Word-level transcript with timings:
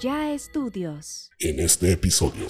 Ya 0.00 0.32
Estudios. 0.32 1.30
En 1.40 1.60
este 1.60 1.92
episodio. 1.92 2.46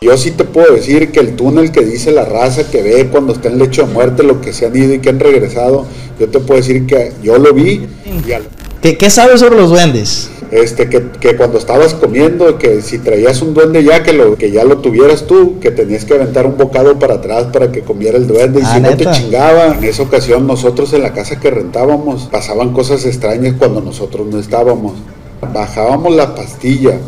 Yo 0.00 0.16
sí 0.16 0.30
te 0.32 0.44
puedo 0.44 0.74
decir 0.74 1.10
que 1.12 1.20
el 1.20 1.34
túnel 1.36 1.72
que 1.72 1.80
dice 1.84 2.12
la 2.12 2.24
raza 2.24 2.70
que 2.70 2.82
ve 2.82 3.08
cuando 3.10 3.32
está 3.32 3.48
en 3.48 3.58
lecho 3.58 3.86
de 3.86 3.92
muerte, 3.92 4.22
lo 4.22 4.40
que 4.40 4.52
se 4.52 4.66
han 4.66 4.76
ido 4.76 4.94
y 4.94 4.98
que 5.00 5.08
han 5.08 5.18
regresado, 5.20 5.86
yo 6.20 6.28
te 6.28 6.38
puedo 6.40 6.60
decir 6.60 6.86
que 6.86 7.12
yo 7.22 7.38
lo 7.38 7.52
vi. 7.54 7.86
Y 8.26 8.32
al- 8.32 8.48
¿Qué, 8.82 8.96
qué 8.96 9.10
sabes 9.10 9.40
sobre 9.40 9.56
los 9.56 9.70
duendes? 9.70 10.30
este, 10.50 10.88
que, 10.88 11.10
que 11.20 11.36
cuando 11.36 11.58
estabas 11.58 11.92
comiendo, 11.94 12.56
que 12.58 12.80
si 12.80 12.98
traías 12.98 13.42
un 13.42 13.52
duende 13.52 13.84
ya, 13.84 14.02
que, 14.02 14.14
lo, 14.14 14.36
que 14.36 14.50
ya 14.50 14.64
lo 14.64 14.78
tuvieras 14.78 15.26
tú, 15.26 15.58
que 15.60 15.70
tenías 15.70 16.06
que 16.06 16.14
aventar 16.14 16.46
un 16.46 16.56
bocado 16.56 16.98
para 16.98 17.16
atrás 17.16 17.48
para 17.52 17.70
que 17.70 17.82
comiera 17.82 18.16
el 18.16 18.26
duende. 18.26 18.60
Y 18.60 18.62
Ah, 18.64 18.74
si 18.74 18.80
no 18.80 18.96
te 18.96 19.10
chingaba, 19.10 19.74
en 19.76 19.84
esa 19.84 20.02
ocasión 20.04 20.46
nosotros 20.46 20.92
en 20.94 21.02
la 21.02 21.12
casa 21.12 21.38
que 21.38 21.50
rentábamos, 21.50 22.28
pasaban 22.32 22.72
cosas 22.72 23.04
extrañas 23.04 23.56
cuando 23.58 23.80
nosotros 23.82 24.26
no 24.26 24.38
estábamos. 24.38 24.94
Bajábamos 25.40 26.14
la 26.14 26.34
pastilla. 26.34 26.98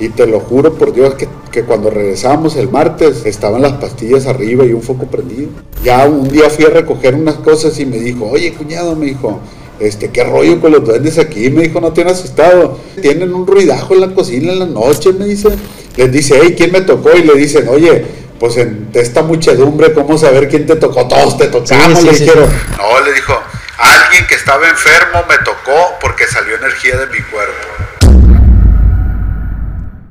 Y 0.00 0.08
te 0.08 0.26
lo 0.26 0.40
juro 0.40 0.74
por 0.74 0.92
Dios 0.92 1.14
que, 1.14 1.28
que 1.52 1.62
cuando 1.62 1.88
regresábamos 1.88 2.56
el 2.56 2.68
martes 2.68 3.24
estaban 3.26 3.62
las 3.62 3.74
pastillas 3.74 4.26
arriba 4.26 4.64
y 4.64 4.72
un 4.72 4.82
foco 4.82 5.06
prendido. 5.06 5.50
Ya 5.84 6.06
un 6.06 6.28
día 6.28 6.50
fui 6.50 6.64
a 6.64 6.70
recoger 6.70 7.14
unas 7.14 7.36
cosas 7.36 7.78
y 7.78 7.86
me 7.86 7.98
dijo, 7.98 8.28
oye 8.28 8.52
cuñado, 8.54 8.96
me 8.96 9.06
dijo, 9.06 9.38
este, 9.78 10.10
qué 10.10 10.24
rollo 10.24 10.60
con 10.60 10.72
los 10.72 10.84
duendes 10.84 11.18
aquí, 11.18 11.50
me 11.50 11.62
dijo, 11.62 11.80
no 11.80 11.92
te 11.92 12.02
asustado. 12.02 12.78
Tienen 13.00 13.32
un 13.34 13.46
ruidajo 13.46 13.94
en 13.94 14.00
la 14.00 14.14
cocina 14.14 14.52
en 14.52 14.58
la 14.60 14.66
noche, 14.66 15.12
me 15.12 15.26
dice. 15.26 15.48
Les 15.96 16.10
dice, 16.10 16.40
hey, 16.42 16.54
¿quién 16.56 16.72
me 16.72 16.80
tocó? 16.80 17.10
Y 17.16 17.22
le 17.22 17.34
dicen, 17.34 17.68
oye, 17.68 18.04
pues 18.38 18.56
en 18.56 18.88
esta 18.94 19.22
muchedumbre, 19.22 19.92
¿cómo 19.94 20.18
saber 20.18 20.48
quién 20.48 20.66
te 20.66 20.76
tocó? 20.76 21.06
Todos 21.08 21.36
te 21.38 21.46
tocamos, 21.48 21.86
Sí, 21.86 21.96
sí, 21.96 22.06
le 22.06 22.14
sí, 22.14 22.24
dijeron. 22.24 22.48
sí. 22.50 22.56
No, 22.76 23.00
le 23.04 23.12
dijo, 23.12 23.34
alguien 23.78 24.26
que 24.26 24.34
estaba 24.34 24.68
enfermo 24.68 25.20
me 25.28 25.36
tocó 25.44 25.94
porque 26.00 26.26
salió 26.26 26.56
energía 26.56 26.96
de 26.98 27.06
mi 27.06 27.20
cuerpo. 27.22 27.54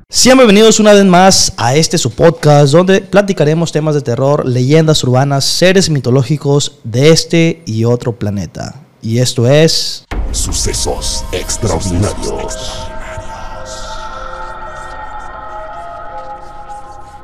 Sean 0.09 0.37
bienvenidos 0.37 0.79
una 0.79 0.93
vez 0.93 1.03
más 1.05 1.53
a 1.57 1.75
este 1.75 1.97
su 1.97 2.11
podcast 2.11 2.71
donde 2.71 3.01
platicaremos 3.01 3.71
temas 3.71 3.95
de 3.95 4.01
terror, 4.01 4.45
leyendas 4.47 5.03
urbanas, 5.03 5.43
seres 5.43 5.89
mitológicos 5.89 6.77
de 6.83 7.09
este 7.09 7.63
y 7.65 7.83
otro 7.85 8.13
planeta. 8.13 8.75
Y 9.01 9.19
esto 9.19 9.49
es... 9.49 10.05
Sucesos 10.31 11.25
extraordinarios. 11.31 12.87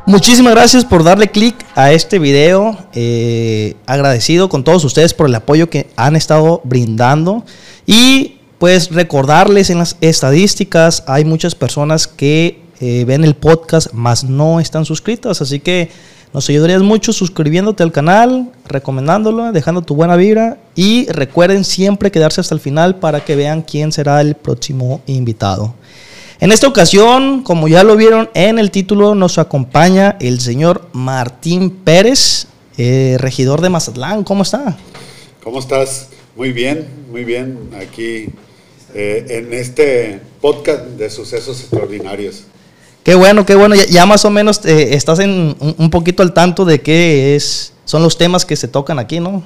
Muchísimas 0.10 0.56
gracias 0.56 0.86
por 0.86 1.04
darle 1.04 1.28
clic 1.28 1.56
a 1.76 1.92
este 1.92 2.18
video. 2.18 2.76
eh, 2.94 3.76
agradecido 3.86 4.50
con 4.50 4.64
todos 4.64 4.84
ustedes 4.84 5.14
por 5.14 5.28
el 5.28 5.36
apoyo 5.36 5.70
que 5.70 5.86
han 5.96 6.16
estado 6.16 6.62
brindando. 6.64 7.46
Y 7.86 8.40
pues 8.58 8.92
recordarles 8.92 9.70
en 9.70 9.78
las 9.78 9.98
estadísticas, 10.02 11.04
hay 11.06 11.26
muchas 11.26 11.54
personas 11.54 12.08
que 12.08 12.60
eh, 12.80 13.06
ven 13.06 13.24
el 13.24 13.36
podcast, 13.36 13.90
mas 13.94 14.24
no 14.24 14.60
están 14.60 14.84
suscritas. 14.84 15.44
Así 15.44 15.60
que 15.60 15.92
nos 16.34 16.50
ayudarías 16.50 16.82
mucho 16.82 17.14
suscribiéndote 17.14 17.84
al 17.84 17.92
canal, 17.92 18.52
recomendándolo, 18.66 19.52
dejando 19.52 19.84
tu 19.84 19.94
buena 19.94 20.16
vibra. 20.16 20.58
Y 20.74 21.06
recuerden 21.12 21.64
siempre 21.64 22.10
quedarse 22.10 22.42
hasta 22.42 22.56
el 22.56 22.62
final 22.62 22.96
para 22.96 23.24
que 23.24 23.36
vean 23.36 23.62
quién 23.62 23.92
será 23.92 24.22
el 24.22 24.34
próximo 24.34 25.02
invitado. 25.06 25.76
En 26.42 26.54
esta 26.54 26.70
ocasión, 26.70 27.44
como 27.44 27.68
ya 27.68 27.84
lo 27.84 27.98
vieron 27.98 28.30
en 28.34 28.60
el 28.60 28.72
título, 28.72 29.14
nos 29.14 29.38
acompaña 29.38 30.16
el 30.22 30.40
señor 30.40 30.88
Martín 30.94 31.70
Pérez, 31.70 32.48
eh, 32.78 33.18
regidor 33.20 33.60
de 33.60 33.68
Mazatlán. 33.68 34.24
¿Cómo 34.24 34.44
está? 34.44 34.78
¿Cómo 35.44 35.60
estás? 35.60 36.08
Muy 36.38 36.54
bien, 36.54 36.88
muy 37.12 37.26
bien. 37.26 37.60
Aquí 37.82 38.30
eh, 38.96 39.26
en 39.28 39.54
este 39.54 40.22
podcast 40.40 40.86
de 40.86 41.10
sucesos 41.10 41.60
extraordinarios. 41.60 42.46
Qué 43.04 43.16
bueno, 43.16 43.46
qué 43.46 43.56
bueno. 43.56 43.76
Ya, 43.76 43.86
ya 43.88 44.06
más 44.06 44.24
o 44.24 44.30
menos 44.30 44.66
eh, 44.66 44.96
estás 44.96 45.20
en 45.20 45.58
un, 45.60 45.76
un 45.78 45.90
poquito 45.90 46.24
al 46.24 46.34
tanto 46.34 46.64
de 46.64 46.80
qué 46.80 47.36
es, 47.36 47.74
son 47.84 48.02
los 48.02 48.18
temas 48.18 48.46
que 48.46 48.56
se 48.56 48.70
tocan 48.70 48.98
aquí, 48.98 49.20
¿no? 49.20 49.44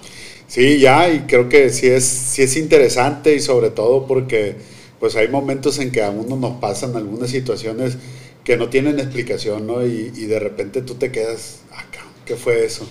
Sí, 0.48 0.78
ya, 0.78 1.10
y 1.10 1.22
creo 1.22 1.50
que 1.50 1.72
sí 1.72 1.88
es, 1.88 2.04
sí 2.04 2.44
es 2.44 2.56
interesante 2.56 3.34
y 3.34 3.40
sobre 3.40 3.72
todo 3.72 4.06
porque 4.06 4.58
pues 5.04 5.18
hay 5.18 5.28
momentos 5.28 5.80
en 5.80 5.92
que 5.92 6.02
a 6.02 6.10
uno 6.10 6.38
nos 6.38 6.62
pasan 6.62 6.96
algunas 6.96 7.30
situaciones 7.30 7.98
que 8.46 8.56
no 8.56 8.70
tienen 8.70 9.00
explicación, 9.02 9.68
¿no? 9.68 9.86
Y, 9.86 10.14
y 10.16 10.28
de 10.28 10.40
repente 10.40 10.82
tú 10.82 10.96
te 10.96 11.12
quedas, 11.12 11.60
ah, 11.74 11.84
cabrón, 11.92 12.14
¿qué 12.26 12.38
fue 12.38 12.64
eso? 12.64 12.88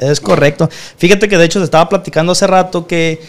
Es 0.00 0.20
correcto. 0.20 0.68
Fíjate 0.96 1.28
que 1.28 1.38
de 1.38 1.44
hecho 1.44 1.60
se 1.60 1.64
estaba 1.66 1.88
platicando 1.88 2.32
hace 2.32 2.48
rato 2.48 2.88
que 2.88 3.20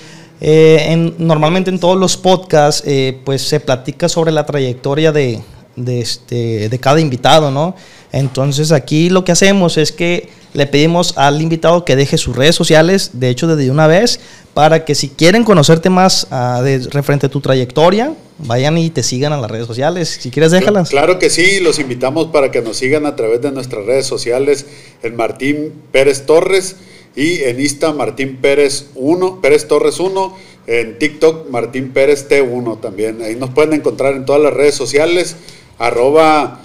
eh, 0.42 0.84
en- 0.90 1.14
normalmente 1.20 1.70
en 1.70 1.80
todos 1.80 1.96
los 1.96 2.18
podcasts 2.18 2.82
eh, 2.88 3.20
pues 3.24 3.44
se 3.44 3.60
platica 3.60 4.10
sobre 4.10 4.32
la 4.32 4.48
trayectoria 4.48 5.12
de, 5.12 5.40
de, 5.76 6.00
este, 6.02 6.70
de 6.70 6.80
cada 6.80 7.00
invitado, 7.00 7.52
¿no? 7.52 7.76
Entonces 8.12 8.72
aquí 8.72 9.12
lo 9.12 9.24
que 9.24 9.32
hacemos 9.32 9.78
es 9.78 9.92
que 9.92 10.30
le 10.54 10.68
pedimos 10.68 11.18
al 11.18 11.42
invitado 11.42 11.84
que 11.86 11.96
deje 11.96 12.18
sus 12.18 12.36
redes 12.36 12.56
sociales, 12.56 13.12
de 13.14 13.30
hecho 13.30 13.48
desde 13.48 13.72
una 13.72 13.88
vez, 13.88 14.20
para 14.54 14.86
que 14.86 14.96
si 14.96 15.10
quieren 15.10 15.44
conocerte 15.44 15.90
más 15.90 16.28
ah, 16.32 16.62
de, 16.64 16.80
referente 16.92 17.26
a 17.26 17.30
tu 17.30 17.42
trayectoria, 17.42 18.14
vayan 18.40 18.78
y 18.78 18.90
te 18.90 19.04
sigan 19.04 19.34
a 19.34 19.38
las 19.38 19.50
redes 19.50 19.68
sociales. 19.68 20.18
Si 20.22 20.30
quieres, 20.30 20.52
déjalas. 20.52 20.90
Claro 20.90 21.20
que 21.20 21.30
sí, 21.30 21.60
los 21.60 21.80
invitamos 21.80 22.28
para 22.28 22.52
que 22.52 22.62
nos 22.62 22.78
sigan 22.78 23.06
a 23.06 23.16
través 23.16 23.42
de 23.42 23.52
nuestras 23.52 23.86
redes 23.86 24.06
sociales, 24.06 24.66
el 25.02 25.14
Martín 25.14 25.74
Pérez 25.92 26.26
Torres 26.26 26.76
y 27.16 27.42
en 27.44 27.60
Insta 27.60 27.94
Martín 27.94 28.38
Pérez 28.38 28.88
1, 28.96 29.42
Pérez 29.42 29.68
Torres 29.68 30.00
1, 30.00 30.38
en 30.68 30.98
TikTok 30.98 31.50
Martín 31.50 31.92
Pérez 31.92 32.28
T1 32.30 32.80
también. 32.80 33.22
Ahí 33.22 33.36
nos 33.36 33.50
pueden 33.52 33.74
encontrar 33.74 34.14
en 34.14 34.26
todas 34.26 34.42
las 34.42 34.54
redes 34.54 34.76
sociales, 34.76 35.36
arroba 35.78 36.62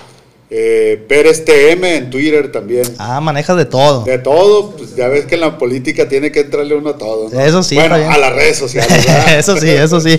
eh, 0.50 1.04
Pérez 1.08 1.44
TM 1.44 1.84
en 1.84 2.10
Twitter 2.10 2.50
también. 2.50 2.84
Ah, 2.98 3.20
manejas 3.20 3.56
de 3.56 3.66
todo. 3.66 4.04
De 4.04 4.18
todo, 4.18 4.70
pues 4.70 4.96
ya 4.96 5.08
ves 5.08 5.26
que 5.26 5.34
en 5.34 5.42
la 5.42 5.58
política 5.58 6.08
tiene 6.08 6.32
que 6.32 6.40
entrarle 6.40 6.74
uno 6.74 6.90
a 6.90 6.98
todo. 6.98 7.28
¿no? 7.30 7.40
Eso 7.40 7.62
sí, 7.62 7.74
Bueno, 7.74 7.96
a 7.96 8.16
las 8.16 8.32
redes 8.34 8.56
sociales. 8.56 9.06
eso 9.38 9.56
sí, 9.58 9.68
eso 9.68 10.00
sí. 10.00 10.18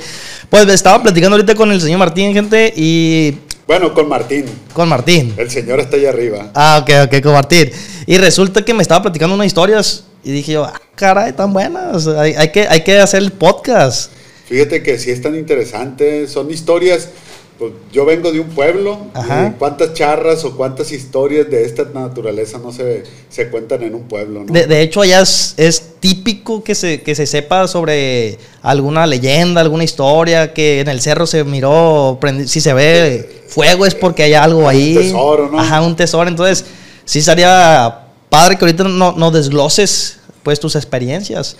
Pues 0.50 0.68
estaba 0.70 1.02
platicando 1.02 1.36
ahorita 1.36 1.56
con 1.56 1.72
el 1.72 1.82
señor 1.82 2.00
Martín, 2.00 2.34
gente, 2.34 2.72
y 2.76 3.38
Bueno, 3.66 3.94
con 3.94 4.08
Martín. 4.08 4.46
con 4.74 4.88
Martín. 4.88 5.34
El 5.38 5.50
señor 5.50 5.80
está 5.80 5.96
allá 5.96 6.10
arriba. 6.10 6.52
Ah, 6.54 6.80
ok, 6.84 7.08
ok, 7.12 7.22
con 7.24 7.34
Martín. 7.34 7.72
Y 8.06 8.18
resulta 8.18 8.64
que 8.64 8.74
me 8.74 8.84
estaba 8.84 9.02
platicando 9.02 9.34
unas 9.36 9.48
historias 9.48 10.04
y 10.24 10.32
dije 10.32 10.54
yo, 10.54 10.66
ah, 10.66 10.80
caray, 10.96 11.34
tan 11.34 11.54
buenas. 11.54 12.06
Hay, 12.08 12.34
hay 12.34 12.52
que, 12.52 12.68
hay 12.68 12.82
que 12.82 13.00
hacer 13.00 13.24
el 13.24 13.32
podcast. 13.32 14.12
Fíjate 14.48 14.82
que 14.82 14.98
sí 14.98 15.12
es 15.12 15.22
tan 15.22 15.36
interesante, 15.36 16.28
son 16.28 16.50
historias, 16.50 17.10
pues 17.60 17.74
yo 17.92 18.06
vengo 18.06 18.32
de 18.32 18.40
un 18.40 18.48
pueblo, 18.48 18.98
Ajá. 19.14 19.52
y 19.54 19.60
cuántas 19.60 19.94
charras 19.94 20.46
o 20.46 20.56
cuántas 20.56 20.94
historias 20.94 21.50
de 21.50 21.66
esta 21.66 21.84
naturaleza 21.94 22.58
no 22.58 22.72
se, 22.72 23.04
se 23.30 23.50
cuentan 23.50 23.84
en 23.84 23.96
un 23.96 24.04
pueblo, 24.04 24.46
¿no? 24.46 24.54
De, 24.54 24.66
de 24.66 24.82
hecho, 24.82 25.02
allá 25.02 25.20
es, 25.20 25.56
es 25.58 25.84
típico 26.00 26.64
que 26.64 26.74
se, 26.74 27.02
que 27.02 27.16
se 27.16 27.26
sepa 27.28 27.68
sobre 27.68 28.38
alguna 28.62 29.06
leyenda, 29.06 29.60
alguna 29.60 29.84
historia, 29.84 30.54
que 30.54 30.80
en 30.80 30.88
el 30.88 31.02
cerro 31.02 31.28
se 31.28 31.44
miró, 31.44 32.18
prendi- 32.22 32.48
si 32.48 32.62
se 32.62 32.74
ve 32.74 33.44
fuego 33.48 33.86
es 33.86 33.94
porque 33.94 34.24
hay 34.24 34.34
algo 34.36 34.68
ahí. 34.70 34.96
tesoro, 34.96 35.50
¿no? 35.52 35.60
Ajá, 35.60 35.82
un 35.82 35.98
tesoro. 35.98 36.30
Entonces, 36.30 36.64
sí 37.04 37.22
sería 37.22 38.06
padre 38.30 38.58
que 38.58 38.64
ahorita 38.64 38.86
no, 38.86 39.12
no 39.12 39.32
desgloses 39.32 40.18
pues 40.44 40.62
tus 40.62 40.78
experiencias. 40.78 41.58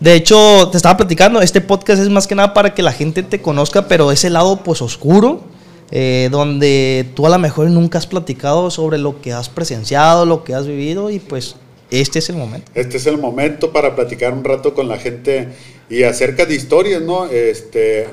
De 0.00 0.14
hecho, 0.14 0.68
te 0.70 0.76
estaba 0.76 0.96
platicando, 0.96 1.40
este 1.40 1.60
podcast 1.60 2.02
es 2.02 2.08
más 2.08 2.26
que 2.26 2.34
nada 2.34 2.52
para 2.52 2.74
que 2.74 2.82
la 2.82 2.92
gente 2.92 3.22
te 3.22 3.40
conozca, 3.40 3.88
pero 3.88 4.12
ese 4.12 4.30
lado 4.30 4.62
pues 4.62 4.82
oscuro, 4.82 5.42
eh, 5.90 6.28
donde 6.30 7.06
tú 7.14 7.26
a 7.26 7.30
lo 7.30 7.38
mejor 7.38 7.70
nunca 7.70 7.98
has 7.98 8.06
platicado 8.06 8.70
sobre 8.70 8.98
lo 8.98 9.20
que 9.20 9.32
has 9.32 9.48
presenciado, 9.48 10.26
lo 10.26 10.44
que 10.44 10.54
has 10.54 10.66
vivido 10.66 11.10
y 11.10 11.20
pues 11.20 11.56
este 11.90 12.18
es 12.18 12.28
el 12.28 12.36
momento. 12.36 12.70
Este 12.74 12.96
es 12.96 13.06
el 13.06 13.18
momento 13.18 13.72
para 13.72 13.94
platicar 13.94 14.32
un 14.32 14.42
rato 14.42 14.74
con 14.74 14.88
la 14.88 14.98
gente 14.98 15.48
y 15.88 16.02
acerca 16.02 16.44
de 16.46 16.54
historias, 16.54 17.02
¿no? 17.02 17.26
Este, 17.26 18.06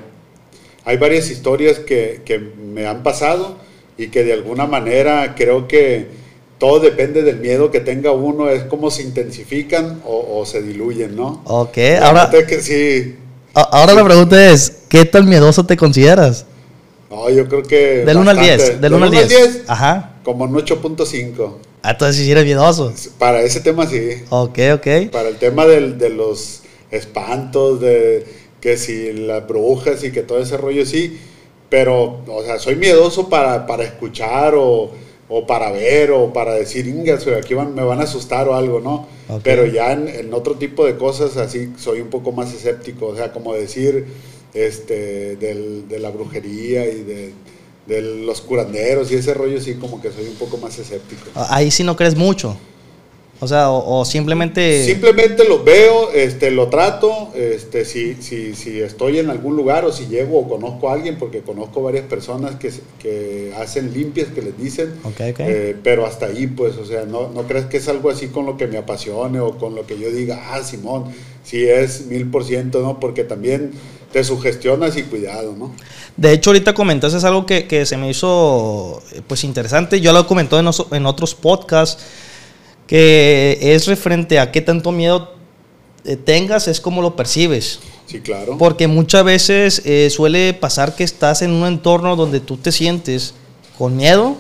hay 0.86 0.98
varias 0.98 1.30
historias 1.32 1.80
que, 1.80 2.22
que 2.26 2.38
me 2.38 2.86
han 2.86 3.02
pasado 3.02 3.58
y 3.98 4.08
que 4.08 4.24
de 4.24 4.34
alguna 4.34 4.68
manera 4.68 5.36
creo 5.36 5.68
que 5.68 6.08
todo 6.62 6.80
depende 6.80 7.24
del 7.24 7.38
miedo 7.40 7.72
que 7.72 7.80
tenga 7.80 8.12
uno, 8.12 8.48
es 8.48 8.62
como 8.66 8.92
se 8.92 9.02
intensifican 9.02 10.00
o, 10.06 10.38
o 10.40 10.46
se 10.46 10.62
diluyen, 10.62 11.16
¿no? 11.16 11.42
Ok, 11.46 11.76
La 11.78 12.08
ahora, 12.08 12.30
es 12.32 12.46
que 12.46 12.62
sí, 12.62 13.16
ahora 13.56 13.96
la 13.96 14.04
pregunta 14.06 14.52
es, 14.52 14.84
¿qué 14.88 15.04
tan 15.06 15.28
miedoso 15.28 15.66
te 15.66 15.76
consideras? 15.76 16.46
no, 17.10 17.30
yo 17.32 17.48
creo 17.50 17.64
que... 17.64 18.06
Del 18.06 18.16
1 18.18 18.30
al 18.30 18.38
bastante. 18.38 18.64
10, 18.66 18.82
del 18.82 18.94
1 18.94 19.06
al 19.06 19.12
10. 19.12 19.62
Ajá. 19.68 20.12
como 20.24 20.44
un 20.46 20.54
8.5. 20.54 21.52
Ah, 21.82 21.92
Entonces 21.92 22.24
sí 22.24 22.32
eres 22.32 22.46
miedoso. 22.46 22.94
Para 23.18 23.42
ese 23.42 23.60
tema 23.62 23.88
sí. 23.88 24.22
Ok, 24.30 24.60
ok. 24.76 24.88
Para 25.12 25.30
el 25.30 25.38
tema 25.38 25.66
del- 25.66 25.98
de 25.98 26.10
los 26.12 26.62
espantos, 26.92 27.82
de 27.82 28.24
que 28.62 28.78
si 28.78 29.14
las 29.14 29.48
brujas 29.48 30.04
y 30.04 30.12
que 30.12 30.22
todo 30.22 30.40
ese 30.40 30.58
rollo 30.58 30.86
sí, 30.86 31.20
pero, 31.70 32.20
o 32.28 32.44
sea, 32.46 32.60
soy 32.60 32.76
miedoso 32.76 33.28
para, 33.30 33.66
para 33.66 33.84
escuchar 33.84 34.54
o, 34.56 34.92
o 35.34 35.48
para 35.48 35.72
ver 35.72 36.12
o 36.12 36.34
para 36.34 36.54
decir, 36.56 36.86
ingas, 36.88 37.26
aquí 37.28 37.54
van, 37.54 37.74
me 37.74 37.84
van 37.84 38.02
a 38.02 38.04
asustar 38.04 38.50
o 38.50 38.54
algo, 38.56 38.82
¿no? 38.82 39.08
Pero 39.44 39.66
ya 39.66 39.94
en, 39.94 40.10
en 40.10 40.34
otro 40.34 40.56
tipo 40.56 40.86
de 40.86 40.98
cosas 40.98 41.38
así 41.38 41.72
soy 41.78 42.02
un 42.02 42.10
poco 42.10 42.34
más 42.34 42.54
escéptico, 42.54 43.08
o 43.08 43.16
sea, 43.16 43.32
como 43.32 43.54
decir, 43.54 44.06
este, 44.54 45.38
del- 45.38 45.88
de 45.88 46.00
la 46.00 46.10
brujería 46.10 46.86
y 46.88 47.04
de, 47.04 47.32
de 47.88 48.02
los 48.02 48.42
curanderos 48.42 49.12
y 49.12 49.16
ese 49.16 49.34
rollo 49.34 49.60
sí 49.62 49.76
como 49.76 50.02
que 50.02 50.12
soy 50.12 50.26
un 50.28 50.36
poco 50.36 50.58
más 50.58 50.78
escéptico. 50.78 51.24
Ahí 51.34 51.72
sí 51.72 51.84
no 51.84 51.96
crees 51.96 52.16
mucho. 52.16 52.58
O 53.44 53.48
sea, 53.48 53.72
o, 53.72 54.06
simplemente... 54.06 54.86
Simplemente 54.86 55.46
lo 55.50 55.64
veo, 55.64 56.12
este, 56.14 56.52
lo 56.52 56.68
trato, 56.68 57.30
este, 57.34 57.86
si, 57.86 58.14
si, 58.22 58.54
si 58.54 58.80
estoy 58.80 59.18
en 59.18 59.32
algún 59.32 59.56
lugar 59.56 59.84
o 59.84 59.92
si 59.92 60.06
llego 60.06 60.38
o 60.38 60.48
conozco 60.48 60.90
a 60.90 60.94
alguien, 60.94 61.18
porque 61.18 61.42
conozco 61.42 61.82
varias 61.82 62.06
personas 62.06 62.58
que, 62.58 62.72
que 63.02 63.52
hacen 63.58 63.96
limpias, 63.96 64.28
que 64.28 64.44
les 64.44 64.56
dicen, 64.60 64.94
eh, 65.18 65.76
pero 65.84 66.06
hasta 66.06 66.28
ahí, 66.28 66.46
pues, 66.46 66.78
o 66.78 66.86
sea, 66.86 67.06
no, 67.06 67.30
no 67.30 67.42
crees 67.48 67.66
que 67.66 67.78
es 67.78 67.88
algo 67.88 68.12
así 68.12 68.28
con 68.28 68.46
lo 68.46 68.58
que 68.58 68.68
me 68.68 68.78
apasione 68.78 69.40
o 69.40 69.58
con 69.58 69.74
lo 69.74 69.88
que 69.88 69.98
yo 69.98 70.12
diga, 70.12 70.54
ah, 70.54 70.62
Simón, 70.62 71.06
si 71.44 71.68
es 71.68 72.06
mil 72.06 72.30
por 72.30 72.46
ciento, 72.46 72.84
¿no? 72.84 73.00
Porque 73.00 73.24
también 73.24 73.72
te 74.12 74.24
sugestionas 74.24 74.98
y 74.98 75.04
cuidado, 75.04 75.56
¿no? 75.58 75.74
De 76.16 76.32
hecho, 76.32 76.52
ahorita 76.52 76.76
comentaste 76.76 77.26
algo 77.26 77.48
que, 77.48 77.66
que, 77.66 77.88
se 77.88 77.98
me 77.98 78.08
hizo, 78.08 79.02
pues, 79.26 79.44
interesante. 79.44 80.00
Yo 80.00 80.14
lo 80.14 80.20
he 80.20 80.26
comentado 80.28 80.60
en, 80.60 80.96
en 80.96 81.06
otros 81.08 81.34
podcasts 81.34 82.04
que 82.92 83.58
es 83.62 83.88
referente 83.88 84.38
a 84.38 84.52
qué 84.52 84.60
tanto 84.60 84.92
miedo 84.92 85.32
eh, 86.04 86.18
tengas, 86.18 86.68
es 86.68 86.82
como 86.82 87.02
lo 87.02 87.16
percibes. 87.16 87.80
Sí, 88.06 88.20
claro. 88.20 88.58
Porque 88.58 88.88
muchas 88.88 89.24
veces 89.24 89.82
eh, 89.86 90.10
suele 90.10 90.54
pasar 90.54 90.94
que 90.94 91.06
estás 91.06 91.42
en 91.42 91.52
un 91.52 91.66
entorno 91.66 92.18
donde 92.18 92.42
tú 92.42 92.58
te 92.58 92.74
sientes 92.74 93.34
con 93.78 93.96
miedo 93.96 94.36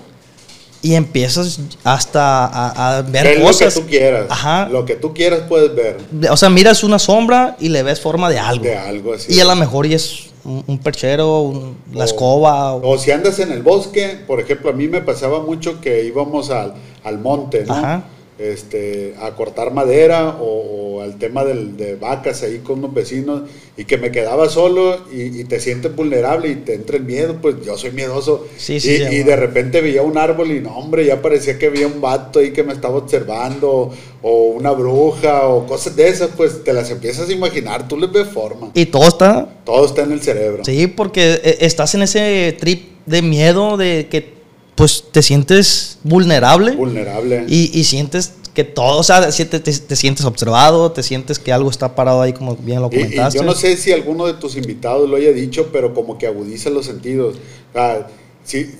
y 0.82 0.96
empiezas 0.96 1.62
hasta 1.86 2.98
a, 2.98 3.02
ver 3.04 3.42
cosas. 3.42 3.74
Lo 3.74 3.84
que 3.84 3.86
tú 3.86 3.90
quieras. 3.90 4.26
Ajá. 4.28 4.68
Lo 4.68 4.84
que 4.84 4.96
tú 4.96 5.14
quieras 5.14 5.44
puedes 5.48 5.74
ver. 5.74 6.00
O 6.30 6.36
sea, 6.36 6.50
miras 6.50 6.84
una 6.84 7.00
sombra 7.00 7.56
y 7.58 7.70
le 7.70 7.84
ves 7.84 8.02
forma 8.02 8.30
de 8.30 8.38
algo. 8.38 8.66
De 8.66 8.76
algo 8.76 9.14
así. 9.14 9.34
Y 9.34 9.40
a 9.40 9.46
lo 9.46 9.56
mejor 9.56 9.86
y 9.86 9.94
es 9.94 10.26
un, 10.44 10.78
perchero, 10.78 11.74
la 11.94 12.04
escoba. 12.04 12.74
O, 12.74 12.98
si 12.98 13.12
andas 13.12 13.40
en 13.40 13.54
el 13.54 13.64
bosque, 13.64 14.18
por 14.28 14.42
ejemplo, 14.42 14.72
a 14.72 14.74
mí 14.74 14.90
me 14.90 15.00
pasaba 15.00 15.40
mucho 15.40 15.80
que 15.80 16.04
íbamos 16.04 16.50
al, 16.50 16.74
al 17.06 17.18
monte, 17.18 17.64
¿no? 17.66 17.76
Ajá 17.76 18.04
este, 18.42 19.14
a 19.22 19.36
cortar 19.36 19.74
madera 19.74 20.38
o, 20.42 21.02
al 21.02 21.18
tema 21.18 21.44
del, 21.44 21.78
de 21.78 21.96
vacas 21.96 22.44
ahí 22.44 22.60
con 22.60 22.80
unos 22.80 22.94
vecinos 22.94 23.44
y 23.78 23.86
que 23.86 23.98
me 23.98 24.12
quedaba 24.12 24.50
solo 24.50 25.00
y, 25.12 25.44
te 25.46 25.60
sientes 25.60 25.96
vulnerable 25.96 26.50
y 26.50 26.56
te 26.56 26.76
entra 26.76 26.98
el 26.98 27.04
miedo, 27.04 27.38
pues 27.42 27.56
yo 27.66 27.78
soy 27.78 27.92
miedoso. 27.92 28.48
y, 28.68 28.74
y 28.74 29.24
de 29.24 29.36
repente 29.36 29.82
veía 29.82 30.02
un 30.02 30.18
árbol 30.18 30.52
y 30.52 30.60
no, 30.60 30.78
hombre, 30.78 31.06
ya 31.06 31.22
parecía 31.22 31.58
que 31.58 31.68
había 31.68 31.88
un 31.88 32.02
vato 32.02 32.40
ahí 32.40 32.52
que 32.52 32.64
me 32.64 32.74
estaba 32.74 32.98
observando 32.98 33.92
o 34.22 34.44
una 34.52 34.72
bruja 34.72 35.48
o 35.48 35.66
cosas 35.66 35.96
de 35.96 36.08
esas, 36.08 36.30
pues 36.36 36.64
te 36.64 36.74
las 36.74 36.90
empiezas 36.92 37.30
a 37.30 37.34
imaginar, 37.34 37.88
tú 37.88 37.98
les 37.98 38.12
ves 38.12 38.28
forma. 38.28 38.72
Y 38.74 38.86
todo 38.86 39.08
está... 39.08 39.48
Todo 39.66 39.86
está 39.86 40.04
en 40.04 40.12
el 40.12 40.22
cerebro. 40.22 40.64
Sí, 40.66 40.88
porque 40.88 41.40
eh, 41.44 41.58
estás 41.62 41.96
en 41.96 42.04
ese 42.04 42.56
trip 42.60 42.92
de 43.06 43.22
miedo 43.22 43.78
de 43.78 44.08
que 44.10 44.41
pues 44.76 45.04
te 45.12 45.22
sientes 45.22 45.98
vulnerable. 46.04 46.72
Vulnerable. 46.76 47.46
Y, 47.48 47.78
y 47.78 47.84
sientes 47.84 48.34
que 48.54 48.64
todo, 48.66 49.00
o 49.00 49.04
sea, 49.04 49.30
te, 49.30 49.46
te, 49.60 49.96
sientes 49.96 50.26
observado, 50.26 50.92
te 50.92 51.04
sientes 51.04 51.40
que 51.40 51.54
algo 51.54 51.70
está 51.70 51.96
parado 51.96 52.22
ahí, 52.22 52.34
como 52.34 52.56
bien 52.58 52.82
lo 52.82 52.90
comentaste. 52.90 53.40
yo 53.40 53.46
no 53.46 53.54
sé 53.54 53.78
si 53.78 53.94
alguno 53.94 54.28
de 54.28 54.34
tus 54.34 54.58
invitados 54.58 55.10
lo 55.10 55.16
haya 55.16 55.32
dicho, 55.32 55.70
pero 55.72 55.94
como 55.94 56.18
que 56.18 56.28
agudiza 56.28 56.70
los 56.70 56.86
sentidos. 56.86 57.38
O 57.70 57.74
sea, 57.74 58.08
sí, 58.44 58.72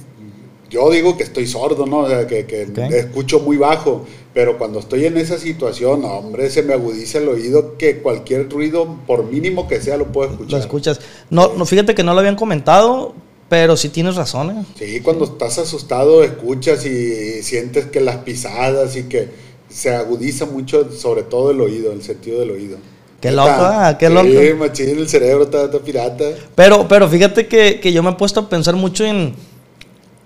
yo 0.70 0.90
digo 0.90 1.16
que 1.16 1.24
estoy 1.24 1.48
sordo, 1.48 1.86
¿no? 1.86 2.00
O 2.00 2.10
sea, 2.10 2.28
que, 2.28 2.46
que 2.46 2.68
escucho 2.98 3.40
muy 3.40 3.56
bajo, 3.56 4.06
pero 4.34 4.58
cuando 4.58 4.80
estoy 4.80 5.06
en 5.06 5.18
esa 5.18 5.38
situación, 5.38 6.04
hombre, 6.04 6.50
se 6.50 6.64
me 6.64 6.74
agudiza 6.74 7.20
el 7.20 7.30
oído 7.30 7.78
que 7.78 8.00
cualquier 8.00 8.50
ruido, 8.50 8.98
por 9.08 9.26
mínimo 9.26 9.70
que 9.70 9.82
sea, 9.82 9.96
lo 9.96 10.08
puedo 10.12 10.32
escuchar. 10.32 10.52
Lo 10.52 10.58
escuchas. 10.60 11.00
No, 11.30 11.54
no 11.56 11.66
fíjate 11.66 11.96
que 11.96 12.04
no 12.04 12.14
lo 12.14 12.20
habían 12.20 12.36
comentado, 12.36 13.14
pero 13.52 13.76
sí 13.76 13.90
tienes 13.90 14.16
razón, 14.16 14.50
¿eh? 14.52 14.66
Sí, 14.80 15.02
cuando 15.02 15.26
estás 15.26 15.58
asustado 15.58 16.24
escuchas 16.24 16.86
y 16.86 17.44
sientes 17.44 17.88
que 17.88 18.00
las 18.00 18.16
pisadas 18.20 18.96
y 18.96 19.10
que 19.10 19.28
se 19.70 19.94
agudiza 19.94 20.46
mucho, 20.46 20.90
sobre 20.94 21.24
todo 21.24 21.52
el 21.52 21.60
oído, 21.60 21.92
el 21.92 22.02
sentido 22.02 22.40
del 22.40 22.52
oído. 22.52 22.78
Qué 23.20 23.30
loco, 23.30 23.50
ah, 23.50 23.98
qué 24.00 24.10
loco. 24.10 24.30
Sí, 24.30 24.54
machín, 24.58 24.98
el 25.00 25.10
cerebro 25.10 25.44
está, 25.44 25.70
pirata. 25.80 26.24
Pero, 26.56 26.88
pero 26.88 27.10
fíjate 27.10 27.46
que, 27.48 27.82
que, 27.82 27.92
yo 27.92 28.02
me 28.02 28.12
he 28.12 28.14
puesto 28.14 28.40
a 28.40 28.48
pensar 28.48 28.78
mucho 28.78 29.04
en, 29.04 29.36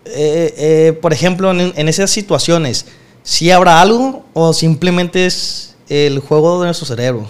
eh, 0.05 0.53
eh, 0.55 0.93
por 1.01 1.11
ejemplo, 1.11 1.49
en, 1.49 1.73
en, 1.75 1.89
esas 1.89 2.11
situaciones, 2.11 2.85
si 3.23 3.49
habrá 3.49 3.81
algo 3.81 4.23
o 4.33 4.53
simplemente 4.53 5.25
es 5.25 5.73
el 5.89 6.19
juego 6.19 6.59
de 6.59 6.67
nuestro 6.67 6.85
cerebro 6.85 7.27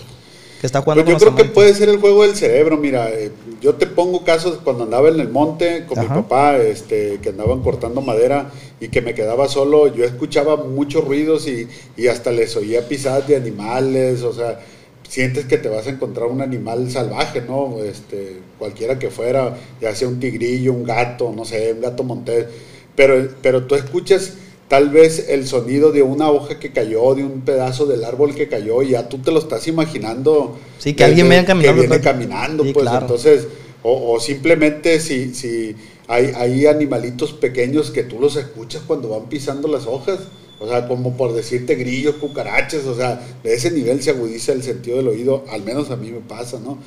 está 0.66 0.84
pues 0.84 1.06
yo 1.06 1.18
creo 1.18 1.36
que 1.36 1.46
puede 1.46 1.74
ser 1.74 1.90
el 1.90 2.00
juego 2.00 2.24
del 2.24 2.36
cerebro, 2.36 2.78
mira, 2.78 3.10
eh, 3.10 3.32
yo 3.62 3.76
te 3.76 3.88
pongo 3.88 4.24
casos 4.24 4.60
cuando 4.64 4.84
andaba 4.84 5.10
en 5.10 5.20
el 5.20 5.30
monte 5.30 5.86
con 5.86 6.00
mi 6.00 6.08
papá, 6.08 6.58
este, 6.58 7.20
que 7.22 7.30
andaban 7.30 7.62
cortando 7.62 8.02
madera 8.02 8.52
y 8.80 8.90
que 8.90 9.02
me 9.02 9.14
quedaba 9.14 9.48
solo, 9.48 9.94
yo 9.94 10.04
escuchaba 10.04 10.58
muchos 10.58 11.06
ruidos 11.06 11.48
y, 11.48 11.68
y 11.98 12.08
hasta 12.08 12.32
les 12.32 12.56
oía 12.56 12.88
pisadas 12.88 13.28
de 13.28 13.36
animales, 13.36 14.24
o 14.24 14.34
sea, 14.34 14.60
sientes 15.08 15.46
que 15.46 15.58
te 15.58 15.70
vas 15.70 15.88
a 15.88 15.92
encontrar 15.92 16.28
un 16.28 16.42
animal 16.42 16.90
salvaje, 16.92 17.42
¿no? 17.42 17.84
Este, 17.84 18.42
cualquiera 18.58 19.00
que 19.00 19.10
fuera, 19.10 19.58
ya 19.82 19.96
sea 19.96 20.08
un 20.08 20.20
tigrillo, 20.20 20.74
un 20.74 20.84
gato, 20.84 21.32
no 21.36 21.46
sé, 21.46 21.74
un 21.74 21.82
gato 21.82 22.04
montés, 22.04 22.48
pero, 22.96 23.30
pero 23.42 23.66
tú 23.66 23.76
escuchas 23.76 24.34
tal 24.68 24.90
vez 24.90 25.28
el 25.30 25.48
sonido 25.48 25.92
de 25.92 26.02
una 26.02 26.30
hoja 26.30 26.60
que 26.60 26.72
cayó, 26.72 27.14
de 27.16 27.24
un 27.24 27.42
pedazo 27.42 27.86
del 27.86 28.04
árbol 28.04 28.34
que 28.34 28.48
cayó, 28.48 28.82
y 28.82 28.90
ya 28.92 29.08
tú 29.10 29.20
te 29.20 29.32
lo 29.32 29.40
estás 29.40 29.68
imaginando. 29.68 30.58
Sí, 30.80 30.94
que 30.94 31.04
alguien 31.04 31.30
viene 31.30 31.46
caminando. 31.46 31.82
Que 31.82 31.88
viene 31.88 32.04
caminando, 32.04 32.64
pues 32.74 32.88
entonces, 32.92 33.48
o, 33.84 34.14
o, 34.14 34.20
simplemente 34.20 35.00
si, 35.00 35.34
si 35.34 35.76
hay, 36.08 36.32
hay 36.36 36.66
animalitos 36.66 37.34
pequeños 37.34 37.92
que 37.92 38.04
tú 38.04 38.20
los 38.20 38.36
escuchas 38.36 38.82
cuando 38.86 39.10
van 39.10 39.30
pisando 39.30 39.68
las 39.68 39.86
hojas. 39.86 40.20
O 40.57 40.69
sea, 40.69 40.88
como 40.88 41.18
por 41.18 41.34
decirte 41.34 41.75
grillos, 41.75 42.16
cucarachas, 42.16 42.86
o 42.86 42.96
sea, 42.96 43.19
de 43.44 43.54
ese 43.54 43.72
nivel 43.72 44.02
se 44.02 44.12
agudiza 44.12 44.54
el 44.54 44.63
sentido 44.63 44.98
del 44.98 45.10
oído, 45.10 45.44
al 45.50 45.63
menos 45.63 45.92
a 45.92 45.98
mí 45.98 46.10
me 46.12 46.22
pasa, 46.22 46.60
¿no? 46.63 46.78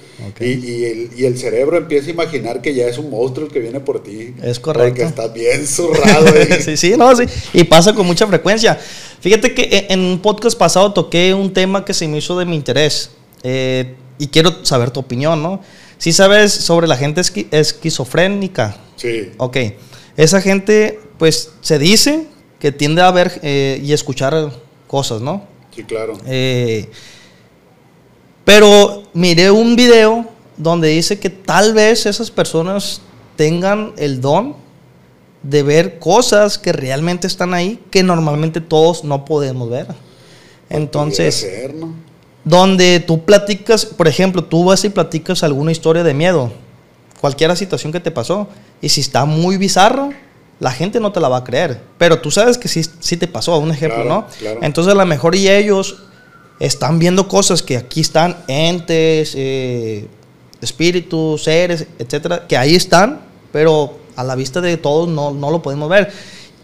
Y, 0.41 0.85
el, 0.85 1.11
y, 1.15 1.27
el, 1.27 1.37
cerebro 1.37 1.77
empieza 1.77 2.09
a 2.09 2.13
imaginar 2.13 2.63
que 2.63 2.75
ya 2.75 2.87
es 2.87 2.97
un 2.97 3.11
monstruo 3.11 3.47
el 3.47 3.53
que 3.53 3.61
viene 3.61 3.81
por 3.81 4.03
ti. 4.03 4.35
Es 4.43 4.59
correcto. 4.59 4.89
Porque 4.89 5.03
estás 5.03 5.35
bien 5.35 5.67
zurrado. 5.67 6.27
sí, 6.61 6.79
sí, 6.79 6.95
no, 6.97 7.15
sí. 7.15 7.25
Y 7.53 7.65
pasa 7.65 7.95
con 7.95 8.07
mucha 8.07 8.27
frecuencia. 8.27 8.79
Fíjate 9.21 9.53
que 9.53 9.87
en 9.91 10.01
un 10.01 10.21
podcast 10.21 10.57
pasado 10.57 10.95
toqué 10.95 11.35
un 11.35 11.53
tema 11.53 11.85
que 11.85 11.93
se 11.93 12.09
me 12.09 12.19
hizo 12.19 12.39
de 12.39 12.47
mi 12.47 12.57
interés. 12.57 13.11
Eh, 13.43 13.97
y 14.19 14.29
quiero 14.29 14.65
saber 14.65 14.91
tu 14.91 15.01
opinión, 15.01 15.43
¿no? 15.43 15.61
Si 15.99 16.13
sabes 16.13 16.53
sobre 16.53 16.89
la 16.89 16.97
gente 16.97 17.21
esquizofrénica. 17.51 18.77
Sí. 18.97 19.31
Ok. 19.37 19.59
Esa 20.17 20.41
gente, 20.41 21.01
pues, 21.19 21.51
se 21.61 21.79
dice 21.79 22.27
que 22.59 22.73
tiende 22.73 23.03
a 23.03 23.11
ver 23.11 23.41
eh, 23.43 23.81
y 23.83 23.93
escuchar 23.93 24.51
cosas, 24.87 25.21
¿no? 25.21 25.45
Sí, 25.75 25.85
claro. 25.85 26.19
Eh, 26.27 26.91
pero 28.45 29.03
miré 29.13 29.51
un 29.51 29.77
video 29.77 30.27
donde 30.57 30.89
dice 30.89 31.19
que 31.19 31.31
tal 31.31 31.75
vez 31.75 32.07
esas 32.07 32.31
personas 32.31 33.01
tengan 33.37 33.93
el 33.97 34.21
don 34.21 34.57
de 35.43 35.63
ver 35.63 35.99
cosas 35.99 36.59
que 36.59 36.73
realmente 36.73 37.27
están 37.27 37.55
ahí 37.55 37.79
que 37.91 38.03
normalmente 38.03 38.61
todos 38.61 39.05
no 39.05 39.25
podemos 39.25 39.71
ver. 39.71 39.87
Entonces, 40.69 41.47
donde 42.45 43.01
tú 43.01 43.25
platicas, 43.25 43.87
por 43.87 44.09
ejemplo, 44.09 44.45
tú 44.45 44.65
vas 44.65 44.85
y 44.85 44.89
platicas 44.89 45.43
alguna 45.43 45.73
historia 45.73 46.03
de 46.03 46.15
miedo, 46.15 46.53
cualquier 47.21 47.57
situación 47.57 47.93
que 47.93 48.01
te 48.01 48.11
pasó, 48.11 48.49
y 48.81 48.89
si 48.89 49.01
está 49.01 49.25
muy 49.25 49.57
bizarro, 49.57 50.11
la 50.61 50.73
gente 50.73 51.01
no 51.01 51.13
te 51.13 51.21
la 51.21 51.29
va 51.29 51.39
a 51.39 51.45
creer. 51.45 51.81
Pero 51.99 52.21
tú 52.21 52.31
sabes 52.31 52.59
que 52.59 52.69
sí, 52.69 52.83
sí 53.01 53.17
te 53.17 53.29
pasó, 53.29 53.59
un 53.59 53.71
ejemplo, 53.71 54.05
¿no? 54.05 54.27
Entonces 54.63 54.93
a 54.93 54.97
lo 54.97 55.07
mejor 55.07 55.35
y 55.35 55.49
ellos 55.49 56.03
están 56.59 56.99
viendo 56.99 57.29
cosas 57.29 57.63
que 57.63 57.77
aquí 57.77 58.01
están, 58.01 58.37
entes, 58.49 59.35
eh, 59.37 60.09
espíritus, 60.61 61.45
seres, 61.45 61.87
etcétera, 61.99 62.47
que 62.49 62.57
ahí 62.57 62.75
están, 62.75 63.21
pero 63.53 63.99
a 64.17 64.25
la 64.25 64.35
vista 64.35 64.61
de 64.61 64.77
todos 64.77 65.09
no, 65.09 65.33
no 65.33 65.51
lo 65.51 65.63
podemos 65.63 65.89
ver. 65.89 66.13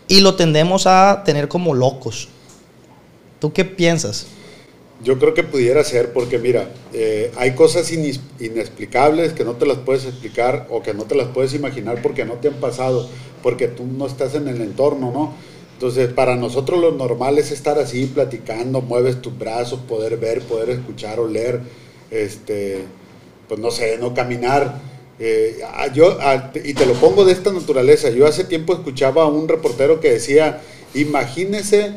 Y 0.08 0.20
lo 0.20 0.34
tendemos 0.34 0.86
a 0.86 1.22
tener 1.24 1.48
como 1.48 1.72
locos. 1.72 2.28
¿Tú 3.38 3.52
qué 3.52 3.64
piensas? 3.64 4.26
Yo 5.04 5.18
creo 5.18 5.34
que 5.34 5.42
pudiera 5.42 5.84
ser 5.84 6.14
porque 6.14 6.38
mira, 6.38 6.70
eh, 6.94 7.30
hay 7.36 7.54
cosas 7.54 7.92
inexplicables 7.92 9.34
que 9.34 9.44
no 9.44 9.52
te 9.52 9.66
las 9.66 9.76
puedes 9.78 10.06
explicar 10.06 10.66
o 10.70 10.82
que 10.82 10.94
no 10.94 11.04
te 11.04 11.14
las 11.14 11.28
puedes 11.28 11.52
imaginar 11.52 12.00
porque 12.00 12.24
no 12.24 12.34
te 12.34 12.48
han 12.48 12.54
pasado, 12.54 13.06
porque 13.42 13.68
tú 13.68 13.84
no 13.84 14.06
estás 14.06 14.34
en 14.34 14.48
el 14.48 14.62
entorno, 14.62 15.12
¿no? 15.12 15.34
Entonces, 15.74 16.10
para 16.10 16.36
nosotros 16.36 16.80
lo 16.80 16.92
normal 16.92 17.36
es 17.36 17.50
estar 17.50 17.78
así 17.78 18.06
platicando, 18.06 18.80
mueves 18.80 19.20
tus 19.20 19.36
brazos, 19.36 19.80
poder 19.80 20.16
ver, 20.16 20.40
poder 20.40 20.70
escuchar, 20.70 21.20
oler, 21.20 21.60
este, 22.10 22.84
pues 23.46 23.60
no 23.60 23.70
sé, 23.70 23.98
no 23.98 24.14
caminar. 24.14 24.80
Eh, 25.18 25.58
yo, 25.92 26.16
y 26.64 26.72
te 26.72 26.86
lo 26.86 26.94
pongo 26.94 27.26
de 27.26 27.32
esta 27.32 27.52
naturaleza. 27.52 28.08
Yo 28.08 28.26
hace 28.26 28.44
tiempo 28.44 28.72
escuchaba 28.72 29.24
a 29.24 29.26
un 29.26 29.48
reportero 29.48 30.00
que 30.00 30.12
decía, 30.12 30.62
imagínese 30.94 31.92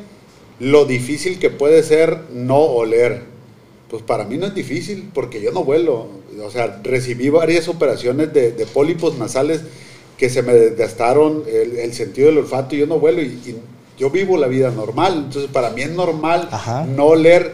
lo 0.60 0.86
difícil 0.86 1.40
que 1.40 1.50
puede 1.50 1.84
ser 1.84 2.18
no 2.34 2.58
oler. 2.58 3.22
Pues 3.90 4.04
para 4.04 4.26
mí 4.26 4.38
no 4.38 4.48
es 4.48 4.56
difícil 4.56 5.10
porque 5.14 5.42
yo 5.42 5.52
no 5.52 5.64
vuelo. 5.64 6.08
O 6.44 6.52
sea, 6.52 6.82
recibí 6.84 7.30
varias 7.30 7.68
operaciones 7.68 8.34
de, 8.34 8.52
pólipos 8.74 9.18
nasales 9.18 9.62
que 10.18 10.30
se 10.30 10.42
me 10.42 10.54
desgastaron 10.54 11.44
el, 11.48 11.78
el 11.78 11.94
sentido 11.94 12.28
del 12.28 12.40
olfato 12.40 12.76
y 12.76 12.80
yo 12.80 12.88
no 12.88 13.00
vuelo 13.00 13.22
y, 13.22 13.26
y 13.26 13.56
yo 13.98 14.10
vivo 14.10 14.38
la 14.38 14.48
vida 14.48 14.72
normal. 14.72 15.24
Entonces, 15.26 15.50
para 15.52 15.70
mí 15.72 15.82
es 15.82 15.92
normal 15.92 16.50
Ajá. 16.52 16.86
no 16.86 17.06
oler 17.06 17.52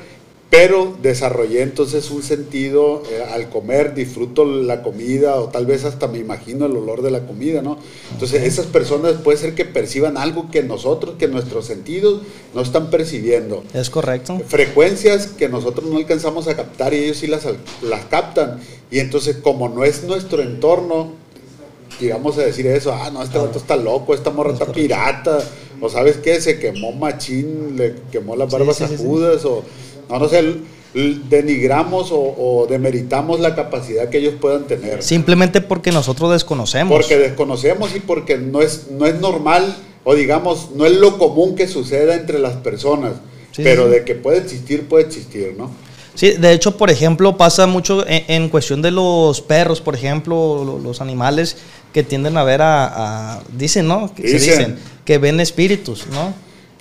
pero 0.54 0.96
desarrollé 1.02 1.64
entonces 1.64 2.12
un 2.12 2.22
sentido 2.22 3.02
eh, 3.10 3.24
al 3.34 3.50
comer, 3.50 3.96
disfruto 3.96 4.46
la 4.46 4.84
comida 4.84 5.38
o 5.38 5.50
tal 5.50 5.66
vez 5.66 5.84
hasta 5.84 6.08
me 6.08 6.20
imagino 6.20 6.68
el 6.68 6.78
olor 6.78 7.02
de 7.02 7.10
la 7.10 7.26
comida, 7.26 7.64
¿no? 7.64 7.80
Entonces 8.12 8.44
esas 8.44 8.68
personas 8.68 9.14
puede 9.14 9.40
ser 9.40 9.56
que 9.56 9.66
perciban 9.66 10.16
algo 10.16 10.52
que 10.52 10.62
nosotros, 10.62 11.16
que 11.18 11.28
nuestros 11.28 11.66
sentidos 11.66 12.22
no 12.54 12.62
están 12.62 12.92
percibiendo. 12.92 13.64
Es 13.74 13.90
correcto. 13.90 14.40
Frecuencias 14.46 15.26
que 15.26 15.50
nosotros 15.50 15.90
no 15.90 15.98
alcanzamos 15.98 16.48
a 16.48 16.56
captar 16.56 16.94
y 16.94 16.98
ellos 16.98 17.18
sí 17.18 17.26
las, 17.26 17.48
las 17.82 18.06
captan. 18.06 18.60
Y 18.92 19.00
entonces 19.00 19.38
como 19.38 19.70
no 19.70 19.84
es 19.84 20.04
nuestro 20.04 20.44
entorno, 20.44 21.14
llegamos 22.00 22.38
a 22.38 22.42
decir 22.42 22.68
eso, 22.68 22.94
ah, 22.94 23.10
no, 23.12 23.24
este 23.24 23.40
vato 23.40 23.58
está 23.58 23.76
loco, 23.76 24.14
esta 24.14 24.30
morra 24.30 24.52
Es 24.52 24.54
está 24.54 24.68
correcto. 24.68 24.88
pirata, 24.88 25.40
o 25.82 25.90
sabes 25.90 26.18
qué, 26.18 26.40
se 26.40 26.60
quemó 26.60 26.92
machín, 26.92 27.76
le 27.76 27.96
quemó 28.12 28.36
las 28.36 28.52
barbas 28.52 28.78
sí, 28.78 28.86
sí, 28.88 28.98
sí. 28.98 29.04
agudas, 29.04 29.44
o 29.46 29.64
no, 30.10 30.20
no 30.20 30.30
sé, 30.30 30.40
l- 30.40 30.56
l- 30.94 31.20
denigramos 31.30 32.12
o, 32.12 32.18
o 32.20 32.68
demeritamos 32.70 33.40
la 33.40 33.56
capacidad 33.56 34.10
que 34.10 34.20
ellos 34.20 34.36
puedan 34.40 34.66
tener. 34.66 35.02
Simplemente 35.04 35.62
porque 35.62 35.92
nosotros 35.92 36.32
desconocemos. 36.32 36.92
Porque 36.96 37.18
desconocemos 37.18 37.96
y 37.96 38.00
porque 38.00 38.38
no 38.38 38.62
es, 38.62 38.88
no 38.92 39.06
es 39.06 39.20
normal, 39.20 39.76
o 40.04 40.16
digamos, 40.16 40.70
no 40.76 40.86
es 40.86 40.94
lo 40.94 41.18
común 41.18 41.56
que 41.56 41.68
suceda 41.68 42.16
entre 42.16 42.40
las 42.40 42.54
personas, 42.58 43.14
Sí, 43.52 43.62
pero 43.64 43.86
sí. 43.86 43.92
de 43.92 44.04
que 44.04 44.16
puede 44.16 44.40
existir, 44.40 44.88
puede 44.88 45.06
existir, 45.06 45.56
¿no? 45.58 45.70
Sí, 46.16 46.32
de 46.32 46.52
hecho, 46.54 46.78
por 46.78 46.92
ejemplo, 46.92 47.38
pasa 47.38 47.66
mucho 47.66 48.06
en, 48.08 48.24
en 48.28 48.50
cuestión 48.50 48.82
de 48.84 48.92
los 48.92 49.42
perros, 49.42 49.82
por 49.82 49.96
ejemplo, 49.96 50.64
lo- 50.64 50.78
los 50.80 51.02
animales 51.02 51.58
que 51.92 52.04
tienden 52.04 52.38
a 52.38 52.44
ver 52.44 52.62
a, 52.62 53.36
a- 53.38 53.44
dicen, 53.58 53.88
¿no? 53.88 54.14
Que 54.14 54.28
se 54.28 54.34
dicen 54.40 54.78
que 55.06 55.18
ven 55.18 55.40
espíritus, 55.40 56.06
¿no? 56.12 56.34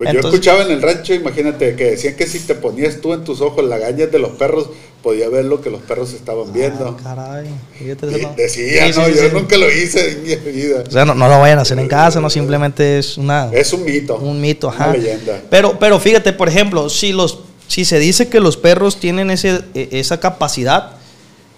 Pues 0.02 0.14
yo 0.14 0.20
escuchaba 0.28 0.62
en 0.62 0.70
el 0.72 0.82
rancho, 0.82 1.14
imagínate, 1.14 1.76
que 1.76 1.92
decían 1.92 2.14
que 2.16 2.26
si 2.26 2.40
te 2.40 2.54
ponías 2.54 3.00
tú 3.00 3.12
en 3.12 3.24
tus 3.24 3.40
ojos 3.40 3.64
las 3.64 3.80
gañas 3.80 4.10
de 4.10 4.18
los 4.18 4.30
perros, 4.32 4.68
podía 5.02 5.28
ver 5.28 5.44
lo 5.46 5.60
que 5.60 5.68
los 5.70 5.82
perros 5.82 6.12
estaban 6.12 6.52
viendo. 6.52 6.96
Ah, 6.98 7.02
caray, 7.02 7.46
fíjate 7.78 8.06
eso, 8.08 8.18
Y 8.18 8.22
¿no? 8.22 8.34
decía, 8.36 8.92
Sí, 8.92 8.98
no, 9.00 9.06
sí, 9.06 9.12
yo 9.16 9.22
sí. 9.22 9.28
nunca 9.32 9.56
lo 9.56 9.70
hice 9.70 10.12
en 10.12 10.22
mi 10.22 10.52
vida. 10.52 10.84
O 10.86 10.90
sea, 10.90 11.04
no, 11.04 11.14
no 11.14 11.28
lo 11.28 11.40
vayan 11.40 11.58
a 11.58 11.62
hacer 11.62 11.78
en 11.78 11.88
casa, 11.88 12.20
no 12.20 12.30
simplemente 12.30 12.98
es 12.98 13.18
una 13.18 13.50
Es 13.52 13.72
un 13.72 13.84
mito. 13.84 14.16
un 14.18 14.40
mito, 14.40 14.68
una 14.68 14.76
ajá. 14.76 14.92
leyenda. 14.92 15.40
Pero, 15.50 15.78
pero 15.78 15.98
fíjate, 15.98 16.32
por 16.32 16.48
ejemplo, 16.48 16.88
si 16.88 17.12
los, 17.12 17.40
si 17.66 17.84
se 17.84 17.98
dice 17.98 18.28
que 18.28 18.38
los 18.40 18.56
perros 18.56 18.98
tienen 19.00 19.30
ese, 19.30 19.62
e- 19.74 19.88
esa 19.92 20.20
capacidad, 20.20 20.92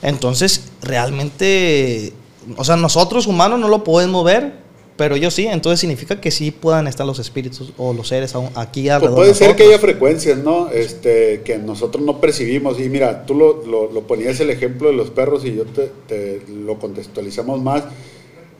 entonces 0.02 0.62
realmente, 0.82 2.12
o 2.56 2.64
sea, 2.64 2.76
nosotros 2.76 3.26
humanos 3.26 3.58
no 3.60 3.68
lo 3.68 3.84
podemos 3.84 4.24
ver, 4.24 4.63
pero 4.96 5.16
ellos 5.16 5.34
sí, 5.34 5.46
entonces 5.46 5.80
significa 5.80 6.20
que 6.20 6.30
sí 6.30 6.50
puedan 6.52 6.86
estar 6.86 7.04
los 7.06 7.18
espíritus 7.18 7.72
o 7.76 7.92
los 7.92 8.08
seres 8.08 8.34
aún 8.34 8.50
aquí 8.54 8.82
Pues 8.82 8.92
alrededor 8.92 9.16
puede 9.16 9.28
de 9.30 9.34
ser 9.34 9.56
que 9.56 9.64
haya 9.64 9.78
frecuencias, 9.78 10.38
¿no? 10.38 10.70
Este, 10.70 11.42
que 11.44 11.58
nosotros 11.58 12.04
no 12.04 12.20
percibimos. 12.20 12.78
Y 12.80 12.88
mira, 12.88 13.26
tú 13.26 13.34
lo, 13.34 13.66
lo- 13.66 13.90
lo 13.90 14.02
ponías 14.06 14.38
el 14.40 14.50
ejemplo 14.50 14.88
de 14.90 14.94
los 14.94 15.10
perros 15.10 15.44
y 15.44 15.54
yo 15.54 15.64
te, 15.64 15.90
te 16.06 16.42
lo 16.48 16.78
contextualizamos 16.78 17.60
más. 17.60 17.84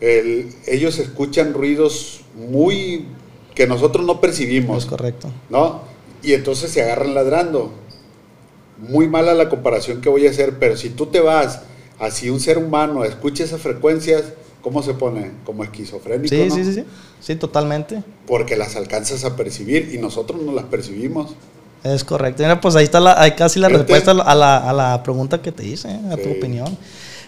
El- 0.00 0.48
ellos 0.66 0.98
escuchan 0.98 1.54
ruidos 1.54 2.22
muy 2.34 3.06
que 3.54 3.66
nosotros 3.68 4.04
no 4.04 4.20
percibimos. 4.20 4.78
Es 4.84 4.86
correcto. 4.90 5.30
¿no? 5.50 5.82
Y 6.22 6.32
entonces 6.32 6.70
se 6.72 6.82
agarran 6.82 7.14
ladrando. 7.14 7.72
Muy 8.78 9.06
mala 9.08 9.34
la 9.34 9.48
comparación 9.48 10.00
que 10.00 10.08
voy 10.08 10.26
a 10.26 10.30
hacer, 10.30 10.58
pero 10.58 10.76
si 10.76 10.90
tú 10.90 11.06
te 11.06 11.20
vas 11.20 11.60
así 12.00 12.28
un 12.28 12.40
ser 12.40 12.58
humano 12.58 13.04
escucha 13.04 13.44
esas 13.44 13.60
frecuencias, 13.60 14.24
¿cómo 14.64 14.82
se 14.82 14.94
pone? 14.94 15.30
Como 15.44 15.62
esquizofrénico, 15.62 16.34
Sí, 16.34 16.46
¿no? 16.48 16.54
sí, 16.56 16.64
sí, 16.64 16.72
sí, 16.74 16.84
sí, 17.20 17.36
totalmente. 17.36 18.02
Porque 18.26 18.56
las 18.56 18.74
alcanzas 18.74 19.24
a 19.24 19.36
percibir 19.36 19.92
y 19.94 19.98
nosotros 19.98 20.42
no 20.42 20.50
las 20.52 20.64
percibimos. 20.64 21.34
Es 21.84 22.02
correcto. 22.02 22.42
Mira, 22.42 22.60
pues 22.60 22.74
ahí 22.74 22.84
está 22.84 22.98
la, 22.98 23.20
ahí 23.20 23.32
casi 23.32 23.60
la 23.60 23.68
respuesta 23.68 24.12
a 24.12 24.34
la, 24.34 24.56
a 24.56 24.72
la 24.72 25.02
pregunta 25.02 25.40
que 25.42 25.52
te 25.52 25.64
hice, 25.66 25.88
a 26.10 26.16
tu 26.16 26.30
opinión. 26.30 26.76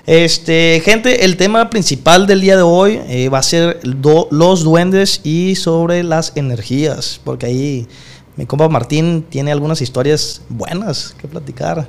Este, 0.06 0.80
gente, 0.84 1.24
el 1.24 1.36
tema 1.36 1.68
principal 1.68 2.26
del 2.26 2.40
día 2.40 2.56
de 2.56 2.62
hoy 2.62 3.00
eh, 3.08 3.28
va 3.28 3.38
a 3.38 3.42
ser 3.42 3.80
do- 3.82 4.28
los 4.30 4.62
duendes 4.62 5.20
y 5.24 5.56
sobre 5.56 6.02
las 6.04 6.32
energías, 6.36 7.20
porque 7.22 7.46
ahí 7.46 7.88
mi 8.36 8.46
compa 8.46 8.68
Martín 8.68 9.26
tiene 9.28 9.50
algunas 9.52 9.82
historias 9.82 10.40
buenas 10.48 11.14
que 11.20 11.26
platicar. 11.28 11.88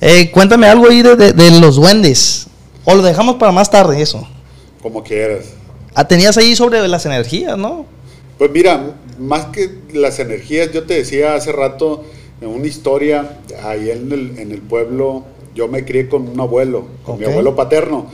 Eh, 0.00 0.30
cuéntame 0.30 0.66
algo 0.68 0.88
ahí 0.88 1.02
de, 1.02 1.16
de- 1.16 1.32
de 1.32 1.58
los 1.60 1.76
duendes, 1.76 2.46
o 2.84 2.94
lo 2.94 3.02
dejamos 3.02 3.36
para 3.36 3.50
más 3.50 3.70
tarde 3.70 4.00
eso. 4.02 4.28
Como 4.84 5.02
quieras. 5.02 5.46
Ah, 5.94 6.06
tenías 6.06 6.36
ahí 6.36 6.54
sobre 6.54 6.86
las 6.86 7.06
energías, 7.06 7.56
¿no? 7.56 7.86
Pues 8.36 8.50
mira, 8.50 8.96
más 9.18 9.46
que 9.46 9.70
las 9.94 10.18
energías, 10.18 10.72
yo 10.72 10.84
te 10.84 10.92
decía 10.92 11.34
hace 11.34 11.52
rato 11.52 12.04
en 12.42 12.48
una 12.48 12.66
historia, 12.66 13.38
ahí 13.62 13.88
en 13.88 14.12
el, 14.12 14.38
en 14.38 14.52
el 14.52 14.60
pueblo, 14.60 15.24
yo 15.54 15.68
me 15.68 15.86
crié 15.86 16.06
con 16.06 16.28
un 16.28 16.38
abuelo, 16.38 16.84
con 17.02 17.18
mi 17.18 17.24
abuelo 17.24 17.56
paterno, 17.56 18.08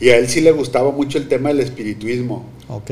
y 0.00 0.08
a 0.08 0.16
él 0.16 0.28
sí 0.28 0.40
le 0.40 0.50
gustaba 0.50 0.90
mucho 0.90 1.16
el 1.16 1.28
tema 1.28 1.50
del 1.50 1.60
espiritismo. 1.60 2.44
Ok. 2.68 2.90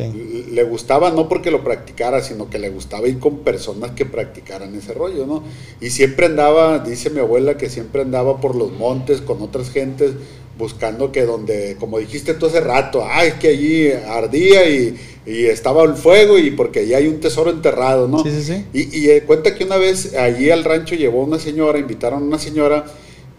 Le 0.53 0.63
gustaba 0.63 1.11
no 1.11 1.29
porque 1.29 1.51
lo 1.51 1.65
practicara, 1.65 2.23
sino 2.23 2.49
que 2.49 2.61
le 2.61 2.71
gustaba 2.71 3.09
ir 3.09 3.19
con 3.19 3.39
personas 3.39 3.91
que 3.91 4.07
practicaran 4.07 4.73
ese 4.77 4.95
rollo, 4.95 5.27
¿no? 5.27 5.43
Y 5.81 5.91
siempre 5.91 6.27
andaba, 6.27 6.79
dice 6.79 7.11
mi 7.11 7.19
abuela, 7.19 7.57
que 7.57 7.69
siempre 7.69 8.03
andaba 8.03 8.41
por 8.41 8.55
los 8.55 8.71
montes 8.71 9.21
con 9.21 9.43
otras 9.43 9.71
gentes 9.71 10.13
buscando 10.59 11.11
que 11.13 11.23
donde, 11.23 11.77
como 11.81 11.99
dijiste 11.99 12.35
tú 12.35 12.47
hace 12.47 12.61
rato, 12.61 13.05
ah, 13.05 13.25
es 13.25 13.35
que 13.35 13.49
allí 13.49 13.91
ardía 13.93 14.69
y, 14.69 14.97
y 15.27 15.47
estaba 15.47 15.83
el 15.85 15.95
fuego 15.95 16.39
y 16.39 16.51
porque 16.53 16.81
allí 16.81 16.95
hay 16.95 17.07
un 17.09 17.21
tesoro 17.21 17.51
enterrado, 17.51 18.07
¿no? 18.09 18.23
Sí, 18.23 18.31
sí, 18.31 18.43
sí. 18.43 18.65
Y, 18.73 18.99
y, 19.01 19.11
eh, 19.11 19.23
cuenta 19.27 19.55
que 19.55 19.65
una 19.65 19.77
vez 19.79 20.15
allí 20.15 20.51
al 20.51 20.65
rancho 20.65 20.95
llevó 20.95 21.23
una 21.25 21.39
señora, 21.39 21.79
invitaron 21.79 22.23
a 22.23 22.27
una 22.27 22.39
señora 22.39 22.85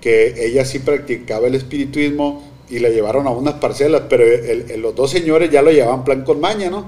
que 0.01 0.45
ella 0.45 0.65
sí 0.65 0.79
practicaba 0.79 1.47
el 1.47 1.55
espiritismo 1.55 2.43
y 2.69 2.79
la 2.79 2.89
llevaron 2.89 3.27
a 3.27 3.31
unas 3.31 3.55
parcelas, 3.55 4.03
pero 4.09 4.23
el- 4.23 4.69
el- 4.71 4.81
los 4.81 4.95
dos 4.95 5.11
señores 5.11 5.49
ya 5.51 5.61
lo 5.61 5.71
llevaban 5.71 6.03
plan 6.03 6.23
con 6.23 6.39
maña, 6.41 6.69
¿no? 6.69 6.85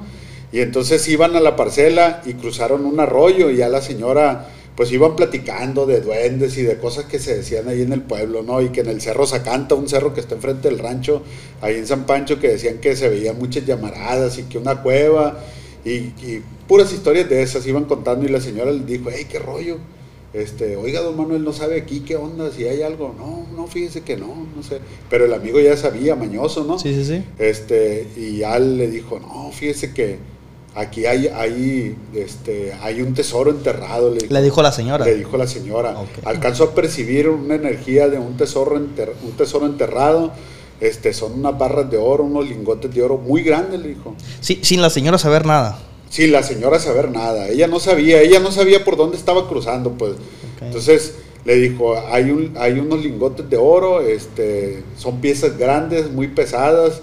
Y 0.52 0.60
entonces 0.62 1.08
iban 1.10 1.36
a 1.36 1.40
la 1.40 1.56
parcela 1.56 2.22
y 2.26 2.34
cruzaron 2.34 2.86
un 2.86 3.00
arroyo 3.00 3.50
y 3.52 3.58
ya 3.58 3.70
la 3.70 3.82
señora 3.82 4.50
pues 4.78 4.92
iban 4.92 5.16
platicando 5.16 5.88
de 5.88 6.02
duendes 6.02 6.56
y 6.60 6.62
de 6.62 6.78
cosas 6.78 7.06
que 7.06 7.18
se 7.18 7.36
decían 7.36 7.68
ahí 7.68 7.82
en 7.82 7.94
el 7.94 8.04
pueblo, 8.04 8.44
¿no? 8.44 8.62
Y 8.62 8.70
que 8.70 8.82
en 8.82 8.90
el 8.90 9.02
Cerro 9.02 9.26
Sacanta, 9.26 9.74
un 9.74 9.90
cerro 9.90 10.14
que 10.14 10.20
está 10.20 10.36
enfrente 10.36 10.70
del 10.70 10.78
rancho, 10.78 11.24
ahí 11.62 11.78
en 11.78 11.88
San 11.88 12.06
Pancho, 12.06 12.40
que 12.40 12.50
decían 12.50 12.78
que 12.78 12.96
se 12.96 13.10
veían 13.10 13.40
muchas 13.40 13.66
llamaradas 13.66 14.38
y 14.38 14.44
que 14.44 14.60
una 14.60 14.84
cueva 14.84 15.40
y, 15.84 15.90
y 15.90 16.44
puras 16.68 16.94
historias 16.94 17.28
de 17.28 17.42
esas 17.42 17.66
iban 17.66 17.86
contando 17.86 18.28
y 18.28 18.30
la 18.30 18.40
señora 18.40 18.72
le 18.72 18.86
dijo, 18.86 19.10
hey, 19.12 19.26
qué 19.28 19.40
rollo. 19.40 19.78
Este, 20.32 20.76
oiga, 20.76 21.02
don 21.02 21.18
Manuel, 21.18 21.44
¿no 21.44 21.54
sabe 21.54 21.82
aquí 21.82 22.02
qué 22.02 22.16
onda? 22.16 22.52
Si 22.52 22.66
hay 22.66 22.84
algo. 22.84 23.16
No, 23.18 23.48
no, 23.56 23.66
fíjese 23.66 24.02
que 24.02 24.16
no, 24.16 24.46
no 24.56 24.62
sé. 24.62 24.78
Pero 25.10 25.26
el 25.26 25.34
amigo 25.34 25.60
ya 25.60 25.76
sabía, 25.76 26.16
mañoso, 26.16 26.64
¿no? 26.66 26.78
Sí, 26.78 26.94
sí, 26.94 27.04
sí. 27.04 27.24
Este, 27.40 28.06
y 28.16 28.38
ya 28.38 28.60
le 28.60 28.92
dijo, 28.92 29.20
no, 29.20 29.52
fíjese 29.52 29.92
que 29.92 30.20
aquí 30.78 31.06
hay, 31.06 31.28
hay, 31.28 31.96
este, 32.14 32.74
hay 32.82 33.02
un 33.02 33.14
tesoro 33.14 33.50
enterrado. 33.52 34.10
Le 34.14 34.20
dijo, 34.22 34.34
Le 34.34 34.42
dijo 34.42 34.62
la 34.62 34.72
señora. 34.72 35.06
Le 35.06 35.16
dijo 35.16 35.38
la 35.38 35.48
señora. 35.48 36.00
Ok. 36.00 36.26
Alcanzó 36.26 36.66
a 36.66 36.76
percibir 36.76 37.28
una 37.30 37.56
energía 37.56 38.08
de 38.08 38.18
un 38.18 38.38
tesoro, 38.38 38.78
enter- 38.78 39.14
un 39.24 39.32
tesoro 39.32 39.66
enterrado. 39.66 40.32
Este, 40.80 41.12
son 41.14 41.34
unas 41.40 41.58
barras 41.58 41.90
de 41.90 41.98
oro, 41.98 42.24
unos 42.24 42.48
lingotes 42.48 42.94
de 42.94 43.02
oro 43.02 43.18
muy 43.18 43.42
grandes, 43.42 43.80
le 43.80 43.90
dijo. 43.90 44.14
Sí, 44.42 44.60
sin 44.62 44.82
la 44.82 44.90
señora 44.92 45.18
saber 45.18 45.46
nada. 45.46 45.80
Sin 46.10 46.32
la 46.32 46.44
señora 46.44 46.80
saber 46.80 47.10
nada. 47.12 47.48
Ella 47.50 47.68
no 47.68 47.80
sabía, 47.80 48.22
ella 48.22 48.40
no 48.40 48.52
sabía 48.52 48.86
por 48.86 48.96
dónde 48.96 49.18
estaba 49.18 49.50
cruzando, 49.50 49.92
pues. 49.94 50.12
Ok. 50.14 50.62
Entonces 50.62 51.16
le 51.46 51.56
dijo, 51.56 51.96
hay, 52.12 52.30
un, 52.30 52.54
hay 52.60 52.74
unos 52.74 53.02
lingotes 53.02 53.50
de 53.50 53.58
oro, 53.58 54.02
este, 54.02 54.84
son 54.98 55.20
piezas 55.22 55.58
grandes, 55.58 56.12
muy 56.12 56.28
pesadas, 56.28 57.02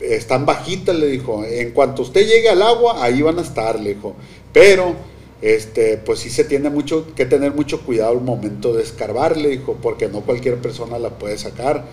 están 0.00 0.46
bajitas, 0.46 0.96
le 0.96 1.06
dijo. 1.06 1.44
En 1.44 1.70
cuanto 1.72 2.02
usted 2.02 2.26
llegue 2.26 2.48
al 2.48 2.62
agua, 2.62 3.02
ahí 3.04 3.22
van 3.22 3.38
a 3.38 3.42
estar, 3.42 3.78
le 3.78 3.94
dijo. 3.94 4.14
Pero, 4.52 4.94
este, 5.42 5.96
pues 5.98 6.20
sí 6.20 6.30
se 6.30 6.44
tiene 6.44 6.70
mucho 6.70 7.14
que 7.14 7.26
tener 7.26 7.54
mucho 7.54 7.80
cuidado 7.80 8.12
al 8.12 8.20
momento 8.20 8.72
de 8.72 8.82
escarbar, 8.82 9.36
le 9.36 9.50
dijo, 9.50 9.78
porque 9.80 10.08
no 10.08 10.20
cualquier 10.22 10.56
persona 10.56 10.98
la 10.98 11.10
puede 11.10 11.38
sacar. 11.38 11.84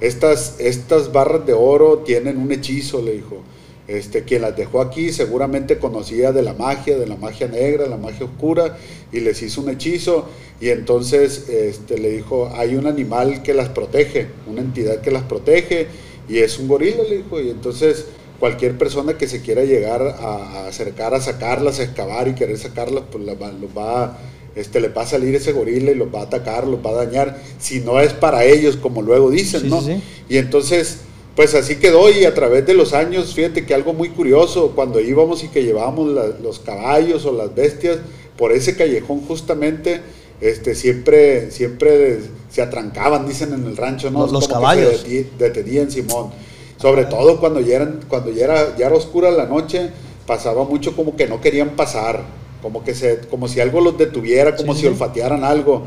Estas, 0.00 0.56
estas 0.58 1.12
barras 1.12 1.46
de 1.46 1.52
oro 1.52 1.98
tienen 1.98 2.38
un 2.38 2.52
hechizo, 2.52 3.02
le 3.02 3.12
dijo. 3.12 3.42
Este, 3.88 4.24
quien 4.24 4.42
las 4.42 4.56
dejó 4.56 4.80
aquí 4.80 5.12
seguramente 5.12 5.78
conocía 5.78 6.32
de 6.32 6.42
la 6.42 6.54
magia, 6.54 6.98
de 6.98 7.06
la 7.06 7.16
magia 7.16 7.46
negra, 7.46 7.86
la 7.86 7.96
magia 7.96 8.26
oscura, 8.26 8.76
y 9.12 9.20
les 9.20 9.40
hizo 9.42 9.60
un 9.60 9.70
hechizo. 9.70 10.26
Y 10.60 10.70
entonces 10.70 11.48
este, 11.48 11.98
le 11.98 12.10
dijo, 12.10 12.50
hay 12.54 12.74
un 12.74 12.86
animal 12.86 13.42
que 13.42 13.54
las 13.54 13.68
protege, 13.68 14.26
una 14.48 14.60
entidad 14.60 15.00
que 15.00 15.10
las 15.10 15.22
protege, 15.22 15.86
y 16.28 16.38
es 16.38 16.58
un 16.58 16.68
gorila, 16.68 17.02
le 17.08 17.18
dijo. 17.18 17.40
Y 17.40 17.50
entonces 17.50 18.06
cualquier 18.38 18.76
persona 18.76 19.16
que 19.16 19.26
se 19.28 19.40
quiera 19.40 19.64
llegar 19.64 20.02
a, 20.02 20.66
acercar 20.66 21.14
a 21.14 21.20
sacarlas, 21.20 21.78
a 21.80 21.84
excavar 21.84 22.28
y 22.28 22.34
querer 22.34 22.58
sacarlas, 22.58 23.04
pues 23.10 23.24
la 23.24 23.34
va- 23.34 23.52
los 23.52 23.70
va, 23.76 24.18
este, 24.54 24.80
le 24.80 24.88
va 24.88 25.02
a 25.02 25.06
salir 25.06 25.34
ese 25.34 25.52
gorila 25.52 25.90
y 25.90 25.94
los 25.94 26.14
va 26.14 26.20
a 26.20 26.24
atacar, 26.24 26.66
los 26.66 26.84
va 26.84 26.90
a 26.90 27.04
dañar, 27.04 27.40
si 27.58 27.80
no 27.80 28.00
es 28.00 28.12
para 28.12 28.44
ellos, 28.44 28.76
como 28.76 29.02
luego 29.02 29.30
dicen, 29.30 29.62
Sí, 29.62 29.68
¿no? 29.68 29.80
sí, 29.80 29.94
sí. 29.94 30.02
Y 30.28 30.36
entonces 30.38 30.98
pues 31.34 31.54
así 31.54 31.76
quedó 31.76 32.10
y 32.10 32.24
a 32.24 32.32
través 32.32 32.64
de 32.66 32.72
los 32.72 32.94
años, 32.94 33.34
fíjate 33.34 33.66
que 33.66 33.74
algo 33.74 33.92
muy 33.92 34.08
curioso, 34.08 34.72
cuando 34.74 35.00
íbamos 35.00 35.44
y 35.44 35.48
que 35.48 35.62
llevábamos 35.64 36.08
la- 36.10 36.28
los 36.42 36.60
caballos 36.60 37.26
o 37.26 37.32
las 37.32 37.54
bestias 37.54 37.98
por 38.38 38.52
ese 38.52 38.74
callejón 38.74 39.20
justamente, 39.20 40.00
este, 40.40 40.74
siempre, 40.74 41.50
siempre 41.50 42.18
se 42.56 42.62
atrancaban, 42.62 43.26
dicen 43.28 43.52
en 43.52 43.64
el 43.66 43.76
rancho, 43.76 44.10
¿no? 44.10 44.20
Los- 44.20 44.32
los 44.32 44.48
Como 44.48 44.60
que 44.60 44.64
caballos. 44.66 45.00
se 45.02 45.26
detenían, 45.38 45.90
Simón. 45.90 46.30
Sobre 46.78 47.04
todo 47.04 47.38
cuando 47.38 47.60
ya, 47.60 47.76
eran, 47.76 48.00
cuando 48.08 48.30
ya 48.30 48.44
era, 48.44 48.76
ya 48.76 48.86
era 48.86 48.96
oscura 48.96 49.30
la 49.30 49.44
noche, 49.46 49.90
pasaba 50.26 50.64
mucho 50.64 50.96
como 50.96 51.16
que 51.16 51.26
no 51.26 51.40
querían 51.40 51.70
pasar, 51.70 52.22
como 52.62 52.82
que 52.82 52.94
se, 52.94 53.20
como 53.30 53.46
si 53.48 53.60
algo 53.60 53.80
los 53.80 53.96
detuviera, 53.98 54.56
como 54.56 54.72
Sí, 54.72 54.80
si 54.80 54.86
sí. 54.86 54.88
olfatearan 54.88 55.44
algo. 55.44 55.84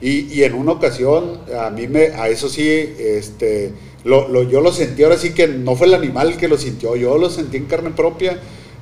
Y, 0.00 0.32
y 0.32 0.44
en 0.44 0.54
una 0.54 0.72
ocasión, 0.72 1.40
a 1.58 1.70
mí 1.70 1.88
me, 1.88 2.06
a 2.08 2.28
eso 2.28 2.48
sí, 2.48 2.68
este, 2.98 3.72
lo, 4.04 4.28
lo- 4.28 4.42
yo 4.42 4.60
lo 4.60 4.72
sentí, 4.72 5.02
ahora 5.02 5.16
sí 5.18 5.30
que 5.34 5.46
no 5.48 5.74
fue 5.76 5.86
el 5.88 5.94
animal 5.94 6.36
que 6.36 6.48
lo 6.48 6.58
sintió, 6.58 6.96
yo 6.96 7.16
lo 7.18 7.28
sentí 7.30 7.56
en 7.58 7.64
carne 7.66 7.90
propia. 7.90 8.38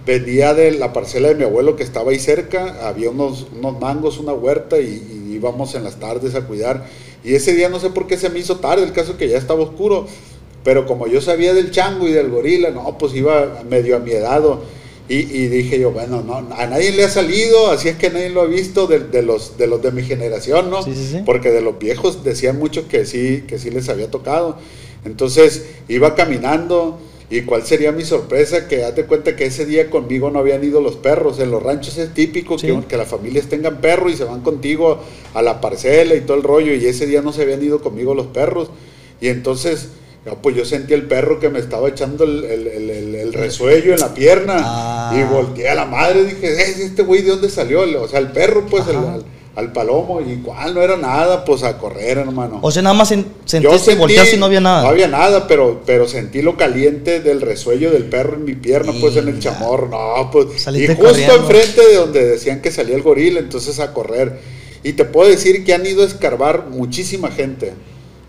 Venía 0.06 0.52
de 0.52 0.72
la 0.72 0.92
parcela 0.92 1.28
de 1.28 1.34
mi 1.34 1.44
abuelo 1.44 1.76
que 1.76 1.82
estaba 1.82 2.10
ahí 2.10 2.18
cerca, 2.18 2.86
había 2.86 3.08
unos, 3.08 3.46
unos 3.56 3.80
mangos, 3.80 4.18
una 4.18 4.34
huerta 4.34 4.78
y, 4.78 4.84
y 5.23 5.23
íbamos 5.44 5.74
en 5.74 5.84
las 5.84 5.96
tardes 5.96 6.34
a 6.34 6.42
cuidar. 6.42 6.86
Y 7.22 7.34
ese 7.34 7.54
día 7.54 7.68
no 7.68 7.78
sé 7.78 7.90
por 7.90 8.06
qué 8.06 8.16
se 8.16 8.30
me 8.30 8.38
hizo 8.38 8.56
tarde, 8.56 8.82
el 8.82 8.92
caso 8.92 9.16
que 9.16 9.28
ya 9.28 9.38
estaba 9.38 9.62
oscuro, 9.62 10.06
pero 10.62 10.86
como 10.86 11.06
yo 11.06 11.20
sabía 11.20 11.54
del 11.54 11.70
chango 11.70 12.08
y 12.08 12.12
del 12.12 12.30
gorila, 12.30 12.70
no, 12.70 12.96
pues 12.98 13.14
iba 13.14 13.62
medio 13.68 13.96
amiedado. 13.96 14.62
Y, 15.06 15.16
y 15.16 15.48
dije 15.48 15.78
yo, 15.78 15.90
bueno, 15.90 16.22
no, 16.22 16.36
a 16.56 16.66
nadie 16.66 16.90
le 16.92 17.04
ha 17.04 17.10
salido, 17.10 17.70
así 17.70 17.88
es 17.88 17.96
que 17.96 18.08
nadie 18.08 18.30
lo 18.30 18.40
ha 18.40 18.46
visto 18.46 18.86
de, 18.86 19.00
de 19.00 19.20
los, 19.20 19.58
de 19.58 19.66
los 19.66 19.82
de 19.82 19.92
mi 19.92 20.02
generación, 20.02 20.70
¿no? 20.70 20.82
Sí, 20.82 20.94
sí, 20.94 21.08
sí. 21.12 21.18
Porque 21.26 21.50
de 21.50 21.60
los 21.60 21.78
viejos 21.78 22.24
decían 22.24 22.58
mucho 22.58 22.88
que 22.88 23.04
sí, 23.04 23.44
que 23.46 23.58
sí 23.58 23.70
les 23.70 23.90
había 23.90 24.10
tocado. 24.10 24.56
Entonces 25.04 25.66
iba 25.88 26.14
caminando 26.14 26.98
y 27.30 27.42
cuál 27.42 27.64
sería 27.64 27.90
mi 27.90 28.04
sorpresa 28.04 28.68
que 28.68 28.78
date 28.78 29.04
cuenta 29.06 29.34
que 29.34 29.46
ese 29.46 29.64
día 29.66 29.88
conmigo 29.90 30.30
no 30.30 30.38
habían 30.40 30.62
ido 30.62 30.80
los 30.80 30.96
perros. 30.96 31.40
En 31.40 31.50
los 31.50 31.62
ranchos 31.62 31.96
es 31.98 32.12
típico 32.14 32.58
Sí. 32.58 32.66
que, 32.66 32.80
que 32.86 32.96
las 32.96 33.08
familias 33.08 33.46
tengan 33.46 33.80
perro 33.80 34.10
y 34.10 34.16
se 34.16 34.24
van 34.24 34.42
contigo 34.42 35.00
a 35.32 35.42
la 35.42 35.60
parcela 35.60 36.14
y 36.14 36.20
todo 36.20 36.36
el 36.36 36.42
rollo 36.42 36.74
y 36.74 36.84
ese 36.86 37.06
día 37.06 37.22
no 37.22 37.32
se 37.32 37.42
habían 37.42 37.62
ido 37.62 37.80
conmigo 37.80 38.14
los 38.14 38.26
perros. 38.28 38.70
Y 39.20 39.28
entonces... 39.28 39.88
ya, 40.26 40.32
Pues 40.34 40.54
yo 40.56 40.64
sentí 40.64 40.94
el 40.94 41.06
perro 41.06 41.38
que 41.40 41.48
me 41.50 41.58
estaba 41.58 41.88
echando 41.88 42.24
el, 42.24 42.44
el- 42.44 42.66
el- 42.66 42.90
el- 42.90 43.14
el 43.14 43.32
resuello 43.32 43.92
en 43.94 44.00
la 44.00 44.14
pierna 44.14 44.56
Ah. 44.58 45.14
y 45.18 45.22
volteé 45.32 45.68
a 45.68 45.74
la 45.74 45.84
madre 45.86 46.24
dije, 46.24 46.46
"Eh, 46.52 46.74
este 46.84 47.02
güey 47.02 47.22
de 47.22 47.30
dónde 47.30 47.48
salió? 47.50 47.80
O 48.02 48.08
sea, 48.08 48.20
el 48.20 48.32
perro, 48.32 48.64
pues, 48.66 48.84
el-. 48.88 48.96
Al, 49.56 49.64
al 49.66 49.72
palomo, 49.72 50.20
y 50.20 50.36
cuál 50.36 50.74
no 50.74 50.82
era 50.82 50.96
nada, 50.96 51.44
pues 51.44 51.62
a 51.62 51.78
correr, 51.78 52.18
hermano. 52.18 52.58
O 52.62 52.70
sea, 52.70 52.82
nada 52.82 52.94
más 52.94 53.10
sen- 53.12 53.24
sentiste 53.44 53.92
y 53.92 53.94
volteaste 53.96 54.36
y 54.36 54.38
no 54.38 54.46
había 54.46 54.60
nada. 54.60 54.82
No 54.82 54.88
había 54.88 55.08
nada, 55.08 55.46
pero, 55.46 55.82
pero 55.86 56.06
sentí 56.08 56.42
lo 56.42 56.56
caliente 56.56 57.20
del 57.20 57.40
resuello 57.40 57.90
del 57.90 58.04
perro 58.04 58.34
en 58.36 58.44
mi 58.44 58.54
pierna, 58.54 58.92
pues 59.00 59.16
en 59.16 59.28
el 59.28 59.38
chamorro. 59.40 59.88
No, 59.88 60.30
pues. 60.30 60.60
Saliste 60.62 60.92
y 60.92 60.96
justo 60.96 61.10
corriendo. 61.10 61.34
enfrente 61.36 61.86
de 61.86 61.94
donde 61.96 62.24
decían 62.26 62.60
que 62.62 62.70
salía 62.70 62.96
el 62.96 63.02
gorila, 63.02 63.40
entonces 63.40 63.80
a 63.80 63.92
correr. 63.92 64.38
Y 64.82 64.92
te 64.92 65.04
puedo 65.04 65.30
decir 65.30 65.64
que 65.64 65.72
han 65.72 65.86
ido 65.86 66.02
a 66.02 66.06
escarbar 66.06 66.66
muchísima 66.68 67.30
gente. 67.30 67.72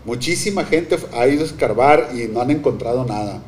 Muchísima 0.06 0.64
gente 0.64 0.96
ha 1.14 1.26
ido 1.26 1.42
a 1.42 1.46
escarbar 1.46 2.10
y 2.14 2.28
no 2.32 2.40
han 2.40 2.50
encontrado 2.50 3.04
nada. 3.04 3.42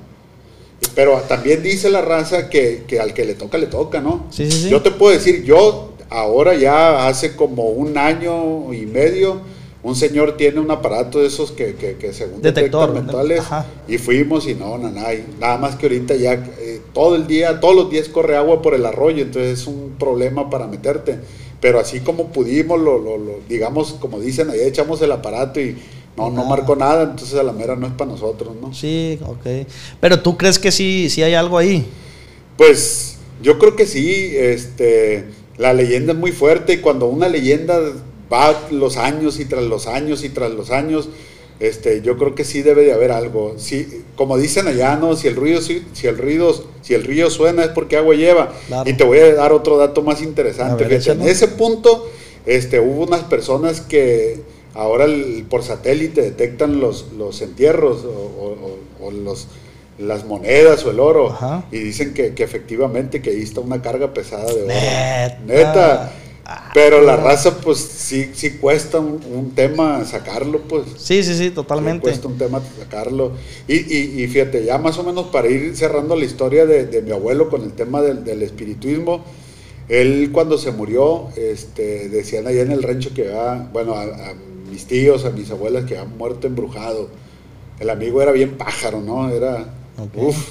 Pero 0.95 1.17
también 1.29 1.63
dice 1.63 1.91
la 1.91 2.03
raza 2.03 2.49
que, 2.51 2.85
que 2.87 3.01
al 3.01 3.15
que 3.15 3.25
le 3.25 3.35
toca, 3.35 3.59
le 3.59 3.67
toca, 3.67 4.01
¿no? 4.01 4.27
Sí, 4.31 4.51
sí, 4.51 4.63
sí. 4.65 4.69
Yo 4.69 4.83
te 4.83 4.91
puedo 4.91 5.13
decir, 5.13 5.45
yo 5.45 5.88
ahora 6.11 6.55
ya 6.55 7.07
hace 7.09 7.37
como 7.37 7.69
un 7.71 7.97
año 7.99 8.73
y 8.73 8.87
medio, 8.87 9.41
un 9.83 9.95
señor 9.95 10.37
tiene 10.37 10.59
un 10.61 10.71
aparato 10.71 11.21
de 11.21 11.29
esos 11.29 11.53
que, 11.53 11.75
que, 11.75 11.97
que 11.97 12.13
según 12.13 12.43
Detector, 12.43 12.93
ajá. 13.39 13.67
y 13.87 13.99
fuimos 13.99 14.47
y 14.49 14.55
no, 14.55 14.77
nanay. 14.77 15.25
Nada 15.41 15.57
más 15.59 15.77
que 15.77 15.87
ahorita 15.87 16.17
ya 16.17 16.33
eh, 16.35 16.81
todo 16.93 17.15
el 17.15 17.27
día, 17.27 17.61
todos 17.61 17.77
los 17.77 17.91
días 17.91 18.09
corre 18.09 18.37
agua 18.37 18.61
por 18.61 18.75
el 18.75 18.85
arroyo, 18.85 19.23
entonces 19.23 19.61
es 19.61 19.67
un 19.67 19.95
problema 19.99 20.51
para 20.51 20.67
meterte. 20.67 21.19
Pero 21.61 21.81
así 21.81 22.01
como 22.01 22.29
pudimos, 22.29 22.79
lo, 22.81 22.99
lo- 22.99 23.19
lo- 23.19 23.39
digamos, 23.49 23.95
como 24.01 24.21
dicen, 24.21 24.51
ahí 24.51 24.61
echamos 24.61 25.01
el 25.03 25.11
aparato 25.13 25.61
y 25.61 25.77
no, 26.17 26.29
no 26.31 26.37
Nada. 26.37 26.49
marcó 26.49 26.75
nada, 26.77 27.03
entonces 27.05 27.39
a 27.39 27.43
la 27.45 27.53
mera 27.53 27.77
no 27.77 27.87
es 27.87 27.93
para 27.93 28.11
nosotros, 28.11 28.55
¿no? 28.61 28.75
Sí, 28.75 29.19
ok. 29.25 29.67
Pero 30.01 30.21
tú 30.21 30.37
crees 30.37 30.59
que 30.59 30.71
sí, 30.73 31.09
sí 31.11 31.23
hay 31.23 31.35
algo 31.35 31.57
ahí. 31.59 31.87
Pues 32.57 33.17
yo 33.43 33.59
creo 33.59 33.77
que 33.77 33.87
sí, 33.87 34.33
este, 34.37 35.27
la 35.59 35.73
leyenda 35.75 36.13
es 36.13 36.19
muy 36.19 36.33
fuerte 36.33 36.75
y 36.75 36.79
cuando 36.79 37.07
una 37.07 37.29
leyenda 37.29 37.81
va 38.33 38.55
los 38.71 38.97
años 38.97 39.41
y 39.41 39.45
tras 39.45 39.65
los 39.65 39.87
años 39.87 40.25
y 40.25 40.29
tras 40.29 40.51
los 40.53 40.71
años, 40.71 41.09
este, 41.61 42.03
yo 42.03 42.17
creo 42.17 42.35
que 42.37 42.45
sí 42.45 42.63
debe 42.63 42.85
de 42.85 42.93
haber 42.93 43.11
algo. 43.11 43.55
Sí, 43.59 44.05
como 44.17 44.37
dicen 44.39 44.69
allá, 44.69 44.95
¿no? 44.97 45.17
Si 45.17 45.27
el 45.27 45.35
ruido, 45.35 45.61
si, 45.61 45.83
si 45.93 46.07
el 46.07 46.17
ruido, 46.17 46.55
si 46.83 46.95
el 46.95 47.03
río 47.05 47.31
suena 47.31 47.65
es 47.65 47.71
porque 47.71 47.97
agua 47.97 48.15
lleva. 48.15 48.53
Claro. 48.69 48.89
Y 48.89 48.93
te 48.95 49.03
voy 49.05 49.19
a 49.19 49.35
dar 49.35 49.53
otro 49.53 49.77
dato 49.77 50.03
más 50.03 50.23
interesante. 50.23 50.85
ver, 50.85 50.93
en 51.11 51.23
ese 51.29 51.49
punto, 51.49 52.09
este, 52.47 52.79
hubo 52.81 53.05
unas 53.05 53.25
personas 53.25 53.81
que 53.81 54.41
ahora 54.75 55.07
el- 55.07 55.45
por 55.51 55.65
satélite 55.65 56.23
detectan 56.23 56.79
los, 56.81 57.07
los 57.19 57.43
entierros 57.43 58.05
o, 58.05 58.09
o- 58.11 58.57
o- 59.03 59.07
o 59.09 59.11
los, 59.11 59.49
las 59.99 60.25
monedas 60.25 60.85
o 60.85 60.91
el 60.91 61.01
oro 61.01 61.33
Ajá. 61.33 61.65
y 61.71 61.79
dicen 61.81 62.15
que, 62.15 62.35
que 62.35 62.45
efectivamente 62.45 63.23
que 63.23 63.31
ahí 63.31 63.43
está 63.43 63.61
una 63.61 63.83
carga 63.83 64.15
pesada 64.15 64.55
de 64.55 64.65
oro. 64.65 64.93
Neta. 65.39 65.39
Neta. 65.39 66.13
Ah, 66.45 66.71
Pero 66.73 67.03
la 67.03 67.17
raza, 67.17 67.61
pues 67.61 67.79
sí, 67.79 68.31
sí 68.35 68.59
cuesta 68.59 69.01
un, 69.01 69.25
un 69.25 69.55
tema 69.55 70.05
sacarlo, 70.05 70.63
pues. 70.69 70.87
Sí, 70.97 71.23
sí, 71.23 71.35
sí, 71.37 71.51
Sí 71.51 71.51
totalmente. 71.51 72.01
cuesta 72.01 72.29
un 72.29 72.39
tema 72.39 72.63
sacarlo. 72.79 73.33
Y, 73.67 73.75
y, 73.77 74.23
y 74.23 74.29
fíjate, 74.29 74.65
ya 74.65 74.79
más 74.79 74.99
o 74.99 75.05
menos 75.05 75.27
para 75.29 75.49
ir 75.49 75.77
cerrando 75.77 76.17
la 76.17 76.25
historia 76.25 76.67
de, 76.67 76.87
de 76.87 77.03
mi 77.03 77.13
abuelo 77.13 77.49
con 77.49 77.63
el 77.63 77.73
tema 77.73 78.03
del, 78.03 78.25
del 78.25 78.43
espiritismo, 78.43 79.25
él 79.89 80.31
cuando 80.33 80.59
se 80.59 80.73
murió, 80.73 81.29
este, 81.37 82.09
decían 82.11 82.47
allá 82.47 82.63
en 82.63 82.73
el 82.73 82.83
rancho 82.83 83.15
que 83.15 83.29
va, 83.31 83.69
bueno, 83.73 83.95
a, 83.95 84.03
a 84.05 84.35
mis 84.71 84.87
tíos, 84.87 85.25
a 85.25 85.31
mis 85.31 85.51
abuelas 85.51 85.85
que 85.87 85.97
habían 85.99 86.17
muerto 86.19 86.47
embrujado. 86.47 87.11
El 87.81 87.91
amigo 87.91 88.23
era 88.23 88.33
bien 88.33 88.59
pájaro, 88.59 89.01
¿no? 89.01 89.31
Era, 89.31 89.75
Ok. 89.99 90.15
uff. 90.17 90.49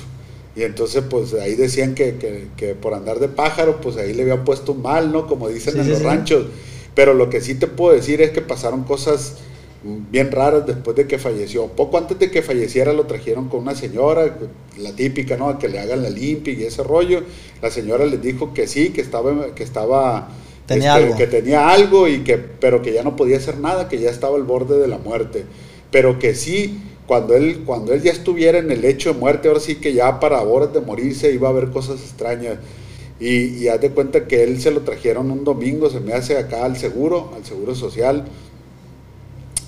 Y 0.56 0.64
entonces, 0.64 1.04
pues 1.10 1.34
ahí 1.36 1.56
decían 1.56 1.94
que, 1.94 2.16
que- 2.16 2.48
que 2.58 2.74
por 2.76 2.94
andar 2.96 3.20
de 3.20 3.28
pájaro, 3.30 3.80
pues 3.80 3.96
ahí 3.98 4.14
le 4.14 4.24
habían 4.24 4.44
puesto 4.44 4.74
mal, 4.74 5.12
¿no? 5.12 5.28
Como 5.28 5.50
dicen 5.50 5.74
Sí, 5.74 5.80
en 5.80 5.86
sí, 5.86 5.90
los 5.92 6.00
sí. 6.00 6.06
ranchos. 6.06 6.48
Pero 6.96 7.14
lo 7.14 7.30
que 7.30 7.42
sí 7.42 7.56
te 7.56 7.68
puedo 7.68 7.94
decir 7.94 8.22
es 8.22 8.32
que 8.32 8.42
pasaron 8.42 8.84
cosas 8.84 9.36
bien 9.84 10.32
raras 10.32 10.66
después 10.66 10.98
de 10.98 11.06
que 11.06 11.20
falleció. 11.20 11.68
Poco 11.68 12.00
antes 12.00 12.18
de 12.18 12.32
que 12.32 12.42
falleciera 12.42 12.92
lo 12.94 13.06
trajeron 13.06 13.48
con 13.50 13.60
una 13.62 13.76
señora, 13.76 14.36
la 14.80 14.92
típica, 14.94 15.38
¿no? 15.38 15.50
A 15.50 15.60
que 15.60 15.70
le 15.70 15.80
hagan 15.80 16.02
la 16.02 16.10
limpia 16.10 16.54
y 16.54 16.64
ese 16.64 16.82
rollo. 16.84 17.22
La 17.62 17.70
señora 17.70 18.06
les 18.08 18.20
dijo 18.22 18.54
que 18.54 18.68
sí, 18.68 18.90
que 18.90 19.02
estaba, 19.02 19.54
que 19.54 19.64
estaba, 19.64 20.30
Tenía 20.66 20.96
este, 20.98 21.04
algo. 21.06 21.18
que 21.18 21.28
tenía 21.28 21.70
algo 21.70 22.08
y 22.08 22.24
que, 22.24 22.38
pero 22.40 22.82
que 22.82 22.92
ya 22.94 23.04
no 23.04 23.16
podía 23.16 23.38
hacer 23.38 23.60
nada, 23.60 23.88
que 23.88 24.00
ya 24.00 24.10
estaba 24.10 24.36
al 24.38 24.44
borde 24.44 24.80
de 24.80 24.88
la 24.88 24.98
muerte. 24.98 25.46
Pero 25.92 26.18
que 26.18 26.34
sí, 26.34 26.80
cuando 27.08 27.36
él, 27.36 27.64
cuando 27.66 27.94
él 27.94 28.02
ya 28.04 28.12
estuviera 28.12 28.58
en 28.60 28.70
el 28.70 28.82
lecho 28.82 29.14
de 29.14 29.20
muerte, 29.20 29.48
ahora 29.48 29.60
sí 29.60 29.76
que 29.76 29.94
ya 29.94 30.20
para 30.20 30.42
horas 30.42 30.74
de 30.74 30.82
morirse 30.82 31.34
iba 31.34 31.48
a 31.48 31.52
haber 31.52 31.70
cosas 31.72 32.02
extrañas. 32.02 32.60
Y, 33.20 33.64
y 33.64 33.68
haz 33.70 33.82
de 33.82 33.90
cuenta 33.90 34.28
que 34.28 34.44
él 34.44 34.62
se 34.62 34.70
lo 34.70 34.82
trajeron 34.82 35.32
un 35.32 35.44
domingo, 35.44 35.90
se 35.90 36.00
me 36.00 36.14
hace 36.14 36.38
acá 36.38 36.66
al 36.66 36.78
seguro, 36.78 37.32
al 37.36 37.46
seguro 37.46 37.74
social. 37.74 38.26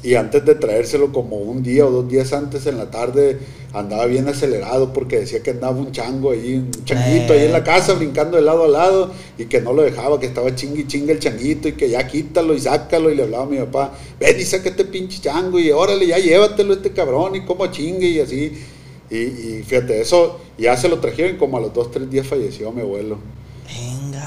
Y 0.02 0.16
antes 0.16 0.46
de 0.46 0.56
traérselo 0.56 1.12
como 1.12 1.36
un 1.36 1.62
día 1.62 1.86
o 1.86 1.92
dos 1.92 2.08
días 2.08 2.32
antes 2.32 2.66
en 2.68 2.78
la 2.78 2.90
tarde, 2.90 3.38
andaba 3.74 4.06
bien 4.06 4.30
acelerado 4.30 4.94
porque 4.94 5.20
decía 5.20 5.44
que 5.44 5.52
andaba 5.52 5.78
un 5.78 5.92
chango 5.92 6.32
ahí, 6.32 6.56
un 6.56 6.72
changuito 6.86 7.34
ahí 7.34 7.44
en 7.44 7.52
la 7.52 7.66
casa 7.66 7.94
brincando 7.94 8.38
de 8.38 8.44
lado 8.44 8.64
a 8.64 8.68
lado 8.70 9.12
y 9.38 9.46
que 9.46 9.60
no 9.60 9.74
lo 9.74 9.82
dejaba, 9.82 10.18
que 10.18 10.26
estaba 10.26 10.56
chingui 10.56 10.88
chingue 10.88 11.12
el 11.12 11.20
changuito 11.20 11.68
y 11.68 11.74
que 11.74 11.90
ya 11.90 12.08
quítalo 12.08 12.54
y 12.54 12.62
sácalo 12.62 13.12
y 13.12 13.16
le 13.16 13.24
hablaba 13.24 13.44
a 13.44 13.48
mi 13.48 13.58
papá, 13.58 13.94
ven 14.20 14.40
y 14.40 14.44
saca 14.44 14.70
este 14.70 14.86
pinche 14.86 15.20
chango 15.22 15.60
y 15.60 15.70
órale, 15.72 16.08
ya 16.08 16.18
llévatelo 16.18 16.74
este 16.74 16.92
cabrón 16.92 17.36
y 17.36 17.46
como 17.46 17.68
chingue 17.68 18.08
y 18.08 18.20
así. 18.22 18.54
Y, 19.10 19.18
y 19.18 19.64
fíjate, 19.66 20.00
eso 20.00 20.40
ya 20.58 20.78
se 20.78 20.88
lo 20.88 21.00
trajeron 21.00 21.36
y 21.36 21.38
como 21.38 21.58
a 21.58 21.62
los 21.62 21.74
dos, 21.74 21.92
tres 21.92 22.10
días 22.10 22.26
falleció 22.26 22.72
mi 22.72 22.82
abuelo. 22.82 23.18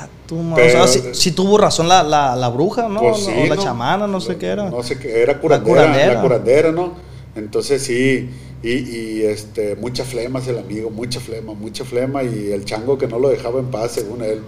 Venga, 0.03 0.09
tú, 0.27 0.37
ma- 0.37 0.57
Pero- 0.57 0.85
o 0.85 0.87
sea, 0.87 1.03
si, 1.03 1.15
si 1.15 1.33
tuvo 1.33 1.59
razón 1.59 1.89
la, 1.89 2.03
la, 2.03 2.37
la 2.37 2.49
bruja, 2.49 2.89
¿no? 2.89 3.01
Pues 3.01 3.19
o 3.19 3.31
sí, 3.31 3.49
la 3.49 3.57
¿no? 3.57 3.63
chamana, 3.63 4.07
no 4.07 4.21
sé 4.21 4.37
qué 4.37 4.47
era. 4.47 4.69
No 4.71 4.83
sé 4.83 4.99
qué, 4.99 5.23
era 5.23 5.39
curandera, 5.41 5.83
la 5.83 5.87
curandera. 5.89 6.21
curandera, 6.23 6.73
¿no? 6.73 6.93
Entonces 7.35 7.83
sí, 7.83 8.29
y, 8.63 8.71
y, 8.71 9.23
este, 9.25 9.75
mucha 9.77 10.05
flema 10.05 10.39
es 10.39 10.49
el 10.49 10.59
amigo, 10.59 10.91
mucha 10.91 11.19
flema, 11.21 11.55
mucha 11.55 11.85
flema, 11.85 12.23
y 12.23 12.53
el 12.53 12.65
chango 12.65 12.99
que 12.99 13.07
no 13.09 13.19
lo 13.19 13.29
dejaba 13.31 13.59
en 13.61 13.67
paz, 13.71 13.93
según 13.93 14.23
él. 14.23 14.41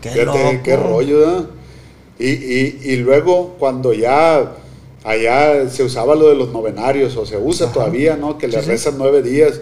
Qué 0.00 0.10
Fíjate, 0.10 0.24
loco. 0.52 0.62
qué 0.64 0.76
rollo, 0.76 1.18
¿verdad? 1.18 1.44
Y, 2.18 2.28
y, 2.30 2.80
y 2.84 2.96
luego 2.96 3.56
cuando 3.58 3.92
ya 3.92 4.52
allá 5.04 5.68
se 5.70 5.82
usaba 5.84 6.14
lo 6.14 6.28
de 6.28 6.34
los 6.34 6.50
novenarios, 6.52 7.16
o 7.16 7.24
se 7.26 7.36
usa 7.36 7.66
Ajá. 7.66 7.74
todavía, 7.74 8.16
¿no? 8.16 8.36
Que 8.38 8.48
le 8.48 8.58
Sí, 8.58 8.64
sí. 8.64 8.70
rezan 8.70 8.94
nueve 8.98 9.22
días, 9.22 9.60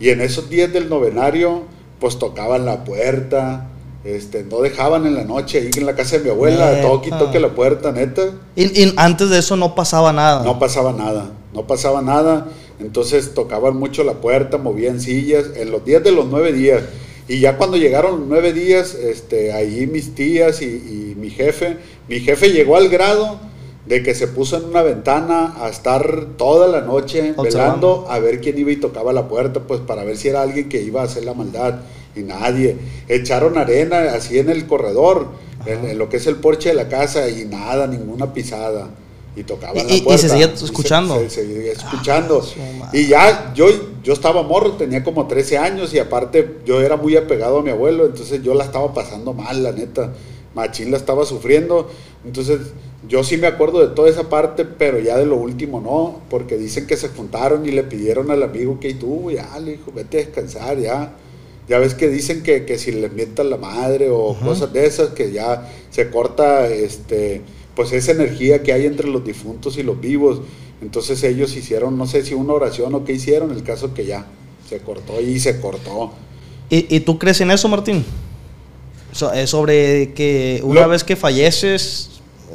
y 0.00 0.10
en 0.10 0.20
esos 0.20 0.48
días 0.50 0.72
del 0.72 0.88
novenario, 0.88 1.62
pues 2.00 2.18
tocaban 2.18 2.64
la 2.66 2.84
puerta, 2.84 3.68
este, 4.04 4.44
no 4.44 4.60
dejaban 4.60 5.06
en 5.06 5.14
la 5.14 5.24
noche 5.24 5.58
ahí 5.58 5.70
en 5.76 5.86
la 5.86 5.94
casa 5.96 6.18
de 6.18 6.24
mi 6.24 6.30
abuela, 6.30 6.70
Neta. 6.72 6.82
toque 6.88 7.10
toque 7.10 7.40
la 7.40 7.48
puerta, 7.54 7.92
neta. 7.92 8.22
Y, 8.56 8.64
y 8.84 8.92
antes 8.96 9.30
de 9.30 9.38
eso 9.38 9.56
no 9.56 9.74
pasaba 9.74 10.12
nada. 10.12 10.44
No 10.44 10.58
pasaba 10.58 10.92
nada, 10.92 11.30
no 11.52 11.66
pasaba 11.66 12.00
nada. 12.02 12.46
Entonces 12.80 13.34
tocaban 13.34 13.76
mucho 13.76 14.04
la 14.04 14.14
puerta, 14.14 14.56
movían 14.56 15.00
sillas, 15.00 15.46
en 15.56 15.70
los 15.70 15.84
días 15.84 16.02
de 16.04 16.12
los 16.12 16.26
nueve 16.26 16.52
días. 16.52 16.82
Y 17.26 17.40
ya 17.40 17.58
cuando 17.58 17.76
llegaron 17.76 18.20
los 18.20 18.28
nueve 18.28 18.52
días, 18.52 18.94
este, 18.94 19.52
ahí 19.52 19.86
mis 19.86 20.14
tías 20.14 20.62
y, 20.62 20.66
y 20.66 21.14
mi 21.18 21.28
jefe, 21.30 21.76
mi 22.08 22.20
jefe 22.20 22.50
llegó 22.50 22.76
al 22.76 22.88
grado 22.88 23.38
de 23.84 24.02
que 24.02 24.14
se 24.14 24.28
puso 24.28 24.56
en 24.58 24.64
una 24.64 24.82
ventana 24.82 25.54
a 25.60 25.68
estar 25.68 26.26
toda 26.36 26.68
la 26.68 26.82
noche 26.82 27.34
Observando. 27.36 28.04
velando 28.04 28.06
a 28.10 28.18
ver 28.18 28.40
quién 28.40 28.58
iba 28.58 28.70
y 28.70 28.76
tocaba 28.76 29.12
la 29.12 29.28
puerta, 29.28 29.60
pues 29.60 29.80
para 29.80 30.04
ver 30.04 30.16
si 30.16 30.28
era 30.28 30.42
alguien 30.42 30.68
que 30.68 30.80
iba 30.82 31.00
a 31.00 31.04
hacer 31.04 31.24
la 31.24 31.34
maldad. 31.34 31.80
Y 32.16 32.20
nadie. 32.20 32.76
Echaron 33.08 33.56
arena 33.58 34.12
así 34.14 34.38
en 34.38 34.48
el 34.50 34.66
corredor, 34.66 35.28
en, 35.66 35.84
en 35.86 35.98
lo 35.98 36.08
que 36.08 36.16
es 36.18 36.26
el 36.26 36.36
porche 36.36 36.70
de 36.70 36.74
la 36.74 36.88
casa, 36.88 37.28
y 37.28 37.44
nada, 37.44 37.86
ninguna 37.86 38.32
pisada. 38.32 38.88
Y 39.36 39.44
tocaban 39.44 39.76
Y- 39.76 39.88
la 39.88 39.94
y- 39.94 39.98
y 39.98 40.00
puerta. 40.02 40.22
se 40.22 40.28
seguía 40.30 40.56
se- 40.56 40.64
escuchando. 40.64 41.20
se 41.20 41.30
seguía 41.30 41.72
escuchando. 41.72 42.42
Ah, 42.82 42.90
y 42.92 43.06
ya, 43.06 43.52
yo, 43.54 43.66
yo 44.02 44.12
estaba 44.12 44.42
morro, 44.42 44.72
tenía 44.72 45.04
como 45.04 45.28
13 45.28 45.58
años, 45.58 45.94
y 45.94 45.98
aparte 46.00 46.56
yo 46.66 46.80
era 46.80 46.96
muy 46.96 47.16
apegado 47.16 47.58
a 47.58 47.62
mi 47.62 47.70
abuelo, 47.70 48.06
entonces 48.06 48.42
yo 48.42 48.54
la 48.54 48.64
estaba 48.64 48.92
pasando 48.92 49.32
mal, 49.34 49.62
la 49.62 49.70
neta. 49.72 50.12
Machín 50.54 50.90
la 50.90 50.96
estaba 50.96 51.24
sufriendo. 51.24 51.88
Entonces, 52.24 52.58
yo 53.06 53.22
sí 53.22 53.36
me 53.36 53.46
acuerdo 53.46 53.86
de 53.86 53.94
toda 53.94 54.08
esa 54.10 54.28
parte, 54.28 54.64
pero 54.64 54.98
ya 54.98 55.16
de 55.16 55.26
lo 55.26 55.36
último 55.36 55.80
no, 55.80 56.20
porque 56.30 56.56
dicen 56.56 56.86
que 56.88 56.96
se 56.96 57.10
juntaron 57.10 57.64
y 57.64 57.70
le 57.70 57.84
pidieron 57.84 58.30
al 58.32 58.42
amigo 58.42 58.80
que 58.80 58.88
"Y 58.88 58.94
tú, 58.94 59.30
ya, 59.30 59.56
le 59.60 59.72
dijo, 59.72 59.92
vete 59.94 60.16
a 60.16 60.20
descansar, 60.24 60.78
ya. 60.78 61.12
Ya 61.68 61.78
ves 61.78 61.94
que 61.94 62.08
dicen 62.08 62.42
que, 62.42 62.64
que 62.64 62.78
si 62.78 62.92
le 62.92 63.10
mientan 63.10 63.50
la 63.50 63.56
madre 63.58 64.08
o 64.10 64.34
cosas 64.42 64.72
de 64.72 64.86
esas, 64.86 65.10
que 65.10 65.32
ya 65.32 65.70
se 65.90 66.08
corta 66.10 66.66
este 66.68 67.42
pues 67.74 67.92
esa 67.92 68.10
energía 68.12 68.62
que 68.62 68.72
hay 68.72 68.86
entre 68.86 69.08
los 69.08 69.24
difuntos 69.24 69.76
y 69.78 69.82
los 69.82 70.00
vivos. 70.00 70.40
Entonces 70.80 71.22
ellos 71.24 71.54
hicieron, 71.56 71.96
no 71.98 72.06
sé 72.06 72.24
si 72.24 72.34
una 72.34 72.52
oración 72.54 72.94
o 72.94 73.04
qué 73.04 73.12
hicieron, 73.12 73.50
el 73.52 73.62
caso 73.62 73.94
que 73.94 74.06
ya 74.06 74.26
se 74.68 74.78
cortó 74.80 75.20
y 75.20 75.38
se 75.40 75.60
cortó. 75.60 76.12
¿Y, 76.70 76.94
y 76.94 77.00
tú 77.00 77.18
crees 77.18 77.40
en 77.40 77.50
eso, 77.50 77.68
Martín? 77.68 78.04
So- 79.12 79.32
eh, 79.32 79.46
sobre 79.46 80.12
que 80.14 80.60
una 80.64 80.82
Lo- 80.82 80.88
vez 80.88 81.04
que 81.04 81.16
falleces, 81.16 82.10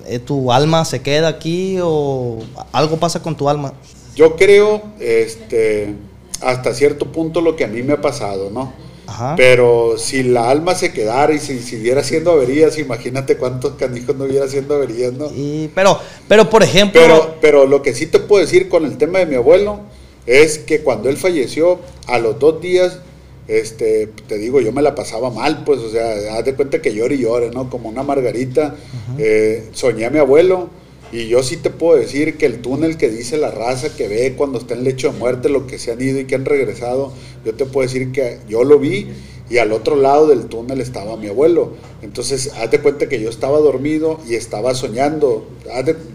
eh, 0.08 0.20
tu 0.20 0.52
alma 0.52 0.86
se 0.86 1.02
queda 1.02 1.28
aquí 1.30 1.78
o 1.82 2.40
algo 2.72 2.98
pasa 2.98 3.22
con 3.22 3.36
tu 3.36 3.48
alma. 3.50 3.74
Yo 4.16 4.36
creo, 4.36 4.82
este, 5.00 5.94
hasta 6.42 6.74
cierto 6.74 7.12
punto 7.12 7.42
lo 7.42 7.56
que 7.56 7.64
a 7.64 7.68
mí 7.68 7.82
me 7.84 7.94
ha 7.94 8.02
pasado, 8.02 8.50
¿no? 8.50 8.74
Ajá. 9.14 9.36
Pero 9.36 9.96
si 9.98 10.24
la 10.24 10.50
alma 10.50 10.74
se 10.74 10.92
quedara 10.92 11.34
y 11.34 11.40
si 11.40 11.60
siguiera 11.60 12.02
haciendo 12.02 12.32
averías, 12.32 12.80
imagínate 12.80 13.38
cuántos 13.38 13.74
canijos 13.74 14.16
no 14.16 14.26
hubiera 14.26 14.46
haciendo 14.46 14.74
averías, 14.74 15.14
¿no? 15.14 15.30
Pero, 15.76 16.00
pero 16.28 16.50
por 16.50 16.64
ejemplo, 16.64 17.00
Pero, 17.00 17.36
pero 17.40 17.66
lo 17.68 17.84
que 17.84 17.94
sí 17.94 18.08
te 18.08 18.20
puedo 18.20 18.44
decir 18.44 18.70
con 18.70 18.86
el 18.86 18.98
tema 18.98 19.20
de 19.20 19.28
mi 19.28 19.36
abuelo 19.36 19.82
es 20.26 20.58
que 20.58 20.82
cuando 20.82 21.10
él 21.10 21.18
falleció, 21.18 21.80
a 22.08 22.18
los 22.18 22.40
dos 22.40 22.60
días, 22.60 23.00
este, 23.48 24.08
te 24.28 24.38
digo, 24.40 24.62
yo 24.62 24.72
me 24.72 24.82
la 24.82 24.96
pasaba 24.96 25.30
mal, 25.30 25.64
pues, 25.64 25.80
o 25.80 25.92
sea, 25.92 26.38
haz 26.38 26.46
de 26.46 26.56
cuenta 26.56 26.82
que 26.82 26.94
llore 26.94 27.16
y 27.16 27.20
llore, 27.20 27.52
¿no? 27.52 27.70
Como 27.70 27.90
una 27.90 28.02
margarita. 28.02 28.76
Eh, 29.20 29.70
soñé 29.74 30.06
a 30.06 30.10
mi 30.10 30.18
abuelo 30.18 30.70
y 31.14 31.28
yo 31.28 31.44
sí 31.44 31.58
te 31.58 31.70
puedo 31.70 32.00
decir 32.00 32.38
que 32.38 32.48
el 32.48 32.60
túnel 32.60 32.98
que 32.98 33.08
dice 33.08 33.38
la 33.38 33.52
raza 33.52 33.96
que 33.96 34.08
ve 34.08 34.34
cuando 34.36 34.58
está 34.58 34.74
en 34.74 34.84
lecho 34.84 35.12
de 35.12 35.20
muerte, 35.20 35.48
lo 35.48 35.68
que 35.68 35.78
se 35.78 35.92
han 35.92 36.02
ido 36.02 36.20
y 36.20 36.26
que 36.26 36.34
han 36.34 36.44
regresado, 36.44 37.14
yo 37.46 37.54
te 37.54 37.66
puedo 37.66 37.88
decir 37.88 38.12
que 38.12 38.40
yo 38.50 38.64
lo 38.64 38.80
vi 38.80 39.10
y 39.48 39.60
al 39.60 39.74
otro 39.74 39.96
lado 39.96 40.28
del 40.28 40.46
túnel 40.46 40.82
estaba 40.82 41.16
mi 41.16 41.28
abuelo. 41.28 41.74
Entonces, 42.02 42.52
haz 42.56 42.72
de 42.72 42.80
cuenta 42.80 43.10
que 43.10 43.22
yo 43.22 43.30
estaba 43.30 43.60
dormido 43.60 44.20
y 44.28 44.34
estaba 44.34 44.74
soñando. 44.74 45.46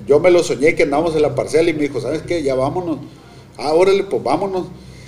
Yo 0.08 0.18
me 0.18 0.32
lo 0.32 0.42
soñé 0.42 0.74
que 0.74 0.82
andábamos 0.82 1.14
en 1.14 1.22
la 1.22 1.36
parcela 1.36 1.70
y 1.70 1.74
me 1.74 1.82
dijo, 1.82 2.00
¿sabes 2.00 2.22
qué? 2.22 2.42
Ya 2.42 2.56
vámonos. 2.56 2.98
Ah, 3.56 3.74
órale, 3.74 4.02
pues 4.02 4.20
vámonos. 4.24 4.66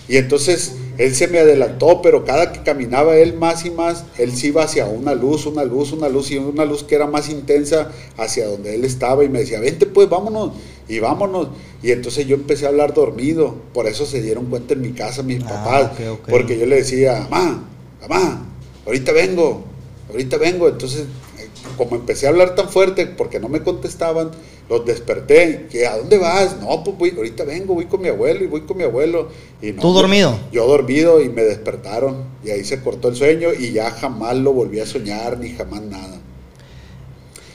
Y 0.08 0.18
entonces 0.18 0.74
él 1.00 1.14
se 1.14 1.28
me 1.28 1.38
adelantó, 1.38 2.02
pero 2.02 2.24
cada 2.26 2.52
que 2.52 2.62
caminaba 2.62 3.16
él 3.16 3.34
más 3.34 3.64
y 3.64 3.70
más, 3.70 4.04
él 4.18 4.36
se 4.36 4.48
iba 4.48 4.62
hacia 4.62 4.84
una 4.84 5.14
luz, 5.14 5.46
una 5.46 5.64
luz, 5.64 5.92
una 5.92 6.08
luz 6.10 6.30
y 6.30 6.36
una 6.36 6.66
luz 6.66 6.84
que 6.84 6.94
era 6.94 7.06
más 7.06 7.30
intensa 7.30 7.90
hacia 8.18 8.46
donde 8.46 8.74
él 8.74 8.84
estaba 8.84 9.24
y 9.24 9.30
me 9.30 9.38
decía, 9.40 9.60
vente 9.60 9.86
pues, 9.86 10.10
vámonos 10.10 10.52
y 10.88 10.98
vámonos. 10.98 11.48
Y 11.82 11.92
entonces 11.92 12.26
yo 12.26 12.36
empecé 12.36 12.66
a 12.66 12.68
hablar 12.68 12.92
dormido, 12.92 13.54
por 13.72 13.86
eso 13.86 14.04
se 14.04 14.20
dieron 14.20 14.46
cuenta 14.46 14.74
en 14.74 14.82
mi 14.82 14.92
casa 14.92 15.22
mis 15.22 15.42
Ah, 15.44 15.48
papás, 15.48 15.90
porque 16.28 16.58
yo 16.58 16.66
le 16.66 16.76
decía, 16.76 17.26
mamá, 17.30 17.64
mamá, 18.02 18.46
ahorita 18.84 19.12
vengo, 19.12 19.62
ahorita 20.10 20.36
vengo. 20.36 20.68
Entonces, 20.68 21.06
eh, 21.38 21.48
como 21.78 21.96
empecé 21.96 22.26
a 22.26 22.28
hablar 22.28 22.54
tan 22.54 22.68
fuerte 22.68 23.06
porque 23.06 23.40
no 23.40 23.48
me 23.48 23.62
contestaban, 23.62 24.32
los 24.70 24.86
desperté. 24.86 25.66
Que, 25.70 25.86
¿A 25.86 25.98
dónde 25.98 26.16
vas? 26.16 26.56
No, 26.60 26.82
pues 26.82 26.96
voy, 26.96 27.12
ahorita 27.14 27.44
vengo, 27.44 27.74
voy 27.74 27.84
con 27.86 28.00
mi 28.00 28.08
abuelo 28.08 28.42
y 28.42 28.46
voy 28.46 28.62
con 28.62 28.78
mi 28.78 28.84
abuelo. 28.84 29.28
Y 29.60 29.72
no, 29.72 29.82
¿Tú 29.82 29.88
yo- 29.88 29.94
dormido? 30.00 30.38
Yo, 30.52 30.66
dormido 30.66 31.20
y 31.20 31.28
me 31.28 31.42
despertaron. 31.42 32.24
Y 32.44 32.50
ahí 32.50 32.64
se 32.64 32.80
cortó 32.80 33.08
el 33.08 33.16
sueño 33.16 33.48
y 33.52 33.72
ya 33.72 33.90
jamás 33.90 34.36
lo 34.36 34.52
volví 34.54 34.80
a 34.80 34.86
soñar 34.86 35.38
ni 35.38 35.50
jamás 35.50 35.82
nada. 35.82 36.18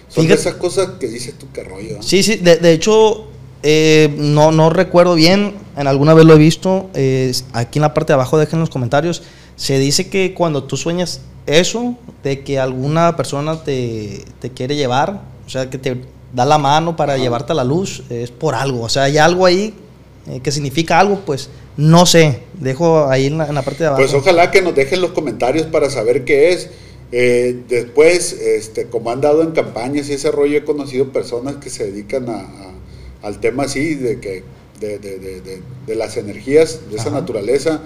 Son 0.09 0.27
de 0.27 0.33
Fíjate- 0.35 0.49
esas 0.49 0.53
cosas 0.55 0.89
que 0.99 1.07
dices 1.07 1.33
tú 1.37 1.47
que 1.51 1.63
rollo. 1.63 2.01
sí, 2.01 2.21
sí, 2.23 2.35
de, 2.37 2.57
de 2.57 2.71
hecho, 2.71 3.25
eh, 3.63 4.13
no, 4.17 4.51
no 4.51 4.69
recuerdo 4.69 5.15
bien, 5.15 5.53
en 5.75 5.87
alguna 5.87 6.13
vez 6.13 6.25
lo 6.25 6.35
he 6.35 6.37
visto, 6.37 6.89
eh, 6.93 7.33
aquí 7.53 7.79
en 7.79 7.81
la 7.81 7.93
parte 7.93 8.11
de 8.11 8.15
abajo 8.15 8.37
dejen 8.37 8.57
en 8.57 8.61
los 8.61 8.69
comentarios, 8.69 9.23
se 9.57 9.77
dice 9.79 10.09
que 10.09 10.33
cuando 10.33 10.63
tú 10.63 10.77
sueñas 10.77 11.21
eso, 11.47 11.95
de 12.23 12.43
que 12.43 12.59
alguna 12.59 13.15
persona 13.17 13.61
te, 13.63 14.23
te 14.39 14.51
quiere 14.51 14.75
llevar, 14.75 15.21
o 15.45 15.49
sea, 15.49 15.69
que 15.69 15.77
te 15.77 15.97
da 16.35 16.45
la 16.45 16.57
mano 16.57 16.95
para 16.95 17.13
Ajá. 17.13 17.21
llevarte 17.23 17.53
a 17.53 17.55
la 17.55 17.63
luz, 17.63 18.03
es 18.09 18.29
por 18.31 18.55
algo, 18.55 18.81
o 18.83 18.89
sea, 18.89 19.03
hay 19.03 19.17
algo 19.17 19.45
ahí 19.45 19.73
eh, 20.27 20.41
que 20.41 20.51
significa 20.51 20.99
algo, 20.99 21.21
pues 21.25 21.49
no 21.77 22.05
sé, 22.05 22.41
dejo 22.59 23.07
ahí 23.09 23.27
en 23.27 23.37
la, 23.37 23.47
en 23.47 23.55
la 23.55 23.61
parte 23.61 23.83
de 23.83 23.87
abajo. 23.87 24.01
Pues 24.01 24.13
ojalá 24.13 24.51
que 24.51 24.61
nos 24.61 24.75
dejen 24.75 25.01
los 25.01 25.11
comentarios 25.11 25.65
para 25.67 25.89
saber 25.89 26.25
qué 26.25 26.49
es. 26.51 26.69
Eh, 27.11 27.61
después, 27.69 28.33
este, 28.33 28.87
como 28.87 29.11
han 29.11 29.21
dado 29.21 29.43
en 29.43 29.51
campañas 29.51 30.09
y 30.09 30.13
ese 30.13 30.31
rollo, 30.31 30.57
he 30.57 30.63
conocido 30.65 31.09
personas 31.11 31.55
que 31.57 31.69
se 31.69 31.85
dedican 31.91 32.27
a, 32.29 32.39
a- 32.39 32.73
al 33.23 33.39
tema 33.39 33.63
así, 33.63 33.95
de 33.95 34.19
que 34.19 34.43
de, 34.79 34.99
de- 34.99 35.19
de- 35.19 35.61
de- 35.87 35.95
las 35.95 36.17
energías 36.17 36.79
de 36.89 36.97
esa 36.97 37.09
naturaleza. 37.11 37.81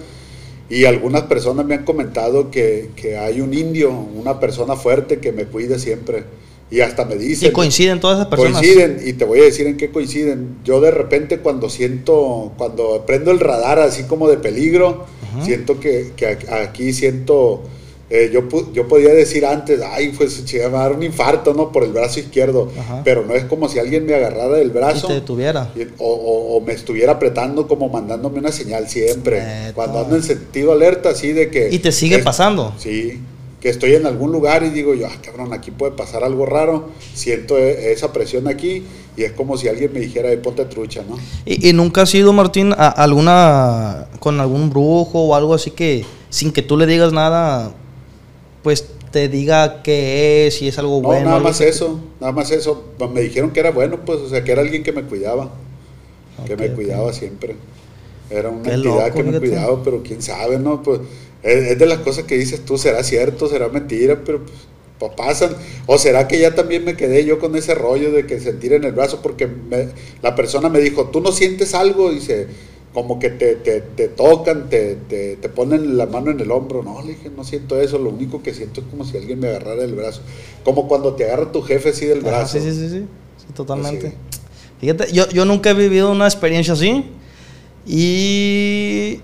Y 0.68 0.84
algunas 0.84 1.22
personas 1.24 1.66
me 1.66 1.74
han 1.74 1.84
comentado 1.84 2.50
que, 2.50 2.90
que 2.96 3.18
hay 3.18 3.40
un 3.40 3.52
indio, 3.54 3.90
una 3.92 4.38
persona 4.40 4.76
fuerte 4.76 5.18
que 5.18 5.32
me 5.32 5.44
cuida 5.46 5.78
siempre. 5.78 6.24
Y 6.72 6.80
hasta 6.80 7.04
me 7.04 7.16
dicen... 7.16 7.48
y 7.48 7.52
coinciden 7.52 7.98
todas 7.98 8.18
esas 8.18 8.28
personas. 8.28 8.60
Coinciden, 8.60 9.00
y 9.04 9.12
te 9.14 9.24
voy 9.24 9.40
a 9.40 9.44
decir 9.44 9.66
en 9.66 9.76
qué 9.76 9.90
coinciden. 9.90 10.58
Yo 10.64 10.80
de 10.80 10.90
repente 10.92 11.38
cuando 11.38 11.68
siento, 11.68 12.52
cuando 12.56 13.04
prendo 13.06 13.32
el 13.32 13.40
radar 13.40 13.80
así 13.80 14.04
como 14.04 14.28
de 14.28 14.36
peligro, 14.36 15.04
Ujú. 15.34 15.44
siento 15.44 15.80
que, 15.80 16.12
que 16.14 16.26
aquí 16.48 16.92
siento, 16.92 17.62
eh, 18.08 18.30
yo, 18.32 18.42
yo 18.72 18.86
podía 18.86 19.08
decir 19.12 19.46
antes, 19.46 19.80
ay, 19.84 20.12
pues 20.16 20.44
che, 20.44 20.58
me 20.60 20.66
va 20.68 20.80
a 20.80 20.82
dar 20.84 20.92
un 20.96 21.02
infarto, 21.02 21.54
¿no? 21.54 21.72
Por 21.72 21.82
el 21.82 21.90
brazo 21.92 22.20
izquierdo, 22.20 22.70
Ajá. 22.78 23.02
pero 23.04 23.24
no 23.26 23.34
es 23.34 23.44
como 23.46 23.68
si 23.68 23.80
alguien 23.80 24.06
me 24.06 24.14
agarrara 24.14 24.50
del 24.56 24.68
Y 24.68 24.70
brazo. 24.70 25.08
te 25.08 25.14
detuviera. 25.14 25.72
y- 25.74 25.82
O, 25.98 26.06
o- 26.14 26.56
o 26.56 26.60
me 26.60 26.72
estuviera 26.72 27.12
apretando 27.14 27.66
como 27.66 27.88
mandándome 27.88 28.38
una 28.38 28.52
señal 28.52 28.88
siempre. 28.88 29.42
Cuando 29.74 29.98
ando 30.00 30.14
en 30.14 30.22
sentido 30.22 30.70
alerta, 30.72 31.10
así 31.10 31.32
de 31.32 31.50
que... 31.50 31.68
Y 31.72 31.80
te 31.80 31.90
sigue 31.90 32.16
es- 32.16 32.22
pasando. 32.24 32.74
Sí, 32.78 33.18
que 33.60 33.68
estoy 33.68 33.94
en 33.94 34.06
algún 34.06 34.32
lugar 34.32 34.62
y 34.64 34.70
digo 34.70 34.94
yo, 34.94 35.06
ah, 35.06 35.16
cabrón, 35.22 35.52
aquí 35.52 35.70
puede 35.70 35.92
pasar 35.92 36.24
algo 36.24 36.46
raro, 36.46 36.88
siento 37.14 37.58
e- 37.58 37.92
esa 37.92 38.12
presión 38.12 38.48
aquí 38.48 38.84
y 39.16 39.22
es 39.24 39.32
como 39.32 39.56
si 39.58 39.68
alguien 39.68 39.92
me 39.92 40.00
dijera, 40.00 40.32
"Eh, 40.32 40.38
ponte 40.38 40.64
trucha, 40.64 41.02
¿no? 41.08 41.18
¿Y, 41.44 41.68
y 41.68 41.72
nunca 41.72 42.02
has 42.02 42.14
ido, 42.14 42.32
Martín, 42.32 42.72
a 42.76 42.88
alguna 42.88 44.08
con 44.18 44.40
algún 44.40 44.70
brujo 44.70 45.20
o 45.26 45.34
algo 45.34 45.54
así 45.54 45.70
que 45.72 46.06
sin 46.30 46.52
que 46.52 46.62
tú 46.62 46.76
le 46.78 46.86
digas 46.86 47.12
nada, 47.12 47.74
pues 48.62 48.86
te 49.10 49.28
diga 49.28 49.82
qué 49.82 50.46
es, 50.46 50.54
si 50.54 50.68
es 50.68 50.78
algo 50.78 51.00
No, 51.02 51.08
bueno? 51.08 51.24
nada 51.30 51.40
más 51.40 51.60
eso, 51.60 52.00
nada 52.20 52.32
más 52.32 52.50
eso. 52.52 52.84
Pues 52.98 53.10
Me 53.10 53.20
dijeron 53.22 53.50
que 53.50 53.60
era 53.60 53.72
bueno, 53.72 53.98
pues, 54.06 54.20
o 54.20 54.28
sea, 54.28 54.44
que 54.44 54.52
era 54.52 54.62
alguien 54.62 54.82
que 54.84 54.92
me 54.92 55.02
cuidaba, 55.02 55.50
que 56.46 56.56
me 56.56 56.70
cuidaba 56.70 57.12
siempre. 57.12 57.56
Era 58.30 58.50
una 58.50 58.62
Qué 58.62 58.72
entidad 58.74 59.06
loco, 59.06 59.16
que 59.16 59.22
me 59.24 59.30
fíjate. 59.32 59.48
cuidaba, 59.48 59.82
pero 59.82 60.02
quién 60.02 60.22
sabe, 60.22 60.58
¿no? 60.58 60.82
Pues 60.82 61.00
es, 61.42 61.78
de 61.78 61.86
las 61.86 61.98
cosas 61.98 62.24
que 62.24 62.36
dices 62.36 62.64
tú, 62.64 62.78
será 62.78 63.02
cierto, 63.02 63.48
será 63.48 63.68
mentira, 63.68 64.20
pero 64.24 64.40
pues, 64.98 65.12
pasan. 65.16 65.56
O 65.86 65.96
será 65.98 66.28
que 66.28 66.38
ya 66.38 66.54
también 66.54 66.84
me 66.84 66.96
quedé 66.96 67.24
yo 67.24 67.38
con 67.38 67.56
ese 67.56 67.74
rollo 67.74 68.12
de 68.12 68.26
que 68.26 68.38
sentir 68.40 68.72
en 68.74 68.84
el 68.84 68.92
brazo, 68.92 69.20
porque 69.22 69.46
me- 69.46 69.88
la 70.22 70.34
persona 70.36 70.68
me 70.68 70.80
dijo, 70.80 71.06
tú 71.08 71.20
no 71.20 71.32
sientes 71.32 71.74
algo, 71.74 72.10
dice, 72.12 72.46
como 72.92 73.18
que 73.18 73.30
te, 73.30 73.54
te, 73.56 73.80
te 73.80 74.08
tocan, 74.08 74.68
te, 74.68 74.96
te, 75.08 75.36
te 75.36 75.48
ponen 75.48 75.96
la 75.96 76.06
mano 76.06 76.30
en 76.30 76.40
el 76.40 76.50
hombro. 76.50 76.82
No, 76.82 77.00
le 77.02 77.10
dije, 77.14 77.30
no 77.34 77.44
siento 77.44 77.80
eso, 77.80 77.98
lo 77.98 78.10
único 78.10 78.42
que 78.42 78.52
siento 78.52 78.80
es 78.80 78.86
como 78.88 79.04
si 79.04 79.16
alguien 79.16 79.38
me 79.40 79.48
agarrara 79.48 79.84
el 79.84 79.94
brazo. 79.94 80.20
Como 80.64 80.88
cuando 80.88 81.14
te 81.14 81.24
agarra 81.24 81.50
tu 81.52 81.62
jefe 81.62 81.90
así 81.90 82.04
del 82.06 82.18
Ajá, 82.20 82.28
brazo. 82.30 82.58
sí, 82.58 82.64
sí, 82.70 82.72
sí, 82.74 82.88
sí, 82.90 83.04
sí, 83.38 83.52
totalmente. 83.54 84.08
Así. 84.08 84.16
Fíjate, 84.80 85.12
yo, 85.12 85.28
yo 85.30 85.44
nunca 85.44 85.70
he 85.70 85.74
vivido 85.74 86.10
una 86.10 86.26
experiencia 86.26 86.72
así 86.74 87.04
y 87.86 89.20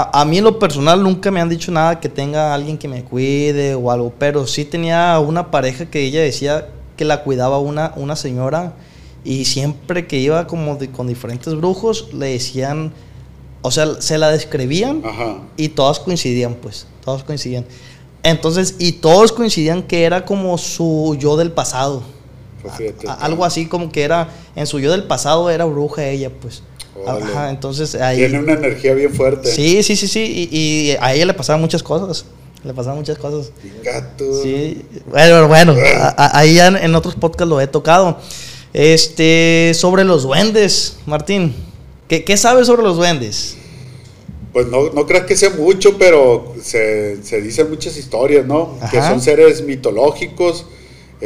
a, 0.00 0.20
a 0.20 0.24
mí 0.24 0.38
en 0.38 0.44
lo 0.44 0.58
personal 0.58 1.02
nunca 1.02 1.30
me 1.30 1.40
han 1.40 1.48
dicho 1.48 1.70
nada 1.70 2.00
que 2.00 2.08
tenga 2.08 2.52
alguien 2.54 2.76
que 2.78 2.88
me 2.88 3.02
cuide 3.04 3.74
o 3.74 3.90
algo, 3.90 4.12
pero 4.18 4.46
sí 4.46 4.64
tenía 4.64 5.18
una 5.20 5.50
pareja 5.50 5.86
que 5.86 6.00
ella 6.02 6.20
decía 6.20 6.68
que 6.96 7.04
la 7.04 7.22
cuidaba 7.22 7.58
una, 7.58 7.92
una 7.96 8.16
señora 8.16 8.72
Y 9.26 9.46
siempre 9.46 10.06
que 10.06 10.18
iba 10.18 10.46
como 10.46 10.76
de- 10.76 10.90
con 10.90 11.06
diferentes 11.06 11.54
brujos, 11.54 12.12
le 12.12 12.26
decían, 12.26 12.92
o 13.62 13.70
sea, 13.70 14.00
se 14.02 14.18
la 14.18 14.28
describían 14.30 15.00
Ajá. 15.02 15.38
y 15.56 15.68
todas 15.70 15.98
coincidían, 15.98 16.54
pues, 16.60 16.86
todos 17.02 17.24
coincidían. 17.24 17.64
Entonces, 18.22 18.76
y 18.78 18.92
todos 18.92 19.32
coincidían 19.32 19.82
que 19.82 20.04
era 20.04 20.24
como 20.26 20.58
su 20.58 21.16
yo 21.18 21.36
del 21.38 21.52
pasado. 21.52 22.02
Pues 22.60 22.74
fíjate, 22.74 23.08
A- 23.08 23.14
algo 23.14 23.44
así 23.46 23.66
como 23.66 23.90
que 23.90 24.02
era, 24.02 24.28
en 24.56 24.66
su 24.66 24.78
yo 24.78 24.90
del 24.92 25.04
pasado 25.04 25.48
era 25.48 25.64
bruja 25.64 26.04
ella, 26.06 26.30
pues. 26.40 26.62
Ajá, 27.06 27.50
entonces 27.50 27.94
ahí... 27.96 28.18
Tiene 28.18 28.38
una 28.40 28.52
energía 28.54 28.94
bien 28.94 29.12
fuerte. 29.12 29.50
Sí, 29.50 29.82
sí, 29.82 29.96
sí, 29.96 30.06
sí. 30.08 30.48
Y, 30.50 30.56
y 30.56 30.96
a 31.00 31.12
ella 31.14 31.26
le 31.26 31.34
pasaban 31.34 31.60
muchas 31.60 31.82
cosas. 31.82 32.24
Le 32.62 32.72
pasaban 32.72 32.98
muchas 32.98 33.18
cosas. 33.18 33.52
Gato. 33.82 34.42
Sí. 34.42 34.82
Bueno, 35.06 35.48
bueno, 35.48 35.74
a- 36.00 36.14
a- 36.16 36.38
ahí 36.38 36.54
ya 36.54 36.68
en, 36.68 36.94
otros 36.94 37.14
podcasts 37.14 37.48
lo 37.48 37.60
he 37.60 37.66
tocado. 37.66 38.18
Este, 38.72 39.72
sobre 39.74 40.04
los 40.04 40.22
duendes, 40.22 40.96
Martín. 41.06 41.54
¿Qué, 42.08 42.24
qué 42.24 42.36
sabes 42.36 42.66
sobre 42.66 42.82
los 42.82 42.96
duendes? 42.96 43.56
Pues 44.52 44.66
no, 44.68 44.90
no 44.92 45.06
creas 45.06 45.24
que 45.26 45.36
sea 45.36 45.50
mucho, 45.50 45.98
pero 45.98 46.54
se, 46.62 47.22
se 47.24 47.40
dicen 47.40 47.68
muchas 47.70 47.96
historias, 47.96 48.46
¿no? 48.46 48.78
Que 48.90 48.98
Ajá. 48.98 49.10
son 49.10 49.20
seres 49.20 49.62
mitológicos. 49.62 50.66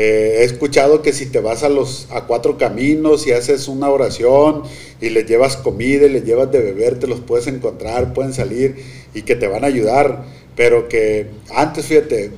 Eh, 0.01 0.43
he 0.43 0.45
escuchado 0.45 1.03
que 1.03 1.13
si 1.13 1.27
te 1.27 1.41
vas 1.41 1.65
a 1.65 1.69
los 1.69 2.07
a 2.11 2.29
cuatro 2.29 2.57
caminos 2.57 3.27
y 3.27 3.33
haces 3.33 3.67
una 3.67 3.91
oración 3.91 4.63
y 5.01 5.11
les 5.11 5.27
llevas 5.27 5.57
comida 5.57 6.07
y 6.07 6.09
les 6.09 6.25
llevas 6.25 6.53
de 6.53 6.61
beber, 6.61 7.01
te 7.01 7.09
los 7.09 7.19
puedes 7.19 7.49
encontrar, 7.49 8.15
pueden 8.15 8.33
salir 8.33 8.77
y 9.13 9.23
que 9.23 9.35
te 9.35 9.49
van 9.49 9.65
a 9.65 9.67
ayudar. 9.67 10.25
Pero 10.55 10.89
que 10.89 11.27
antes, 11.53 11.87
fíjate, 11.87 12.31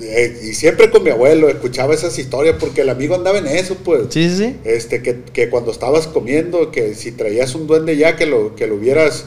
eh, 0.00 0.40
y 0.42 0.54
siempre 0.54 0.90
con 0.90 1.04
mi 1.04 1.10
abuelo 1.10 1.48
escuchaba 1.48 1.94
esas 1.94 2.18
historias 2.18 2.56
porque 2.58 2.80
el 2.80 2.88
amigo 2.88 3.14
andaba 3.14 3.38
en 3.38 3.46
eso, 3.46 3.76
pues. 3.84 4.08
Sí, 4.10 4.28
sí. 4.28 4.56
Este, 4.64 5.00
que, 5.00 5.22
que 5.32 5.48
cuando 5.48 5.70
estabas 5.70 6.08
comiendo, 6.08 6.72
que 6.72 6.96
si 6.96 7.12
traías 7.12 7.54
un 7.54 7.68
duende 7.68 7.96
ya, 7.96 8.16
que 8.16 8.26
lo, 8.26 8.56
que 8.56 8.66
lo 8.66 8.74
hubieras, 8.74 9.26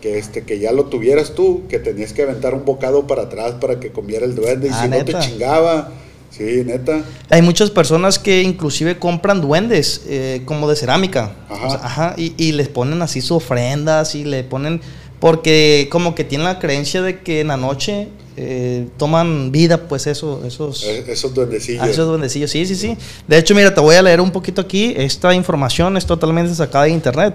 que 0.00 0.16
este, 0.18 0.42
que 0.42 0.60
ya 0.60 0.70
lo 0.70 0.84
tuvieras 0.84 1.34
tú, 1.34 1.62
que 1.68 1.80
tenías 1.80 2.12
que 2.12 2.22
aventar 2.22 2.54
un 2.54 2.64
bocado 2.64 3.08
para 3.08 3.22
atrás 3.22 3.54
para 3.60 3.80
que 3.80 3.90
comiera 3.90 4.24
el 4.24 4.36
duende, 4.36 4.68
y 4.68 4.70
Ah, 4.72 4.82
si 4.84 4.88
no 4.88 5.04
te 5.04 5.18
chingaba, 5.18 5.92
sí, 6.36 6.62
neta. 6.64 7.02
Hay 7.30 7.42
muchas 7.42 7.70
personas 7.70 8.18
que 8.18 8.42
inclusive 8.42 8.98
compran 8.98 9.40
duendes 9.40 10.02
eh, 10.08 10.42
como 10.44 10.68
de 10.68 10.76
cerámica. 10.76 11.32
Ajá. 11.48 11.66
O 11.66 11.70
sea, 11.70 11.80
ajá, 11.84 12.14
y, 12.16 12.34
y 12.36 12.52
les 12.52 12.68
ponen 12.68 13.00
así 13.02 13.20
sus 13.20 13.32
ofrendas 13.32 14.14
y 14.14 14.24
le 14.24 14.44
ponen... 14.44 14.80
Porque 15.20 15.88
como 15.90 16.14
que 16.14 16.22
tienen 16.24 16.44
la 16.46 16.58
creencia 16.58 17.00
de 17.00 17.20
que 17.20 17.40
en 17.40 17.46
la 17.48 17.56
noche 17.56 18.08
eh, 18.36 18.88
toman 18.98 19.52
vida, 19.52 19.88
pues 19.88 20.06
eso, 20.06 20.42
esos... 20.46 20.84
Eh, 20.84 21.04
Esos 21.08 21.32
duendecillos. 21.32 21.82
Ah, 21.82 21.88
esos 21.88 22.06
duendecillos, 22.06 22.50
sí, 22.50 22.66
sí, 22.66 22.74
sí. 22.74 22.96
De 23.26 23.38
hecho, 23.38 23.54
mira, 23.54 23.72
te 23.74 23.80
voy 23.80 23.94
a 23.96 24.02
leer 24.02 24.20
un 24.20 24.30
poquito 24.32 24.60
aquí. 24.60 24.92
Esta 24.96 25.32
información 25.32 25.96
es 25.96 26.04
totalmente 26.04 26.54
sacada 26.54 26.84
de 26.84 26.90
internet. 26.90 27.34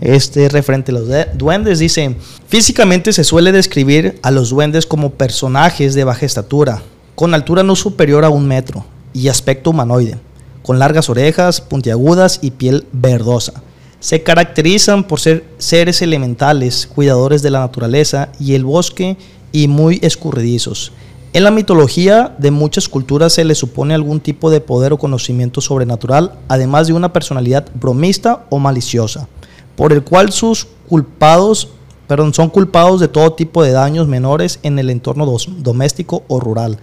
Este 0.00 0.48
referente 0.48 0.90
a 0.90 0.94
los 0.94 1.06
de- 1.08 1.26
duendes 1.34 1.78
dice, 1.78 2.16
físicamente 2.48 3.12
se 3.12 3.22
suele 3.24 3.52
describir 3.52 4.18
a 4.22 4.30
los 4.32 4.50
duendes 4.50 4.86
como 4.86 5.10
personajes 5.10 5.94
de 5.94 6.04
baja 6.04 6.24
estatura, 6.26 6.82
con 7.18 7.34
altura 7.34 7.64
no 7.64 7.74
superior 7.74 8.24
a 8.24 8.28
un 8.28 8.46
metro 8.46 8.84
y 9.12 9.26
aspecto 9.26 9.70
humanoide, 9.70 10.18
con 10.62 10.78
largas 10.78 11.10
orejas, 11.10 11.60
puntiagudas 11.60 12.38
y 12.42 12.52
piel 12.52 12.86
verdosa. 12.92 13.54
Se 13.98 14.22
caracterizan 14.22 15.02
por 15.02 15.18
ser 15.18 15.44
seres 15.58 16.00
elementales, 16.00 16.86
cuidadores 16.86 17.42
de 17.42 17.50
la 17.50 17.58
naturaleza 17.58 18.28
y 18.38 18.54
el 18.54 18.64
bosque 18.64 19.16
y 19.50 19.66
muy 19.66 19.98
escurridizos. 20.00 20.92
En 21.32 21.42
la 21.42 21.50
mitología 21.50 22.36
de 22.38 22.52
muchas 22.52 22.88
culturas 22.88 23.32
se 23.32 23.44
le 23.44 23.56
supone 23.56 23.94
algún 23.94 24.20
tipo 24.20 24.48
de 24.48 24.60
poder 24.60 24.92
o 24.92 24.98
conocimiento 24.98 25.60
sobrenatural, 25.60 26.34
además 26.46 26.86
de 26.86 26.92
una 26.92 27.12
personalidad 27.12 27.66
bromista 27.74 28.46
o 28.48 28.60
maliciosa, 28.60 29.26
por 29.74 29.92
el 29.92 30.04
cual 30.04 30.30
sus 30.30 30.68
culpados, 30.88 31.66
perdón, 32.06 32.32
son 32.32 32.48
culpados 32.48 33.00
de 33.00 33.08
todo 33.08 33.32
tipo 33.32 33.64
de 33.64 33.72
daños 33.72 34.06
menores 34.06 34.60
en 34.62 34.78
el 34.78 34.88
entorno 34.88 35.26
doméstico 35.58 36.22
o 36.28 36.38
rural. 36.38 36.78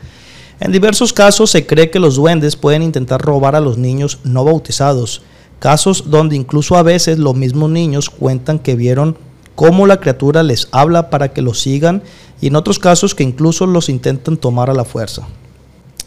En 0.60 0.72
diversos 0.72 1.12
casos 1.12 1.52
se 1.52 1.66
cree 1.66 1.90
que 1.90 2.00
los 2.00 2.16
duendes 2.16 2.56
pueden 2.56 2.82
intentar 2.82 3.22
robar 3.22 3.56
a 3.56 3.62
los 3.62 3.78
niños 3.78 4.20
no 4.24 4.46
bautizados, 4.46 5.22
casos 5.60 6.10
donde 6.10 6.36
incluso 6.36 6.76
a 6.78 6.84
veces 6.84 7.20
los 7.20 7.36
mismos 7.36 7.70
niños 7.70 8.10
cuentan 8.10 8.60
que 8.60 8.76
vieron 8.76 9.18
cómo 9.56 9.88
la 9.88 10.00
criatura 10.00 10.44
les 10.44 10.68
habla 10.72 11.10
para 11.10 11.34
que 11.34 11.42
los 11.42 11.62
sigan 11.62 12.04
y 12.42 12.48
en 12.48 12.56
otros 12.56 12.80
casos 12.80 13.16
que 13.16 13.24
incluso 13.24 13.66
los 13.66 13.90
intentan 13.90 14.38
tomar 14.38 14.70
a 14.70 14.74
la 14.74 14.86
fuerza. 14.86 15.28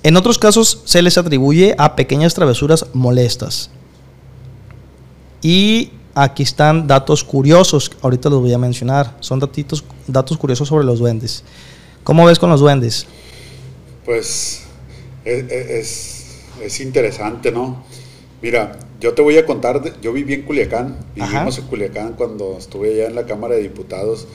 En 0.03 0.17
otros 0.17 0.39
casos 0.39 0.83
se 0.85 1.03
les 1.03 1.19
atribuye 1.19 1.75
a 1.77 1.97
pequeñas 1.97 2.35
travesuras 2.35 2.87
molestas. 2.93 3.71
Y 5.43 5.91
aquí 6.15 6.43
están 6.43 6.87
datos 6.87 7.25
curiosos, 7.25 7.91
ahorita 8.03 8.31
los 8.31 8.41
voy 8.41 8.53
a 8.53 8.59
mencionar, 8.59 9.17
son 9.21 9.41
datos 10.07 10.39
curiosos 10.39 10.69
sobre 10.69 10.85
los 10.85 10.99
duendes. 10.99 11.43
¿Cómo 12.05 12.25
ves 12.25 12.39
con 12.39 12.51
los 12.51 12.61
duendes? 12.61 13.07
Pues 14.09 14.63
es, 15.27 15.53
es, 15.53 16.27
es 16.63 16.81
interesante, 16.81 17.53
¿no? 17.53 17.85
Mira, 18.41 18.79
yo 19.03 19.13
te 19.13 19.21
voy 19.21 19.37
a 19.37 19.45
contar, 19.45 20.01
yo 20.01 20.15
viví 20.15 20.33
en 20.33 20.45
Culiacán, 20.45 20.97
vivimos 21.15 21.59
Ajá. 21.59 21.61
en 21.61 21.67
Culiacán 21.69 22.15
cuando 22.15 22.57
estuve 22.57 22.95
allá 22.95 23.09
en 23.09 23.15
la 23.15 23.27
Cámara 23.27 23.57
de 23.57 23.61
Diputados 23.61 24.27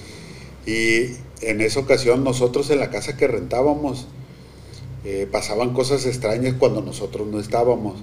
y 0.67 1.15
en 1.41 1.59
esa 1.59 1.79
ocasión 1.79 2.23
nosotros 2.23 2.69
en 2.69 2.81
la 2.81 2.91
casa 2.91 3.17
que 3.17 3.27
rentábamos 3.27 4.05
eh, 5.05 5.27
pasaban 5.31 5.73
cosas 5.73 6.05
extrañas 6.05 6.53
cuando 6.59 6.83
nosotros 6.83 7.25
no 7.25 7.39
estábamos. 7.39 7.95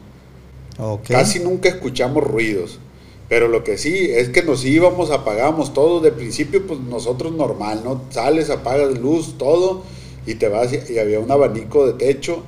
Ok. 0.77 1.07
Casi 1.07 1.39
nunca 1.39 1.69
escuchamos 1.69 2.25
ruidos, 2.25 2.81
pero 3.29 3.47
lo 3.47 3.63
que 3.63 3.79
sí 3.79 4.11
es 4.11 4.31
que 4.31 4.43
nos 4.43 4.65
íbamos, 4.65 5.13
apagábamos 5.13 5.73
todo, 5.73 6.01
de 6.01 6.11
principio 6.11 6.67
pues 6.67 6.81
nosotros 6.81 7.31
normal, 7.31 7.83
¿no? 7.85 8.03
Sales, 8.11 8.51
apagas 8.51 8.99
luz, 8.99 9.39
todo, 9.39 9.85
y 10.31 10.35
te 10.37 10.49
vas 10.49 10.73
y, 10.73 10.93
y 10.93 10.99
había 10.99 11.21
un 11.21 11.31
abanico 11.31 11.87
de 11.87 11.95
techo, 11.95 12.43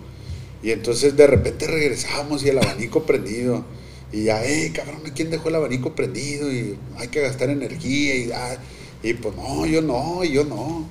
y 0.63 0.71
entonces 0.71 1.17
de 1.17 1.27
repente 1.27 1.67
regresábamos 1.67 2.45
y 2.45 2.49
el 2.49 2.59
abanico 2.59 3.03
prendido, 3.05 3.65
y 4.13 4.25
ya, 4.25 4.45
eh, 4.45 4.73
cabrón, 4.75 5.01
¿quién 5.15 5.31
dejó 5.31 5.49
el 5.49 5.55
abanico 5.57 5.95
prendido? 5.95 6.53
Y 6.53 6.77
hay 6.99 7.09
que 7.09 7.21
gastar 7.23 7.51
energía, 7.51 8.15
y, 8.15 8.31
ah, 8.33 8.57
y 9.03 9.15
pues 9.15 9.35
no, 9.37 9.67
yo 9.67 9.81
no, 9.83 10.23
yo 10.25 10.45
no. 10.45 10.87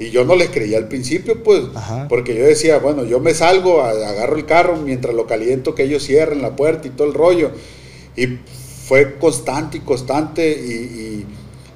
Y 0.00 0.10
yo 0.10 0.24
no 0.24 0.36
les 0.36 0.50
creía 0.50 0.78
al 0.78 0.86
principio, 0.86 1.42
pues, 1.42 1.62
Ajá. 1.74 2.06
porque 2.08 2.32
yo 2.36 2.44
decía, 2.44 2.78
bueno, 2.78 3.04
yo 3.04 3.18
me 3.18 3.34
salgo, 3.34 3.82
agarro 3.82 4.36
el 4.36 4.46
carro 4.46 4.76
mientras 4.76 5.12
lo 5.12 5.26
caliento, 5.26 5.74
que 5.74 5.82
ellos 5.84 6.04
cierren 6.04 6.40
la 6.40 6.54
puerta 6.54 6.86
y 6.86 6.90
todo 6.90 7.08
el 7.08 7.14
rollo. 7.14 7.50
Y 8.16 8.38
fue 8.86 9.16
constante 9.18 9.78
y 9.78 9.80
constante 9.80 10.48
y, 10.50 11.24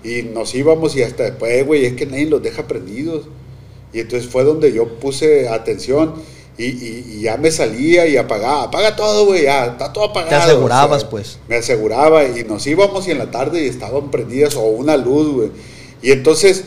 y- 0.05 0.09
y 0.19 0.23
nos 0.25 0.55
íbamos 0.55 0.95
y 0.97 1.03
hasta 1.03 1.25
después, 1.25 1.67
güey, 1.67 1.85
es 1.85 1.95
que 1.95 2.07
nadie 2.07 2.27
los 2.27 2.41
deja 2.43 2.67
prendidos. 2.69 3.27
Y 3.93 4.01
entonces 4.01 4.29
fue 4.29 4.45
donde 4.45 4.73
yo 4.73 4.89
puse 4.99 5.49
atención 5.49 6.15
y, 6.59 6.65
y- 6.65 7.07
y 7.17 7.21
ya 7.23 7.37
me 7.37 7.51
salía 7.51 8.07
y 8.07 8.17
apagaba, 8.17 8.65
apaga 8.65 8.95
todo, 8.97 9.27
güey, 9.27 9.45
ya, 9.45 9.67
está 9.67 9.93
todo 9.93 10.05
apagado. 10.05 10.31
Te 10.31 10.53
asegurabas, 10.53 11.05
pues. 11.05 11.39
Me 11.49 11.57
aseguraba 11.57 12.25
y 12.25 12.45
nos 12.45 12.67
íbamos 12.67 13.07
y 13.09 13.11
en 13.11 13.19
la 13.19 13.31
tarde 13.31 13.67
estaban 13.67 14.11
prendidas 14.11 14.57
o 14.57 14.63
una 14.63 14.97
luz, 14.97 15.33
güey. 15.33 15.51
Y 16.03 16.11
entonces 16.13 16.65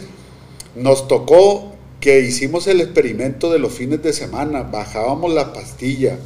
nos 0.75 1.07
tocó 1.07 1.71
que 1.99 2.19
hicimos 2.21 2.67
el 2.67 2.81
experimento 2.81 3.51
de 3.51 3.59
los 3.59 3.73
fines 3.73 4.03
de 4.03 4.13
semana, 4.13 4.63
bajábamos 4.63 5.33
la 5.33 5.53
pastilla 5.53 6.17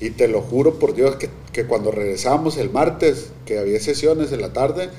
y 0.00 0.10
te 0.10 0.28
lo 0.28 0.42
juro 0.42 0.78
por 0.78 0.94
Dios 0.94 1.16
que, 1.16 1.30
que 1.52 1.64
cuando 1.66 1.90
regresábamos 1.90 2.56
el 2.58 2.68
martes, 2.70 3.28
que 3.46 3.58
había 3.58 3.80
sesiones 3.80 4.32
en 4.32 4.40
la 4.42 4.52
tarde, 4.52 4.90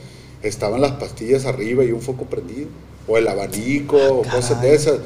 estaban 0.41 0.81
las 0.81 0.93
pastillas 0.93 1.45
arriba 1.45 1.83
y 1.83 1.91
un 1.91 2.01
foco 2.01 2.25
prendido, 2.25 2.67
o 3.07 3.17
el 3.17 3.27
abanico, 3.27 3.97
o 3.97 4.21
cosas 4.23 4.61
de 4.61 4.73
esas. 4.73 4.99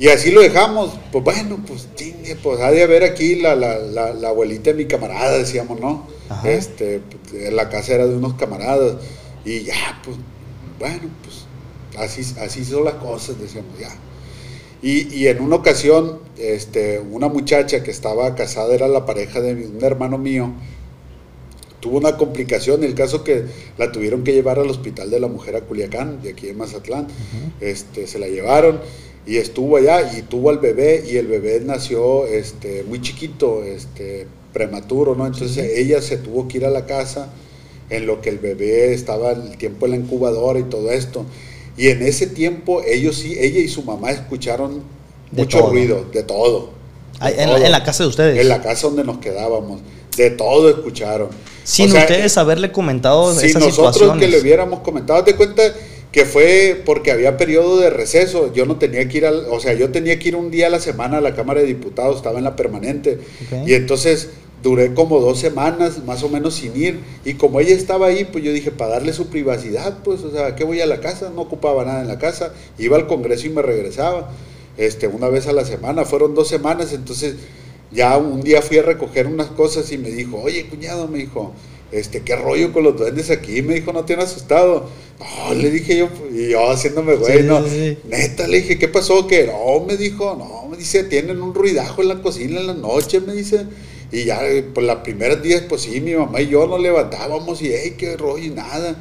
Y 0.00 0.08
así 0.08 0.30
lo 0.30 0.40
dejamos, 0.40 0.98
pues 1.12 1.22
bueno, 1.22 1.62
pues 1.66 1.86
chingue, 1.94 2.34
pues 2.42 2.58
ha 2.60 2.70
de 2.70 2.82
haber 2.82 3.04
aquí 3.04 3.36
la, 3.36 3.54
la, 3.54 3.76
la, 3.76 4.14
la 4.14 4.28
abuelita 4.30 4.70
de 4.70 4.74
mi 4.74 4.86
camarada, 4.86 5.36
decíamos, 5.36 5.78
¿no? 5.78 6.06
Ajá. 6.30 6.50
Este, 6.50 7.02
la 7.52 7.68
casa 7.68 7.96
era 7.96 8.06
de 8.06 8.16
unos 8.16 8.32
camaradas, 8.32 8.94
y 9.44 9.64
ya, 9.64 10.00
pues, 10.02 10.16
bueno, 10.78 11.02
pues 11.22 11.44
así, 12.02 12.22
así 12.40 12.64
son 12.64 12.86
las 12.86 12.94
cosas, 12.94 13.38
decíamos, 13.38 13.78
ya. 13.78 13.90
Y, 14.80 15.14
y 15.14 15.28
en 15.28 15.42
una 15.42 15.56
ocasión, 15.56 16.20
este, 16.38 16.98
una 16.98 17.28
muchacha 17.28 17.82
que 17.82 17.90
estaba 17.90 18.34
casada, 18.34 18.74
era 18.74 18.88
la 18.88 19.04
pareja 19.04 19.42
de 19.42 19.52
un 19.66 19.84
hermano 19.84 20.16
mío, 20.16 20.50
tuvo 21.80 21.98
una 21.98 22.16
complicación, 22.16 22.84
el 22.84 22.94
caso 22.94 23.22
que 23.22 23.44
la 23.76 23.92
tuvieron 23.92 24.24
que 24.24 24.32
llevar 24.32 24.58
al 24.58 24.70
hospital 24.70 25.10
de 25.10 25.20
la 25.20 25.28
mujer 25.28 25.56
a 25.56 25.60
Culiacán, 25.60 26.22
de 26.22 26.30
aquí 26.30 26.48
en 26.48 26.56
Mazatlán, 26.56 27.06
este, 27.60 28.06
se 28.06 28.18
la 28.18 28.28
llevaron 28.28 28.80
y 29.26 29.36
estuvo 29.36 29.76
allá 29.76 30.16
y 30.16 30.22
tuvo 30.22 30.50
al 30.50 30.58
bebé 30.58 31.04
y 31.08 31.16
el 31.16 31.26
bebé 31.26 31.60
nació 31.64 32.26
este, 32.26 32.84
muy 32.88 33.00
chiquito, 33.00 33.62
este, 33.64 34.26
prematuro, 34.52 35.14
¿no? 35.14 35.26
Entonces 35.26 35.72
ella 35.76 36.00
se 36.02 36.16
tuvo 36.16 36.48
que 36.48 36.58
ir 36.58 36.64
a 36.64 36.70
la 36.70 36.86
casa 36.86 37.28
en 37.90 38.06
lo 38.06 38.20
que 38.20 38.30
el 38.30 38.38
bebé 38.38 38.92
estaba 38.94 39.32
el 39.32 39.56
tiempo 39.58 39.86
en 39.86 39.92
la 39.92 39.96
incubadora 39.98 40.58
y 40.58 40.64
todo 40.64 40.90
esto. 40.90 41.24
Y 41.76 41.88
en 41.88 42.02
ese 42.02 42.26
tiempo 42.26 42.82
ellos 42.86 43.16
sí, 43.16 43.36
ella 43.38 43.60
y 43.60 43.68
su 43.68 43.82
mamá 43.82 44.10
escucharon 44.10 44.82
De 45.30 45.42
mucho 45.42 45.58
todo. 45.58 45.70
ruido, 45.70 46.04
de 46.12 46.22
todo. 46.22 46.70
De 47.20 47.30
en 47.30 47.36
la- 47.50 47.56
todo. 47.56 47.64
en 47.66 47.72
la 47.72 47.84
casa 47.84 48.02
de 48.04 48.08
ustedes. 48.08 48.38
En 48.40 48.48
la 48.48 48.60
casa 48.62 48.86
donde 48.88 49.04
nos 49.04 49.18
quedábamos. 49.18 49.80
De 50.16 50.30
todo 50.30 50.68
escucharon. 50.70 51.28
Sin 51.62 51.88
O 51.88 51.92
sea, 51.92 52.00
ustedes 52.02 52.36
haberle 52.36 52.72
comentado 52.72 53.32
si 53.34 53.46
nosotros 53.52 53.74
situaciones. 53.94 54.18
que 54.24 54.28
le 54.28 54.40
hubiéramos 54.40 54.80
comentado, 54.80 55.22
te 55.22 55.36
cuenta 55.36 55.62
que 56.12 56.24
fue 56.24 56.82
porque 56.84 57.12
había 57.12 57.36
periodo 57.36 57.78
de 57.78 57.90
receso, 57.90 58.52
yo 58.52 58.66
no 58.66 58.76
tenía 58.76 59.08
que 59.08 59.18
ir 59.18 59.26
al, 59.26 59.46
o 59.48 59.60
sea, 59.60 59.74
yo 59.74 59.90
tenía 59.90 60.18
que 60.18 60.28
ir 60.28 60.36
un 60.36 60.50
día 60.50 60.66
a 60.66 60.70
la 60.70 60.80
semana 60.80 61.18
a 61.18 61.20
la 61.20 61.34
Cámara 61.34 61.60
de 61.60 61.66
Diputados, 61.66 62.16
estaba 62.16 62.38
en 62.38 62.44
la 62.44 62.56
permanente, 62.56 63.18
y 63.66 63.74
entonces 63.74 64.30
duré 64.62 64.92
como 64.92 65.20
dos 65.20 65.38
semanas 65.38 66.04
más 66.04 66.22
o 66.22 66.28
menos 66.28 66.54
sin 66.54 66.76
ir, 66.76 67.00
y 67.24 67.34
como 67.34 67.60
ella 67.60 67.74
estaba 67.74 68.08
ahí, 68.08 68.24
pues 68.24 68.42
yo 68.42 68.52
dije, 68.52 68.72
para 68.72 68.92
darle 68.92 69.12
su 69.12 69.28
privacidad, 69.28 69.98
pues, 70.02 70.22
o 70.22 70.32
sea, 70.32 70.56
¿qué 70.56 70.64
voy 70.64 70.80
a 70.80 70.86
la 70.86 71.00
casa? 71.00 71.30
No 71.34 71.42
ocupaba 71.42 71.84
nada 71.84 72.00
en 72.02 72.08
la 72.08 72.18
casa, 72.18 72.52
iba 72.76 72.96
al 72.96 73.06
Congreso 73.06 73.46
y 73.46 73.50
me 73.50 73.62
regresaba, 73.62 74.30
este, 74.76 75.06
una 75.06 75.28
vez 75.28 75.46
a 75.46 75.52
la 75.52 75.64
semana, 75.64 76.04
fueron 76.04 76.34
dos 76.34 76.48
semanas, 76.48 76.92
entonces 76.92 77.36
ya 77.92 78.16
un 78.16 78.40
día 78.42 78.62
fui 78.62 78.78
a 78.78 78.82
recoger 78.82 79.26
unas 79.26 79.48
cosas 79.48 79.90
y 79.92 79.98
me 79.98 80.10
dijo, 80.10 80.40
oye, 80.42 80.66
cuñado, 80.66 81.06
me 81.06 81.18
dijo, 81.18 81.52
este, 81.92 82.20
qué 82.22 82.36
rollo 82.36 82.72
con 82.72 82.84
los 82.84 82.96
duendes 82.96 83.30
aquí, 83.30 83.62
me 83.62 83.74
dijo, 83.74 83.92
no 83.92 84.04
te 84.04 84.14
han 84.14 84.20
asustado. 84.20 84.88
No, 85.18 85.54
le 85.54 85.70
dije 85.70 85.98
yo, 85.98 86.08
y 86.32 86.48
yo 86.48 86.70
haciéndome 86.70 87.14
güey, 87.16 87.38
Sí, 87.38 87.44
no, 87.44 87.62
sí, 87.66 87.98
neta, 88.08 88.48
le 88.48 88.62
dije, 88.62 88.78
¿qué 88.78 88.88
pasó? 88.88 89.26
Que 89.26 89.46
no, 89.46 89.84
me 89.84 89.96
dijo, 89.96 90.34
no, 90.36 90.68
me 90.68 90.76
dice, 90.76 91.04
tienen 91.04 91.42
un 91.42 91.54
ruidajo 91.54 92.00
en 92.02 92.08
la 92.08 92.22
cocina 92.22 92.60
en 92.60 92.66
la 92.68 92.74
noche, 92.74 93.20
me 93.20 93.34
dice. 93.34 93.66
Y 94.12 94.24
ya, 94.24 94.40
pues 94.74 94.86
las 94.86 94.96
primeras 94.98 95.42
días, 95.42 95.62
pues 95.68 95.82
sí, 95.82 96.00
mi 96.00 96.14
mamá 96.14 96.40
y 96.40 96.48
yo 96.48 96.66
nos 96.66 96.80
levantábamos 96.80 97.62
y, 97.62 97.70
hey, 97.72 97.94
qué 97.98 98.16
rollo 98.16 98.44
y 98.44 98.50
nada. 98.50 98.96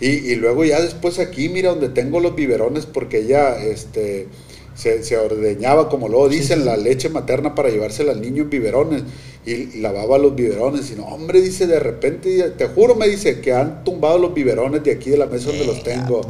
Y, 0.00 0.08
y 0.08 0.34
luego 0.34 0.64
ya 0.64 0.80
después 0.80 1.18
aquí, 1.20 1.48
mira, 1.48 1.70
donde 1.70 1.88
tengo 1.88 2.20
los 2.20 2.34
biberones, 2.34 2.86
porque 2.86 3.20
ella, 3.20 3.62
este, 3.64 4.26
se, 4.74 5.02
se 5.04 5.16
ordeñaba, 5.16 5.88
como 5.88 6.08
luego 6.08 6.28
dicen, 6.28 6.60
sí, 6.60 6.64
la 6.64 6.76
leche 6.76 7.08
materna 7.08 7.54
para 7.54 7.68
llevársela 7.70 8.12
al 8.12 8.20
niño 8.20 8.42
en 8.42 8.50
biberones. 8.50 9.02
Y 9.44 9.80
lavaba 9.80 10.18
los 10.18 10.34
biberones. 10.36 10.90
Y 10.90 10.94
no, 10.94 11.04
hombre, 11.06 11.40
dice, 11.40 11.66
de 11.66 11.80
repente, 11.80 12.42
te 12.56 12.66
juro, 12.68 12.94
me 12.94 13.08
dice, 13.08 13.40
que 13.40 13.52
han 13.52 13.82
tumbado 13.84 14.18
los 14.18 14.32
biberones 14.34 14.82
de 14.84 14.92
aquí 14.92 15.10
de 15.10 15.16
la 15.18 15.26
mesa 15.26 15.48
donde 15.48 15.66
los 15.66 15.82
tengo. 15.82 16.20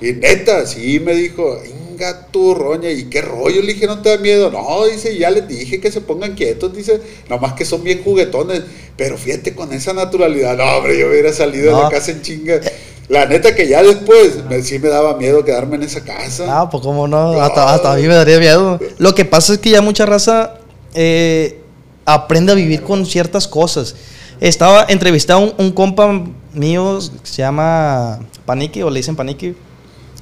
Y 0.00 0.12
neta, 0.12 0.64
sí, 0.66 1.00
me 1.00 1.14
dijo, 1.14 1.58
inga 1.90 2.26
tu 2.28 2.54
roña, 2.54 2.90
¿y 2.90 3.04
qué 3.04 3.22
rollo? 3.22 3.60
Le 3.62 3.72
dije, 3.74 3.86
no 3.86 4.02
te 4.02 4.10
da 4.10 4.18
miedo. 4.18 4.50
No, 4.50 4.84
dice, 4.86 5.16
ya 5.16 5.30
les 5.30 5.48
dije 5.48 5.80
que 5.80 5.90
se 5.90 6.00
pongan 6.00 6.34
quietos, 6.34 6.74
dice, 6.76 7.00
nomás 7.28 7.54
que 7.54 7.64
son 7.64 7.82
bien 7.82 8.02
juguetones. 8.04 8.62
Pero 8.96 9.16
fíjate 9.18 9.54
con 9.54 9.72
esa 9.72 9.92
naturalidad, 9.92 10.56
no, 10.56 10.64
hombre, 10.76 10.98
yo 10.98 11.08
hubiera 11.08 11.32
salido 11.32 11.66
de 11.66 11.72
No. 11.72 11.82
la 11.84 11.88
casa 11.90 12.12
en 12.12 12.22
chinga. 12.22 12.60
La 13.08 13.26
neta 13.26 13.54
que 13.54 13.68
ya 13.68 13.82
después 13.82 14.44
me- 14.48 14.62
sí 14.62 14.78
me 14.78 14.88
daba 14.88 15.16
miedo 15.18 15.44
quedarme 15.44 15.76
en 15.76 15.82
esa 15.82 16.02
casa. 16.04 16.44
Ah, 16.48 16.70
pues 16.70 16.82
cómo 16.82 17.06
no, 17.08 17.32
No. 17.34 17.40
hasta, 17.40 17.74
hasta 17.74 17.92
a 17.92 17.96
mí 17.96 18.02
me 18.02 18.14
daría 18.14 18.38
miedo. 18.38 18.78
Lo 18.98 19.14
que 19.14 19.24
pasa 19.24 19.52
es 19.54 19.58
que 19.58 19.70
ya 19.70 19.82
mucha 19.82 20.06
raza 20.06 20.58
eh, 20.94 21.58
aprende 22.04 22.52
a 22.52 22.54
vivir 22.54 22.82
con 22.82 23.06
ciertas 23.06 23.48
cosas. 23.48 23.94
Estaba 24.40 24.84
entrevistado 24.88 25.40
un, 25.40 25.54
un 25.58 25.72
compa 25.72 26.22
mío 26.52 26.98
que 27.22 27.28
se 27.28 27.42
llama 27.42 28.20
Paniqui, 28.46 28.82
o 28.82 28.90
le 28.90 28.98
dicen 29.00 29.16
Paniqui. 29.16 29.54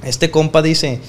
Este 0.03 0.29
compa 0.31 0.61
dice, 0.61 0.99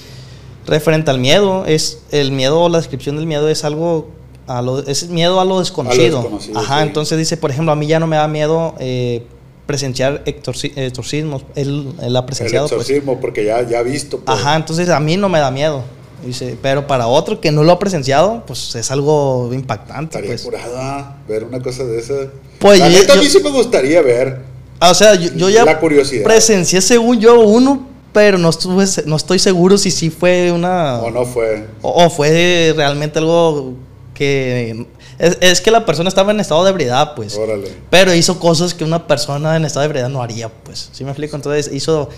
referente 0.67 1.11
al 1.11 1.19
miedo, 1.19 1.65
es 1.67 1.99
el 2.11 2.33
miedo 2.33 2.61
o 2.61 2.69
la 2.69 2.79
descripción 2.79 3.17
del 3.17 3.27
miedo 3.27 3.49
es 3.49 3.65
algo, 3.65 4.09
a 4.47 4.63
lo, 4.63 4.79
es 4.87 5.09
miedo 5.09 5.41
a 5.41 5.45
lo 5.45 5.59
desconocido. 5.61 6.19
desconocido, 6.23 6.59
Ajá, 6.59 6.81
sí. 6.81 6.87
entonces 6.89 7.19
dice, 7.19 7.37
por 7.37 7.51
ejemplo, 7.51 7.73
a 7.73 7.77
mí 7.77 7.87
ya 7.87 7.99
no 8.01 8.07
me 8.07 8.17
da 8.17 8.29
miedo 8.29 8.75
eh, 8.79 9.27
presenciar 9.67 10.23
exorci- 10.25 10.73
exorcismos. 10.77 11.43
Él, 11.55 11.93
él 12.03 12.17
ha 12.17 12.21
el 12.21 12.25
presenciado. 12.25 12.69
pues. 12.69 12.81
exorcismo, 12.81 13.21
porque 13.21 13.45
ya, 13.45 13.63
ya 13.69 13.81
he 13.81 13.85
visto. 13.85 14.21
pues. 14.21 14.39
Ajá, 14.39 14.57
entonces 14.57 14.89
a 14.89 15.01
mí 15.01 15.17
no 15.17 15.29
me 15.29 15.39
da 15.41 15.51
miedo. 15.51 15.83
Dice, 16.25 16.57
pero 16.63 16.87
para 16.87 17.07
otro 17.07 17.41
que 17.41 17.51
no 17.53 17.63
lo 17.65 17.73
ha 17.73 17.79
presenciado, 17.79 18.43
pues 18.47 18.75
es 18.75 18.91
algo 18.91 19.51
impactante. 19.53 20.17
Estaría 20.19 20.31
Pues. 20.31 20.43
curada 20.43 21.17
ver 21.29 21.45
una 21.45 21.61
cosa 21.63 21.85
de 21.85 21.99
esa. 21.99 22.15
Pues 22.59 22.79
la 22.81 22.89
yo- 22.89 22.99
neta, 23.01 23.13
a 23.13 23.17
yo- 23.17 23.23
mí 23.23 23.29
sí 23.29 23.41
me 23.43 23.51
gustaría 23.51 24.01
ver. 24.03 24.41
Ah, 24.81 24.91
O 24.91 24.95
sea, 24.95 25.15
yo, 25.15 25.31
yo 25.35 25.49
ya 25.51 25.65
La 25.65 25.79
curiosidad. 25.81 26.25
presencié 26.25 26.81
según 26.81 27.21
yo 27.21 27.41
uno, 27.41 27.87
pero 28.13 28.39
no, 28.39 28.49
estuve, 28.51 28.85
no 29.07 29.17
estoy 29.17 29.39
seguro 29.39 29.77
si 29.79 29.91
sí 29.91 30.11
fue 30.11 30.51
una... 30.53 31.01
O 31.01 31.11
no 31.11 31.25
fue. 31.25 31.67
o- 31.83 32.05
o 32.05 32.11
fue 32.11 32.73
realmente 32.77 33.19
algo 33.19 33.75
que... 34.15 34.87
Es, 35.19 35.39
es 35.41 35.61
que 35.61 35.71
la 35.71 35.87
persona 35.87 36.09
estaba 36.09 36.33
en 36.33 36.41
estado 36.41 36.65
de 36.65 36.71
ebriedad, 36.71 37.15
pues. 37.15 37.37
Órale. 37.37 37.69
Pero 37.91 38.13
hizo 38.15 38.39
cosas 38.41 38.75
que 38.75 38.83
una 38.85 39.07
persona 39.07 39.57
en 39.57 39.65
estado 39.65 39.83
de 39.83 39.87
ebriedad 39.87 40.09
no 40.09 40.23
haría, 40.23 40.49
pues. 40.49 40.89
¿Sí 40.93 41.05
me 41.05 41.11
explico? 41.11 41.37
Entonces 41.37 41.71
hizo, 41.73 42.09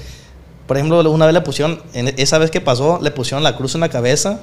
por 0.66 0.76
ejemplo, 0.76 1.08
una 1.10 1.26
vez 1.26 1.34
le 1.34 1.40
pusieron, 1.42 1.80
en 1.94 2.08
esa 2.18 2.38
vez 2.38 2.50
que 2.50 2.60
pasó, 2.60 2.98
le 3.02 3.10
pusieron 3.10 3.42
la 3.42 3.56
cruz 3.56 3.74
en 3.74 3.80
la 3.82 3.88
cabeza 3.88 4.40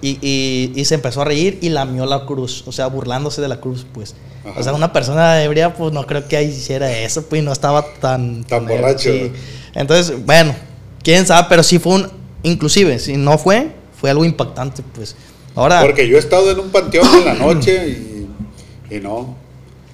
y, 0.00 0.18
y- 0.20 0.72
y 0.74 0.84
se 0.84 0.94
empezó 0.94 1.22
a 1.22 1.24
reír 1.24 1.58
y 1.62 1.68
lamió 1.70 2.06
la 2.06 2.24
cruz, 2.26 2.64
o 2.66 2.72
sea, 2.72 2.86
burlándose 2.86 3.40
de 3.40 3.48
la 3.48 3.60
cruz, 3.60 3.86
pues. 3.92 4.14
Ajá. 4.44 4.60
O 4.60 4.62
sea, 4.62 4.72
una 4.74 4.92
persona 4.92 5.42
ebria, 5.42 5.74
pues 5.74 5.92
no 5.92 6.06
creo 6.06 6.28
que 6.28 6.40
hiciera 6.42 6.90
eso, 6.98 7.22
pues, 7.26 7.42
y 7.42 7.44
no 7.44 7.52
estaba 7.52 7.84
tan... 8.00 8.44
Tan 8.44 8.62
ebrio, 8.64 8.76
borracho. 8.76 9.12
sí. 9.12 9.32
Entonces, 9.74 10.24
bueno, 10.24 10.54
quién 11.02 11.26
sabe, 11.26 11.46
pero 11.48 11.62
sí 11.62 11.78
fue 11.78 11.94
un, 11.94 12.08
inclusive, 12.42 12.98
si 12.98 13.16
no 13.16 13.36
fue, 13.38 13.72
fue 14.00 14.10
algo 14.10 14.24
impactante, 14.24 14.82
pues. 14.94 15.16
Ahora... 15.54 15.80
Porque 15.80 16.06
yo 16.06 16.16
he 16.16 16.20
estado 16.20 16.50
en 16.50 16.60
un 16.60 16.68
panteón 16.70 17.06
en 17.18 17.24
la 17.24 17.34
noche 17.54 17.88
y, 17.88 18.94
y 18.94 19.00
no. 19.00 19.34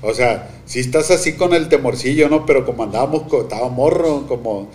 O 0.02 0.12
sea, 0.12 0.50
si 0.66 0.80
estás 0.80 1.10
así 1.12 1.34
con 1.34 1.54
el 1.54 1.68
temorcillo, 1.68 2.28
¿no? 2.28 2.44
Pero 2.44 2.66
como 2.66 2.82
andábamos, 2.82 3.22
estaba 3.42 3.68
morro, 3.68 4.26
como 4.26 4.68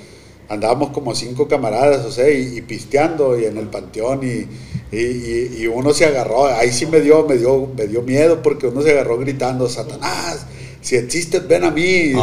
andábamos 0.49 0.89
como 0.91 1.13
cinco 1.15 1.47
camaradas, 1.47 2.05
o 2.05 2.11
sea, 2.11 2.29
y, 2.29 2.57
y 2.57 2.61
pisteando 2.61 3.37
y 3.39 3.45
en 3.45 3.57
el 3.57 3.67
panteón 3.67 4.21
y, 4.23 4.47
y, 4.95 5.61
y- 5.63 5.67
uno 5.67 5.93
se 5.93 6.05
agarró, 6.05 6.45
ahí 6.47 6.71
sí 6.71 6.85
me 6.85 7.01
dio, 7.01 7.25
me 7.27 7.37
dio, 7.37 7.67
me 7.77 7.87
dio 7.87 8.01
miedo 8.01 8.41
porque 8.41 8.67
uno 8.67 8.81
se 8.81 8.91
agarró 8.91 9.17
gritando, 9.17 9.67
Satanás, 9.67 10.45
si 10.81 10.95
existes, 10.95 11.45
ven 11.47 11.65
a 11.65 11.71
mí. 11.71 12.11
No, 12.13 12.19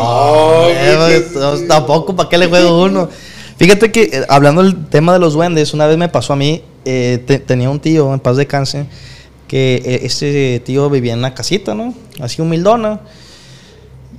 No, 0.63 0.69
eh, 0.71 0.97
que- 1.09 1.21
pues, 1.39 1.69
tampoco, 1.69 2.17
¿para 2.17 2.29
qué 2.29 2.39
le 2.39 2.47
juego 2.47 2.83
uno? 2.85 3.09
Fíjate 3.59 3.93
que 3.93 4.05
eh, 4.05 4.23
hablando 4.29 4.63
del 4.63 4.87
tema 4.87 5.13
de 5.13 5.19
los 5.19 5.35
duendes, 5.35 5.75
una 5.75 5.87
vez 5.87 5.97
me 5.99 6.09
pasó 6.09 6.33
a 6.33 6.37
mí, 6.37 6.63
eh, 6.87 7.23
te- 7.27 7.39
tenía 7.39 7.69
un 7.71 7.79
tío 7.81 8.13
en 8.15 8.21
paz 8.21 8.37
de 8.39 8.47
cáncer, 8.47 8.87
que 9.47 9.77
eh, 9.85 10.01
este 10.05 10.61
tío 10.65 10.89
vivía 10.89 11.13
en 11.13 11.19
una 11.21 11.35
casita, 11.35 11.75
¿no? 11.75 11.95
Así 12.21 12.41
humildona. 12.41 13.01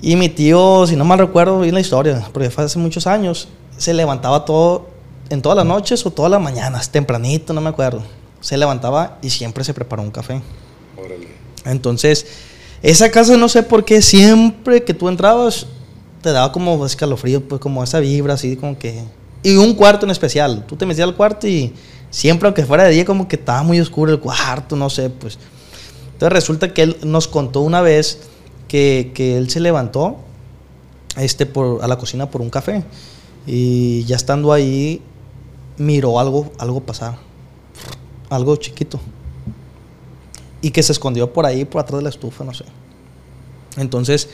Y 0.02 0.16
mi 0.16 0.30
tío, 0.30 0.86
si 0.88 0.96
no 0.96 1.04
mal 1.06 1.18
recuerdo 1.20 1.62
bien 1.62 1.74
la 1.74 1.82
historia, 1.82 2.28
porque 2.32 2.50
fue 2.52 2.66
hace 2.66 2.78
muchos 2.78 3.08
años, 3.08 3.48
se 3.78 3.94
levantaba 3.94 4.46
todo, 4.46 4.88
en 5.30 5.42
todas 5.42 5.58
las 5.58 5.66
noches 5.66 6.06
o 6.06 6.12
todas 6.12 6.32
las 6.32 6.42
mañanas, 6.42 6.92
tempranito, 6.92 7.54
no 7.54 7.62
me 7.62 7.70
acuerdo. 7.70 8.04
Se 8.42 8.58
levantaba 8.58 9.18
y 9.22 9.30
siempre 9.30 9.64
se 9.64 9.74
preparó 9.74 10.04
un 10.04 10.12
café. 10.12 10.42
Órale. 10.98 11.28
Entonces, 11.66 12.28
esa 12.84 13.10
casa 13.10 13.36
no 13.38 13.50
sé 13.50 13.64
por 13.64 13.86
qué 13.86 14.02
siempre 14.02 14.84
que 14.84 14.94
tú 14.94 15.10
entrabas 15.10 15.66
te 16.22 16.32
daba 16.32 16.52
como 16.52 16.86
escalofrío, 16.86 17.48
pues 17.48 17.60
como 17.62 17.84
esa 17.84 18.00
vibra 18.00 18.36
así 18.36 18.56
como 18.56 18.78
que... 18.78 19.04
Y 19.44 19.58
un 19.58 19.76
cuarto 19.76 20.06
en 20.06 20.12
especial. 20.12 20.66
Tú 20.68 20.76
te 20.76 20.86
metías 20.86 21.08
al 21.08 21.16
cuarto 21.16 21.48
y 21.48 21.74
siempre 22.10 22.48
aunque 22.48 22.66
fuera 22.66 22.84
de 22.84 22.92
día 22.92 23.06
como 23.06 23.28
que 23.28 23.36
estaba 23.36 23.62
muy 23.62 23.80
oscuro 23.80 24.12
el 24.12 24.20
cuarto, 24.20 24.76
no 24.76 24.90
sé, 24.90 25.10
pues. 25.10 25.38
Entonces 26.14 26.34
resulta 26.34 26.74
que 26.74 26.84
él 26.84 26.98
nos 27.04 27.28
contó 27.28 27.62
una 27.62 27.82
vez 27.82 28.22
que, 28.68 29.12
que 29.14 29.38
él 29.38 29.50
se 29.50 29.60
levantó 29.60 30.18
este, 31.18 31.46
por, 31.46 31.84
a 31.84 31.88
la 31.88 31.98
cocina 31.98 32.30
por 32.30 32.42
un 32.42 32.50
café 32.50 32.84
y 33.46 34.04
ya 34.06 34.16
estando 34.16 34.52
ahí 34.52 35.02
miró 35.78 36.20
algo, 36.20 36.52
algo 36.58 36.82
pasar. 36.82 37.18
Algo 38.30 38.56
chiquito 38.56 39.00
y 40.66 40.72
que 40.72 40.82
se 40.82 40.94
escondió 40.94 41.32
por 41.32 41.46
ahí, 41.46 41.64
por 41.64 41.82
atrás 41.82 42.00
de 42.00 42.04
la 42.04 42.10
estufa, 42.10 42.44
no 42.44 42.52
sé. 42.52 42.66
Entonces, 43.78 44.28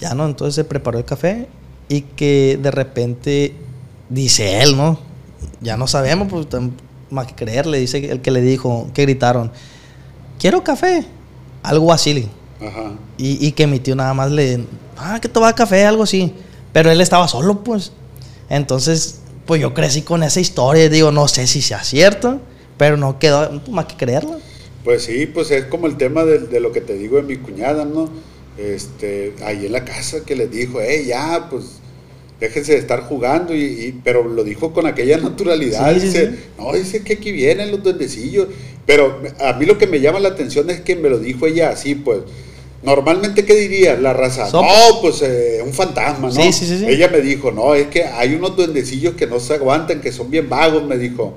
ya 0.00 0.14
no, 0.14 0.24
entonces 0.24 0.54
se 0.54 0.64
preparó 0.64 0.98
el 0.98 1.04
café 1.04 1.48
y 1.86 2.00
que 2.00 2.58
de 2.62 2.70
repente, 2.70 3.54
dice 4.08 4.62
él, 4.62 4.74
¿no? 4.74 4.98
Ya 5.60 5.76
no 5.76 5.86
sabemos, 5.86 6.28
pues 6.30 6.46
más 7.10 7.26
que 7.26 7.34
creerle, 7.34 7.78
dice 7.78 8.10
el 8.10 8.22
que 8.22 8.30
le 8.30 8.40
dijo, 8.40 8.88
que 8.94 9.02
gritaron, 9.02 9.52
quiero 10.38 10.64
café, 10.64 11.04
algo 11.62 11.92
así. 11.92 12.26
Ajá. 12.58 12.92
Y, 13.18 13.46
y 13.46 13.52
que 13.52 13.66
mi 13.66 13.80
tío 13.80 13.94
nada 13.94 14.14
más 14.14 14.30
le, 14.30 14.64
ah, 14.96 15.18
que 15.20 15.28
tomaba 15.28 15.54
café, 15.54 15.84
algo 15.84 16.04
así. 16.04 16.32
Pero 16.72 16.90
él 16.90 17.02
estaba 17.02 17.28
solo, 17.28 17.62
pues. 17.62 17.92
Entonces, 18.50 19.22
pues 19.46 19.62
yo 19.62 19.74
crecí 19.74 20.02
con 20.02 20.22
esa 20.24 20.40
historia 20.40 20.90
digo, 20.90 21.12
no 21.12 21.28
sé 21.28 21.46
si 21.48 21.62
sea 21.62 21.84
cierto, 21.84 22.42
pero 22.78 22.98
no 22.98 23.18
quedó 23.20 23.62
más 23.70 23.86
que 23.86 23.96
creerlo. 23.96 24.42
Pues 24.82 25.04
sí, 25.04 25.26
pues 25.26 25.50
es 25.50 25.66
como 25.66 25.86
el 25.86 25.96
tema 25.98 26.24
de, 26.24 26.38
de 26.40 26.60
lo 26.60 26.72
que 26.72 26.80
te 26.80 26.94
digo 26.96 27.16
de 27.18 27.22
mi 27.24 27.38
cuñada, 27.38 27.84
¿no? 27.84 28.22
Este, 28.56 29.36
ahí 29.44 29.66
en 29.66 29.72
la 29.72 29.84
casa 29.84 30.24
que 30.24 30.34
les 30.36 30.50
dijo, 30.50 30.80
hey, 30.80 31.04
ya, 31.06 31.48
pues 31.50 31.82
déjense 32.40 32.72
de 32.72 32.78
estar 32.78 33.02
jugando, 33.02 33.54
y, 33.54 33.60
y- 33.62 34.00
pero 34.04 34.24
lo 34.26 34.44
dijo 34.44 34.72
con 34.72 34.86
aquella 34.86 35.18
naturalidad, 35.22 35.94
Sí, 35.94 36.00
sí, 36.00 36.06
dice, 36.06 36.30
sí. 36.30 36.44
no, 36.58 36.72
dice 36.74 37.04
que 37.04 37.14
aquí 37.14 37.32
vienen 37.32 37.70
los 37.70 37.82
duendecillos, 37.82 38.48
pero 38.86 39.20
a 39.40 39.52
mí 39.54 39.66
lo 39.66 39.78
que 39.78 39.86
me 39.86 40.00
llama 40.00 40.20
la 40.20 40.30
atención 40.30 40.70
es 40.70 40.80
que 40.80 40.96
me 40.96 41.10
lo 41.10 41.18
dijo 41.18 41.46
ella 41.46 41.70
así, 41.70 41.94
pues, 41.94 42.20
normalmente, 42.82 43.44
¿qué 43.44 43.54
diría 43.54 43.96
la 43.96 44.12
raza? 44.12 44.48
No, 44.52 44.62
pues 45.02 45.22
eh, 45.22 45.60
un 45.64 45.72
fantasma, 45.72 46.28
¿no? 46.28 46.34
Sí, 46.34 46.52
sí, 46.52 46.66
sí. 46.66 46.84
Ella 46.86 47.08
me 47.08 47.20
dijo, 47.20 47.50
no, 47.50 47.74
es 47.74 47.88
que 47.88 48.04
hay 48.04 48.34
unos 48.34 48.56
duendecillos 48.56 49.14
que 49.14 49.26
no 49.26 49.38
se 49.40 49.54
aguantan, 49.54 50.00
que 50.00 50.12
son 50.12 50.30
bien 50.30 50.48
vagos, 50.48 50.84
me 50.84 50.96
dijo. 50.98 51.34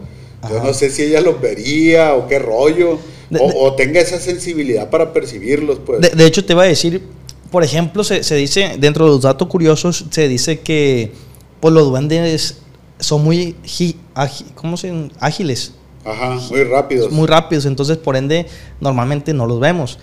Yo 0.50 0.62
no 0.62 0.74
sé 0.74 0.90
si 0.90 1.04
ella 1.04 1.22
los 1.22 1.40
vería 1.40 2.16
o 2.16 2.28
qué 2.28 2.38
rollo. 2.40 3.00
De- 3.30 3.40
o, 3.40 3.48
de- 3.48 3.54
o 3.58 3.74
tenga 3.76 4.02
esa 4.02 4.20
sensibilidad 4.20 4.90
para 4.90 5.14
percibirlos, 5.14 5.80
pues. 5.86 6.02
De, 6.02 6.10
de 6.10 6.26
hecho, 6.26 6.44
te 6.46 6.52
iba 6.54 6.64
a 6.64 6.68
decir, 6.68 7.02
por 7.50 7.64
ejemplo, 7.64 8.04
se, 8.04 8.24
se 8.24 8.36
dice, 8.36 8.76
dentro 8.78 9.06
de 9.06 9.12
los 9.12 9.22
datos 9.22 9.48
curiosos, 9.48 10.06
se 10.12 10.28
dice 10.28 10.60
que 10.60 11.12
pues 11.62 11.74
los 11.74 11.88
duendes 11.88 12.58
son 13.00 13.24
muy 13.24 13.56
gi- 13.64 13.96
agi- 14.16 14.46
¿cómo 14.54 14.76
se 14.76 14.92
ágiles, 15.20 15.72
Ajá, 16.04 16.38
muy 16.50 16.64
rápidos. 16.64 17.12
muy 17.12 17.26
rápidos, 17.28 17.66
entonces 17.66 17.96
por 17.98 18.18
ende 18.18 18.46
normalmente 18.82 19.34
no 19.34 19.46
los 19.46 19.62
vemos. 19.62 19.98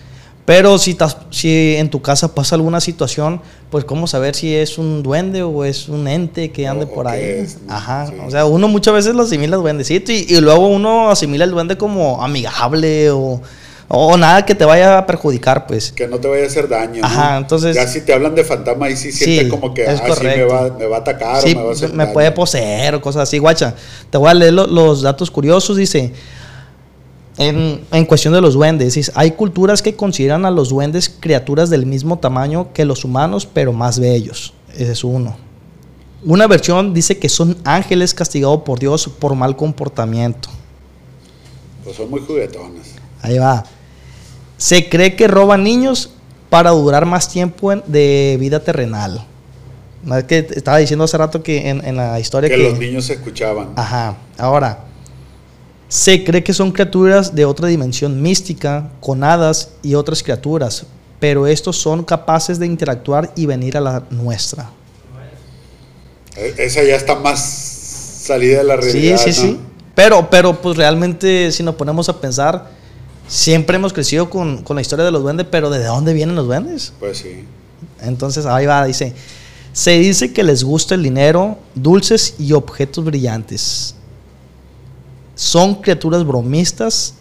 Pero 0.45 0.77
si, 0.79 0.95
tas- 0.95 1.17
si 1.29 1.75
en 1.77 1.89
tu 1.89 2.01
casa 2.01 2.33
pasa 2.33 2.55
alguna 2.55 2.81
situación, 2.81 3.41
pues 3.69 3.85
cómo 3.85 4.07
saber 4.07 4.35
si 4.35 4.53
es 4.55 4.77
un 4.77 5.03
duende 5.03 5.43
o 5.43 5.63
es 5.63 5.87
un 5.87 6.07
ente 6.07 6.51
que 6.51 6.67
ande 6.67 6.85
O- 6.85 6.89
por 6.93 7.07
ahí. 7.07 7.45
Ajá, 7.69 8.07
Sí. 8.07 8.13
o 8.25 8.31
sea, 8.31 8.45
uno 8.45 8.67
muchas 8.67 8.93
veces 8.93 9.13
lo 9.15 9.23
asimila 9.23 9.55
al 9.55 9.61
duendecito 9.61 10.11
y, 10.11 10.25
y 10.27 10.41
luego 10.41 10.67
uno 10.67 11.09
asimila 11.11 11.45
el 11.45 11.51
duende 11.51 11.77
como 11.77 12.21
amigable 12.23 13.11
o, 13.11 13.39
o 13.87 14.17
nada 14.17 14.43
que 14.45 14.55
te 14.55 14.65
vaya 14.65 14.97
a 14.97 15.05
perjudicar, 15.05 15.67
pues. 15.67 15.91
Que 15.91 16.07
no 16.07 16.17
te 16.17 16.27
vaya 16.27 16.43
a 16.43 16.47
hacer 16.47 16.67
daño. 16.67 17.01
¿no? 17.01 17.07
Ajá, 17.07 17.37
entonces- 17.37 17.75
Ya 17.75 17.87
si 17.87 18.01
te 18.01 18.11
hablan 18.11 18.33
de 18.33 18.43
fantasma, 18.43 18.87
ahí 18.87 18.95
sí 18.97 19.11
sientes 19.11 19.43
Sí, 19.43 19.49
como 19.49 19.73
que 19.75 19.85
ah, 19.87 19.95
sí 20.15 20.23
me 20.23 20.43
va, 20.43 20.69
me 20.77 20.85
va 20.87 20.97
a 20.97 20.99
atacar 21.01 21.41
Sí, 21.41 21.53
o 21.53 21.57
me 21.59 21.63
va 21.65 21.69
a 21.69 21.73
hacer 21.73 21.91
me 21.93 22.03
daño. 22.05 22.13
puede 22.13 22.31
poseer 22.31 22.95
o 22.95 23.01
cosas 23.01 23.23
así, 23.23 23.37
guacha. 23.37 23.75
Te 24.09 24.17
voy 24.17 24.29
a 24.29 24.33
leer 24.33 24.53
lo- 24.53 24.67
los 24.67 25.03
datos 25.03 25.29
curiosos, 25.29 25.77
dice. 25.77 26.11
En, 27.37 27.81
en 27.91 28.05
cuestión 28.05 28.33
de 28.33 28.41
los 28.41 28.53
duendes, 28.55 29.11
hay 29.15 29.31
culturas 29.31 29.81
que 29.81 29.95
consideran 29.95 30.45
a 30.45 30.51
los 30.51 30.69
duendes 30.69 31.09
criaturas 31.09 31.69
del 31.69 31.85
mismo 31.85 32.19
tamaño 32.19 32.73
que 32.73 32.85
los 32.85 33.03
humanos, 33.05 33.47
pero 33.51 33.71
más 33.73 33.99
bellos. 33.99 34.53
Ese 34.73 34.91
es 34.91 35.03
uno. 35.03 35.35
Una 36.23 36.45
versión 36.47 36.93
dice 36.93 37.17
que 37.17 37.29
son 37.29 37.57
ángeles 37.63 38.13
castigados 38.13 38.61
por 38.63 38.77
Dios 38.79 39.07
por 39.07 39.33
mal 39.35 39.55
comportamiento. 39.55 40.49
Pues 41.83 41.95
son 41.95 42.09
muy 42.09 42.21
juguetones. 42.21 42.95
Ahí 43.21 43.37
va. 43.39 43.63
Se 44.57 44.87
cree 44.89 45.15
que 45.15 45.27
roban 45.27 45.63
niños 45.63 46.11
para 46.49 46.69
durar 46.71 47.05
más 47.05 47.27
tiempo 47.29 47.71
en- 47.71 47.81
de 47.87 48.37
vida 48.39 48.59
terrenal. 48.59 49.25
No 50.03 50.15
es 50.17 50.25
que 50.25 50.39
estaba 50.53 50.77
diciendo 50.77 51.05
hace 51.05 51.17
rato 51.17 51.41
que 51.41 51.69
en, 51.69 51.83
en 51.85 51.95
la 51.95 52.19
historia 52.19 52.49
Que 52.49 52.57
que, 52.57 52.69
los 52.69 52.77
niños 52.79 53.05
se 53.05 53.13
escuchaban. 53.13 53.69
Ajá. 53.75 54.17
Ahora, 54.37 54.85
se 55.91 56.23
cree 56.23 56.41
que 56.41 56.53
son 56.53 56.71
criaturas 56.71 57.35
de 57.35 57.43
otra 57.43 57.67
dimensión 57.67 58.21
mística, 58.21 58.89
con 59.01 59.25
hadas 59.25 59.71
y 59.83 59.95
otras 59.95 60.23
criaturas, 60.23 60.85
pero 61.19 61.47
estos 61.47 61.75
son 61.75 62.05
capaces 62.05 62.59
de 62.59 62.65
interactuar 62.65 63.33
y 63.35 63.45
venir 63.45 63.75
a 63.75 63.81
la 63.81 64.03
nuestra. 64.09 64.69
E- 66.37 66.53
Esa 66.57 66.81
ya 66.85 66.95
está 66.95 67.15
más 67.15 67.41
salida 67.41 68.59
de 68.59 68.63
la 68.63 68.81
Sí, 68.81 68.91
realidad. 68.93 69.17
sí, 69.17 69.29
¿no? 69.31 69.35
sí. 69.35 69.59
Pero, 69.93 70.29
pero 70.29 70.61
pues 70.61 70.77
realmente 70.77 71.51
si 71.51 71.61
nos 71.61 71.75
ponemos 71.75 72.07
a 72.07 72.21
pensar, 72.21 72.69
siempre 73.27 73.75
hemos 73.75 73.91
crecido 73.91 74.29
con, 74.29 74.63
con 74.63 74.77
la 74.77 74.81
historia 74.81 75.03
de 75.03 75.11
los 75.11 75.21
duendes, 75.21 75.45
pero 75.51 75.69
¿de 75.69 75.83
dónde 75.83 76.13
vienen 76.13 76.37
los 76.37 76.45
duendes? 76.45 76.93
Pues 77.01 77.17
sí. 77.17 77.43
Entonces 78.01 78.45
ahí 78.45 78.65
va, 78.65 78.85
dice, 78.85 79.13
se 79.73 79.99
dice 79.99 80.31
que 80.31 80.43
les 80.43 80.63
gusta 80.63 80.95
el 80.95 81.03
dinero, 81.03 81.57
dulces 81.75 82.35
y 82.39 82.53
objetos 82.53 83.03
brillantes. 83.03 83.95
Son 85.41 85.73
criaturas 85.81 86.23
bromistas 86.23 87.15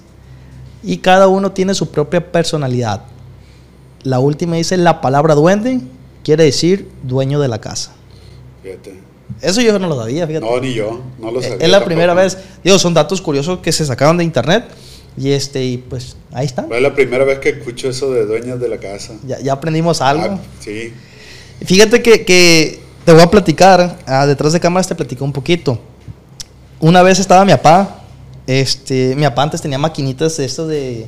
y 0.82 0.98
cada 0.98 1.26
uno 1.26 1.52
tiene 1.52 1.72
su 1.72 1.90
propia 1.90 2.30
personalidad. 2.30 3.04
La 4.02 4.18
última 4.18 4.56
dice, 4.56 4.76
la 4.76 5.00
palabra 5.00 5.34
duende 5.34 5.80
quiere 6.22 6.44
decir 6.44 6.86
dueño 7.02 7.40
de 7.40 7.48
la 7.48 7.62
casa. 7.62 7.92
Fíjate. 8.62 9.00
Eso 9.40 9.62
yo 9.62 9.78
no 9.78 9.88
lo 9.88 9.96
sabía, 9.98 10.26
fíjate. 10.26 10.44
No, 10.44 10.60
ni 10.60 10.74
yo. 10.74 11.00
No 11.18 11.30
lo 11.30 11.40
Eh, 11.40 11.44
sabía. 11.44 11.56
es 11.56 11.62
la 11.62 11.78
tampoco. 11.78 11.86
primera 11.86 12.12
vez, 12.12 12.36
digo, 12.62 12.78
son 12.78 12.92
datos 12.92 13.22
curiosos 13.22 13.60
que 13.60 13.72
se 13.72 13.86
sacaron 13.86 14.18
de 14.18 14.24
internet 14.24 14.66
y 15.16 15.30
este, 15.32 15.64
y 15.64 15.78
pues 15.78 16.14
ahí 16.30 16.44
están. 16.44 16.70
Es 16.70 16.82
la 16.82 16.94
primera 16.94 17.24
vez 17.24 17.38
que 17.38 17.48
escucho 17.48 17.88
eso 17.88 18.12
de 18.12 18.26
dueñas 18.26 18.60
de 18.60 18.68
la 18.68 18.76
casa. 18.76 19.14
Ya, 19.26 19.40
ya 19.40 19.54
aprendimos 19.54 20.02
algo. 20.02 20.24
Ah, 20.24 20.38
sí. 20.60 20.92
Fíjate 21.64 22.02
que, 22.02 22.26
que 22.26 22.80
te 23.06 23.12
voy 23.14 23.22
a 23.22 23.30
platicar, 23.30 23.96
ah, 24.06 24.26
detrás 24.26 24.52
de 24.52 24.60
cámaras 24.60 24.88
te 24.88 24.94
platico 24.94 25.24
un 25.24 25.32
poquito. 25.32 25.80
Una 26.80 27.02
vez 27.02 27.18
estaba 27.18 27.46
mi 27.46 27.52
papá, 27.52 27.99
este, 28.58 29.14
mi 29.16 29.22
papá 29.24 29.42
antes 29.44 29.60
tenía 29.62 29.78
maquinitas 29.78 30.36
de 30.36 30.44
esto 30.44 30.66
de, 30.66 31.06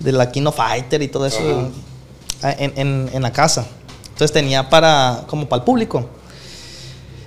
de 0.00 0.12
la 0.12 0.30
Kino 0.30 0.52
Fighter 0.52 1.00
y 1.02 1.08
todo 1.08 1.26
eso 1.26 1.70
ah, 2.42 2.52
en, 2.58 2.72
en- 2.76 3.10
en 3.12 3.22
la 3.22 3.32
casa. 3.32 3.66
Entonces 4.10 4.32
tenía 4.32 4.68
para, 4.68 5.24
como 5.28 5.48
para 5.48 5.60
el 5.60 5.64
público. 5.64 6.08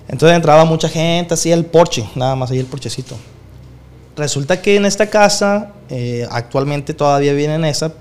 Entonces 0.08 0.36
entraba 0.36 0.66
mucha 0.66 0.90
gente, 0.90 1.34
así 1.34 1.52
el 1.52 1.66
porche, 1.66 2.06
nada 2.16 2.36
más 2.36 2.52
ahí 2.52 2.60
el 2.60 2.66
porchecito. 2.66 3.16
Resulta 4.18 4.62
que 4.62 4.76
en 4.76 4.86
esta 4.86 5.10
casa, 5.10 5.72
eh, 5.90 6.28
actualmente 6.30 6.94
todavía 6.94 7.32
viene 7.34 7.56
en 7.56 7.66
esa, 7.66 7.94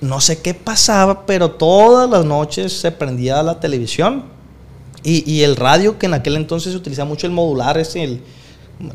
no 0.00 0.20
sé 0.20 0.38
qué 0.40 0.54
pasaba, 0.54 1.26
pero 1.26 1.50
todas 1.50 2.08
las 2.08 2.24
noches 2.24 2.72
se 2.72 2.92
prendía 2.92 3.42
la 3.42 3.58
televisión 3.58 4.24
y, 5.02 5.28
y 5.30 5.42
el 5.42 5.56
radio, 5.56 5.98
que 5.98 6.06
en 6.06 6.14
aquel 6.14 6.36
entonces 6.36 6.70
se 6.72 6.78
utilizaba 6.78 7.08
mucho 7.08 7.26
el 7.26 7.32
modular, 7.32 7.76
es 7.78 7.96
el, 7.96 8.22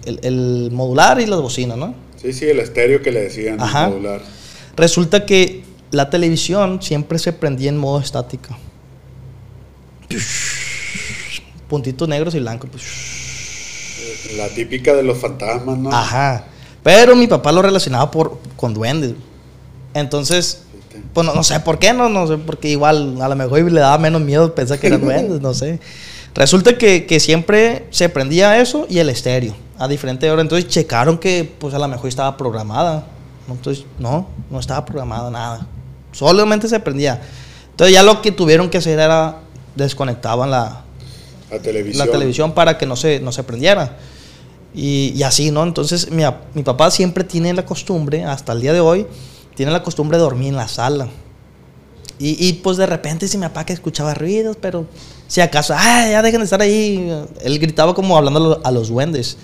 el, 0.06 0.20
el 0.24 0.70
modular 0.72 1.20
y 1.22 1.26
las 1.26 1.42
bocinas, 1.42 1.78
¿no? 1.78 1.94
Sí, 2.22 2.34
sí, 2.34 2.46
el 2.46 2.60
estéreo 2.60 3.02
que 3.02 3.12
le 3.12 3.22
decían. 3.22 3.60
Ajá. 3.62 3.90
modular. 3.90 4.22
Resulta 4.76 5.26
que 5.26 5.64
la 5.92 6.10
televisión 6.10 6.82
siempre 6.82 7.20
se 7.20 7.34
prendía 7.34 7.70
en 7.70 7.78
modo 7.78 8.00
estático. 8.00 8.56
Puntitos 11.70 12.08
negros 12.08 12.36
y 12.36 12.40
blancos. 12.40 12.70
pues. 12.72 12.84
La 14.38 14.48
típica 14.50 14.94
de 14.94 15.04
los 15.04 15.18
fantasmas, 15.18 15.78
¿no? 15.78 15.92
Ajá. 15.92 16.46
Pero 16.84 17.16
mi 17.16 17.28
papá 17.28 17.52
lo 17.52 17.62
relacionaba 17.62 18.12
por, 18.12 18.40
con 18.56 18.74
duendes. 18.74 19.14
Entonces, 19.94 20.64
pues 21.14 21.26
no, 21.26 21.34
no 21.34 21.44
sé 21.44 21.60
por 21.62 21.80
qué, 21.80 21.94
no, 21.94 22.10
no 22.10 22.28
sé, 22.28 22.38
porque 22.38 22.70
igual 22.70 23.22
a 23.22 23.28
lo 23.28 23.36
mejor 23.36 23.72
le 23.72 23.80
daba 23.80 23.98
menos 23.98 24.22
miedo 24.22 24.54
pensar 24.54 24.80
que 24.80 24.88
eran 24.88 25.02
duendes, 25.06 25.42
no 25.42 25.54
sé. 25.54 25.80
Resulta 26.36 26.78
que, 26.78 27.06
que 27.06 27.20
siempre 27.20 27.88
se 27.92 28.10
prendía 28.10 28.60
eso 28.60 28.86
y 28.90 29.00
el 29.00 29.10
estéreo 29.10 29.56
a 29.78 29.88
diferente 29.88 30.30
hora. 30.30 30.42
Entonces 30.42 30.70
checaron 30.70 31.18
que 31.18 31.50
pues 31.60 31.74
a 31.74 31.80
lo 31.80 31.88
mejor 31.88 32.08
estaba 32.08 32.38
programada. 32.38 33.08
Entonces, 33.50 33.86
no, 34.00 34.28
no 34.50 34.60
estaba 34.60 34.86
programada 34.86 35.30
nada. 35.30 35.68
Solamente 36.12 36.68
se 36.68 36.80
prendía. 36.80 37.22
Entonces 37.72 37.94
ya 37.94 38.04
lo 38.04 38.22
que 38.22 38.32
tuvieron 38.32 38.70
que 38.70 38.78
hacer 38.78 39.00
era 39.00 39.40
desconectaban 39.76 40.50
la, 40.50 40.84
La 41.52 41.60
televisión. 41.60 42.06
la 42.06 42.12
televisión 42.12 42.52
para 42.54 42.78
que 42.78 42.86
no 42.86 42.96
se, 42.96 43.20
no 43.20 43.32
se 43.32 43.44
prendiera. 43.44 43.98
Y, 44.74 45.14
y 45.16 45.24
así, 45.24 45.52
¿no? 45.52 45.64
Entonces 45.64 46.12
mi, 46.12 46.24
mi 46.54 46.64
papá 46.64 46.92
siempre 46.92 47.24
tiene 47.24 47.54
la 47.54 47.66
costumbre, 47.66 48.26
hasta 48.26 48.52
el 48.54 48.62
día 48.62 48.74
de 48.74 48.80
hoy, 48.80 49.06
tiene 49.56 49.72
la 49.72 49.84
costumbre 49.84 50.18
de 50.18 50.24
dormir 50.24 50.50
en 50.50 50.56
la 50.56 50.68
sala. 50.68 51.08
Y, 52.18 52.48
y, 52.48 52.54
pues 52.54 52.78
de 52.78 52.86
repente 52.86 53.28
si 53.28 53.38
mi 53.38 53.44
papá 53.44 53.66
que 53.66 53.74
escuchaba 53.74 54.14
ruidos, 54.14 54.58
pero 54.62 54.86
si 55.28 55.42
acaso, 55.42 55.74
¡ay, 55.78 56.12
ya 56.12 56.22
dejen 56.22 56.40
de 56.40 56.46
estar 56.46 56.62
ahí! 56.62 57.12
Él 57.42 57.60
gritaba 57.60 57.94
como 57.94 58.16
hablando 58.18 58.40
a 58.40 58.44
lo- 58.44 58.62
a 58.66 58.72
los 58.72 58.88
duendes. 58.90 59.38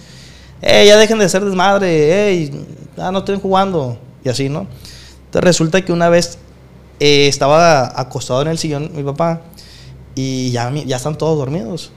¡Ey, 0.62 0.88
ya 0.88 0.98
dejen 0.98 1.20
de 1.20 1.28
ser 1.28 1.44
desmadre! 1.44 2.30
¡Ey, 2.30 2.52
ya 2.96 3.12
no 3.12 3.20
estén 3.20 3.40
jugando! 3.40 3.98
Y 4.24 4.30
así, 4.30 4.48
¿no? 4.48 4.68
Entonces 5.26 5.44
resulta 5.44 5.84
que 5.84 5.92
una 5.92 6.08
vez 6.08 6.38
eh, 7.00 7.28
estaba 7.28 8.00
acostado 8.00 8.42
en 8.44 8.48
el 8.50 8.58
sillón 8.58 8.92
mi 8.96 9.04
papá 9.04 9.42
y 10.16 10.52
ya, 10.52 10.72
ya 10.86 10.96
están 10.98 11.18
todos 11.18 11.38
dormidos. 11.38 11.92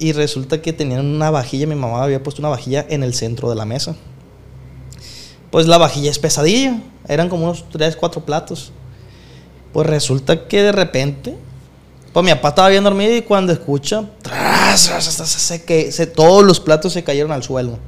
Y 0.00 0.12
resulta 0.12 0.60
que 0.62 0.72
tenían 0.72 1.04
una 1.06 1.30
vajilla, 1.30 1.66
mi 1.68 1.74
mamá 1.76 2.02
había 2.02 2.22
puesto 2.22 2.42
una 2.42 2.48
vajilla 2.48 2.84
en 2.88 3.02
el 3.04 3.14
centro 3.14 3.48
de 3.50 3.54
la 3.56 3.64
mesa. 3.64 3.94
Pues 5.50 5.66
la 5.68 5.78
vajilla 5.78 6.10
es 6.10 6.18
pesadilla, 6.18 6.80
eran 7.06 7.28
como 7.28 7.44
unos 7.44 7.64
3, 7.70 7.94
4 7.96 8.24
platos. 8.24 8.72
Pues 9.74 9.88
resulta 9.88 10.46
que 10.46 10.62
de 10.62 10.70
repente, 10.70 11.34
pues 12.12 12.24
mi 12.24 12.30
papá 12.32 12.50
estaba 12.50 12.68
bien 12.68 12.84
dormido 12.84 13.14
y 13.14 13.22
cuando 13.22 13.52
escucha, 13.52 14.04
tras, 14.22 14.86
tras, 14.86 15.16
tras, 15.16 15.28
se, 15.28 15.64
que, 15.64 15.90
se, 15.90 16.06
todos 16.06 16.44
los 16.44 16.60
platos 16.60 16.92
se 16.92 17.02
cayeron 17.02 17.32
al 17.32 17.42
suelo. 17.42 17.80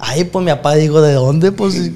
Ahí 0.00 0.24
pues 0.24 0.44
mi 0.44 0.50
papá 0.50 0.74
dijo, 0.74 1.00
¿de 1.00 1.12
dónde? 1.12 1.52
Pues, 1.52 1.92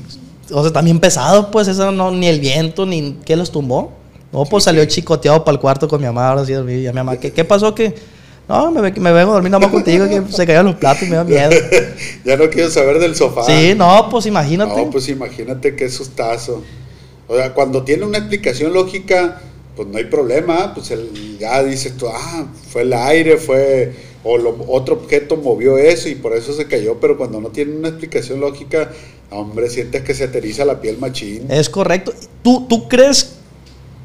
o 0.52 0.62
sea, 0.62 0.72
también 0.72 1.00
pesado, 1.00 1.50
pues 1.50 1.66
eso 1.66 1.90
no, 1.90 2.12
ni 2.12 2.28
el 2.28 2.38
viento, 2.38 2.86
ni 2.86 3.18
qué 3.24 3.34
los 3.34 3.50
tumbó. 3.50 3.92
No, 4.32 4.44
pues 4.44 4.62
Sí, 4.62 4.66
salió 4.66 4.84
sí. 4.84 4.88
chicoteado 4.90 5.44
para 5.44 5.56
el 5.56 5.60
cuarto 5.60 5.88
con 5.88 6.00
mi 6.00 6.06
mamá, 6.06 6.28
ahora 6.28 6.44
sí 6.46 6.52
dormí. 6.52 6.74
Y 6.74 6.86
a 6.86 6.92
mi 6.92 6.96
mamá, 6.98 7.16
¿qué, 7.16 7.32
qué 7.32 7.44
pasó? 7.44 7.74
que 7.74 7.92
No, 8.48 8.70
me, 8.70 8.80
me 8.92 9.12
vengo 9.12 9.32
a 9.32 9.34
dormir 9.34 9.50
nada 9.50 9.62
más 9.66 9.72
contigo, 9.72 10.08
que 10.08 10.22
se 10.32 10.46
cayeron 10.46 10.66
los 10.66 10.76
platos 10.76 11.02
y 11.02 11.10
me 11.10 11.16
da 11.16 11.24
miedo. 11.24 11.50
ya 12.24 12.36
no 12.36 12.48
quiero 12.50 12.70
saber 12.70 13.00
del 13.00 13.16
sofá. 13.16 13.42
Sí, 13.44 13.74
no, 13.76 14.08
pues 14.10 14.26
imagínate. 14.26 14.84
No, 14.84 14.90
pues 14.92 15.08
imagínate 15.08 15.74
qué 15.74 15.88
sustazo. 15.88 16.62
O 17.28 17.36
sea, 17.36 17.54
cuando 17.54 17.82
tiene 17.84 18.04
una 18.04 18.18
explicación 18.18 18.72
lógica, 18.72 19.40
pues 19.76 19.88
no 19.88 19.98
hay 19.98 20.04
problema. 20.04 20.74
Pues 20.74 20.90
el- 20.90 21.38
ya 21.38 21.62
dices 21.62 21.96
tú, 21.96 22.08
ah, 22.08 22.46
fue 22.70 22.82
el 22.82 22.92
aire, 22.92 23.36
fue. 23.38 23.92
O 24.24 24.38
lo- 24.38 24.64
otro 24.68 24.94
objeto 24.96 25.36
movió 25.36 25.78
eso 25.78 26.08
y 26.08 26.14
por 26.14 26.36
eso 26.36 26.52
se 26.52 26.66
cayó. 26.66 27.00
Pero 27.00 27.16
cuando 27.16 27.40
no 27.40 27.48
tiene 27.48 27.74
una 27.74 27.88
explicación 27.88 28.38
lógica, 28.40 28.92
hombre, 29.30 29.68
sientes 29.70 30.02
que 30.02 30.14
se 30.14 30.28
te 30.28 30.38
eriza 30.38 30.64
la 30.64 30.80
piel 30.80 30.98
machín. 30.98 31.50
Es 31.50 31.68
correcto. 31.68 32.12
¿Tú, 32.42 32.66
¿Tú 32.68 32.88
crees 32.88 33.32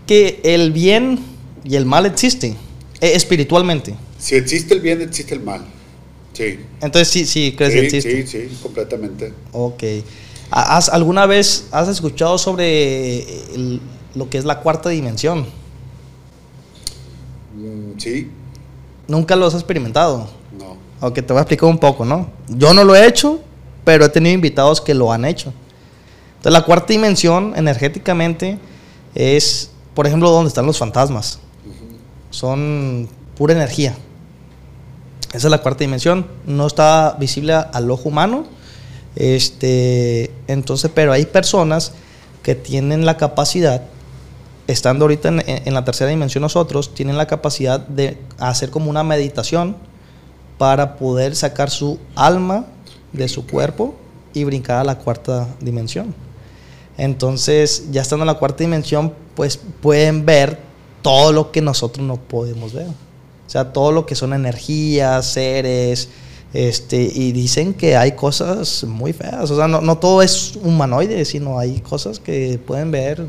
que 0.08 0.40
el 0.44 0.72
bien 0.72 1.20
y 1.64 1.76
el 1.76 1.86
mal 1.86 2.06
existen 2.06 2.54
eh, 3.02 3.12
espiritualmente? 3.14 3.94
Si 4.18 4.36
existe 4.36 4.74
el 4.74 4.80
bien, 4.80 5.02
existe 5.02 5.36
el 5.36 5.42
mal. 5.42 5.62
Sí. 6.34 6.60
Entonces 6.82 7.08
sí, 7.10 7.26
sí, 7.26 7.54
crees 7.58 7.74
que 7.74 7.80
existe. 7.86 8.26
sí, 8.26 8.48
sí, 8.50 8.58
completamente. 8.64 9.34
Ok. 9.52 9.84
¿Has, 10.50 10.90
¿Alguna 10.90 11.26
vez 11.26 11.68
has 11.72 11.88
escuchado 11.90 12.38
sobre 12.38 13.22
el- 13.54 13.82
lo 14.16 14.30
que 14.30 14.38
es 14.38 14.46
la 14.46 14.60
cuarta 14.62 14.90
dimensión? 14.90 15.46
Mm, 17.56 17.98
sí, 18.00 18.32
Nunca 19.08 19.36
los 19.38 19.54
has 19.54 19.62
experimentado. 19.62 20.28
no. 20.58 20.78
Ok, 21.00 21.16
te 21.16 21.22
voy 21.34 21.38
a 21.38 21.42
explicar 21.42 21.70
un 21.70 21.78
poco, 21.78 22.04
¿no? 22.04 22.30
Yo 22.50 22.74
no 22.74 22.84
lo 22.84 22.96
he 22.96 23.06
hecho, 23.08 23.40
pero 23.86 24.04
he 24.06 24.10
tenido 24.10 24.34
invitados 24.34 24.82
que 24.82 24.94
lo 24.94 25.12
han 25.14 25.24
hecho. 25.26 25.54
Entonces, 26.38 26.52
la 26.54 26.66
cuarta 26.66 26.88
dimensión 26.88 27.54
energéticamente 27.56 28.58
es, 29.16 29.70
por 29.94 30.08
ejemplo, 30.08 30.30
donde 30.32 30.50
están 30.50 30.66
los 30.66 30.78
fantasmas. 30.78 31.40
Son 32.32 33.08
pura 33.38 33.54
energía. 33.54 33.96
Esa 35.34 35.48
es 35.48 35.52
la 35.52 35.60
cuarta 35.62 35.80
dimensión. 35.84 36.26
No 36.46 36.68
está 36.68 37.16
visible 37.20 37.54
al 37.54 37.90
ojo 37.92 38.10
humano. 38.10 38.46
Este, 39.18 40.30
entonces, 40.48 40.92
pero 40.94 41.12
hay 41.12 41.26
personas 41.26 41.94
que 42.44 42.54
tienen 42.54 43.04
la 43.06 43.18
capacidad, 43.18 43.82
estando 44.68 45.06
ahorita 45.06 45.30
en, 45.30 45.44
en- 45.48 45.74
la 45.74 45.84
tercera 45.84 46.10
dimensión 46.12 46.44
nosotros, 46.44 46.94
tienen 46.94 47.18
la 47.18 47.26
capacidad 47.26 47.80
de 47.80 48.18
hacer 48.38 48.70
como 48.70 48.90
una 48.92 49.04
meditación 49.04 49.76
para 50.60 50.98
poder 50.98 51.36
sacar 51.36 51.72
su 51.72 51.98
alma 52.16 52.68
de 53.12 53.28
su 53.28 53.48
cuerpo 53.48 53.96
y 54.34 54.44
brincar 54.44 54.78
a 54.80 54.84
la 54.84 55.00
cuarta 55.00 55.48
dimensión. 55.62 56.14
Entonces, 56.98 57.86
ya 57.92 58.02
estando 58.02 58.24
en 58.24 58.28
la 58.28 58.36
cuarta 58.36 58.64
dimensión, 58.64 59.14
pues 59.36 59.60
pueden 59.82 60.26
ver 60.26 60.60
todo 61.02 61.32
lo 61.32 61.52
que 61.52 61.62
nosotros 61.62 62.06
no 62.06 62.18
podemos 62.18 62.74
ver. 62.74 62.88
O 62.88 63.50
sea, 63.50 63.72
todo 63.74 63.92
lo 63.92 64.06
que 64.06 64.16
son 64.16 64.34
energías, 64.34 65.26
seres, 65.26 66.10
este, 66.54 67.02
y 67.02 67.32
dicen 67.34 67.74
que 67.74 67.96
hay 67.98 68.14
cosas 68.14 68.84
muy 68.86 69.14
feas. 69.14 69.50
O 69.52 69.56
sea, 69.58 69.68
no, 69.68 69.82
no 69.82 69.98
todo 69.98 70.22
es 70.22 70.54
humanoide, 70.64 71.26
sino 71.26 71.60
hay 71.60 71.82
cosas 71.82 72.20
que 72.20 72.60
pueden 72.66 72.92
ver 72.92 73.26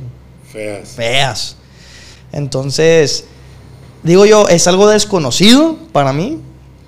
Feas. 0.51 0.91
feas. 0.91 1.57
Entonces, 2.33 3.25
digo 4.03 4.27
yo, 4.27 4.49
es 4.49 4.67
algo 4.67 4.89
desconocido 4.89 5.77
para 5.93 6.13
mí, 6.13 6.39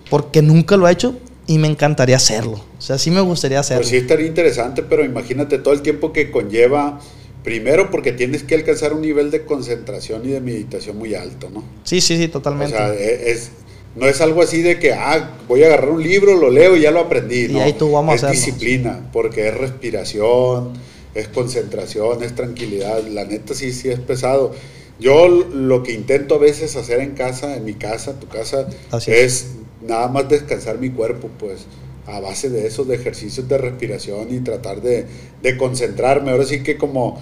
porque 0.09 0.43
nunca 0.43 0.77
lo 0.77 0.89
he 0.89 0.93
hecho 0.93 1.17
y 1.47 1.59
me 1.59 1.69
encantaría 1.69 2.17
hacerlo. 2.17 2.65
O 2.79 2.83
sea, 2.83 2.99
sí 2.99 3.11
me 3.11 3.21
gustaría 3.21 3.61
hacerlo. 3.61 3.81
Pues 3.83 3.91
sí 3.91 3.97
estaría 3.97 4.27
interesante, 4.27 4.83
pero 4.83 5.05
imagínate 5.05 5.59
todo 5.59 5.75
el 5.75 5.83
tiempo 5.83 6.13
que 6.13 6.31
conlleva, 6.31 7.01
primero 7.43 7.91
porque 7.91 8.13
tienes 8.13 8.43
que 8.43 8.55
alcanzar 8.55 8.93
un 8.93 9.01
nivel 9.03 9.31
de 9.31 9.45
concentración 9.45 10.25
y 10.27 10.29
de 10.33 10.41
meditación 10.41 10.97
muy 10.99 11.15
alto, 11.15 11.51
¿no? 11.51 11.65
Sí, 11.85 12.01
sí, 12.01 12.17
sí, 12.17 12.25
O 12.25 12.31
totalmente. 12.31 12.77
sea, 12.77 12.93
e- 12.95 13.31
es, 13.31 13.51
no 13.97 14.07
es 14.07 14.21
algo 14.21 14.43
así 14.43 14.63
de 14.63 14.79
que, 14.79 14.93
ah, 14.93 15.37
voy 15.49 15.63
a 15.65 15.67
agarrar 15.67 15.91
un 15.91 16.03
libro, 16.03 16.37
lo 16.37 16.51
leo 16.51 16.77
y 16.77 16.83
ya 16.83 16.91
lo 16.91 17.01
aprendí. 17.01 17.47
Y 17.47 17.49
no, 17.49 17.61
ahí 17.63 17.73
tú 17.73 17.91
vamos 17.91 18.13
a 18.13 18.17
es 18.17 18.23
disciplina, 18.33 19.11
porque 19.13 19.49
es 19.49 19.55
respiración, 19.57 20.73
es 21.15 21.29
concentración, 21.29 22.23
es 22.23 22.35
tranquilidad. 22.35 23.03
La 23.09 23.25
neta 23.25 23.55
sí, 23.55 23.73
sí 23.73 23.89
es 23.91 23.99
pesado. 24.01 24.53
Yo 25.01 25.29
lo 25.29 25.83
que 25.83 25.93
intento 25.93 26.35
a 26.37 26.39
veces 26.39 26.77
hacer 26.77 27.01
en 27.01 27.13
casa, 27.13 27.57
en 27.57 27.65
mi 27.65 27.75
casa, 27.75 28.19
tu 28.21 28.29
casa, 28.29 28.69
es 29.13 29.47
nada 29.87 30.09
más 30.09 30.29
descansar 30.29 30.79
mi 30.79 30.91
cuerpo, 30.91 31.29
pues 31.39 31.67
a 32.07 32.21
base 32.21 32.51
de 32.51 32.67
esos 32.67 32.87
de 32.89 32.97
ejercicios 32.97 33.49
de 33.49 33.57
respiración 33.59 34.35
y 34.35 34.41
tratar 34.41 34.83
de, 34.83 35.07
de 35.43 35.57
concentrarme. 35.57 36.31
Ahora 36.33 36.45
sí 36.45 36.63
que 36.63 36.77
como 36.77 37.19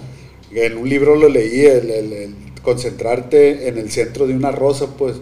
en 0.52 0.76
un 0.76 0.88
libro 0.88 1.14
lo 1.14 1.28
leí, 1.28 1.60
el, 1.66 1.90
el- 1.90 2.12
el 2.12 2.34
concentrarte 2.62 3.68
en 3.68 3.78
el 3.78 3.90
centro 3.90 4.26
de 4.26 4.34
una 4.34 4.50
rosa, 4.50 4.86
pues, 4.98 5.16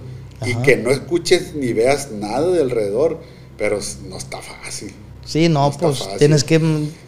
y 0.45 0.53
Ajá. 0.53 0.62
que 0.62 0.76
no 0.76 0.91
escuches 0.91 1.55
ni 1.55 1.72
veas 1.72 2.11
nada 2.12 2.51
de 2.51 2.61
alrededor, 2.61 3.18
pero 3.57 3.78
no 4.09 4.16
está 4.18 4.39
fácil. 4.43 4.93
sí, 5.24 5.49
no, 5.49 5.68
está 5.68 5.87
pues 5.87 5.99
fácil. 6.01 6.18
tienes 6.18 6.45
que 6.45 6.59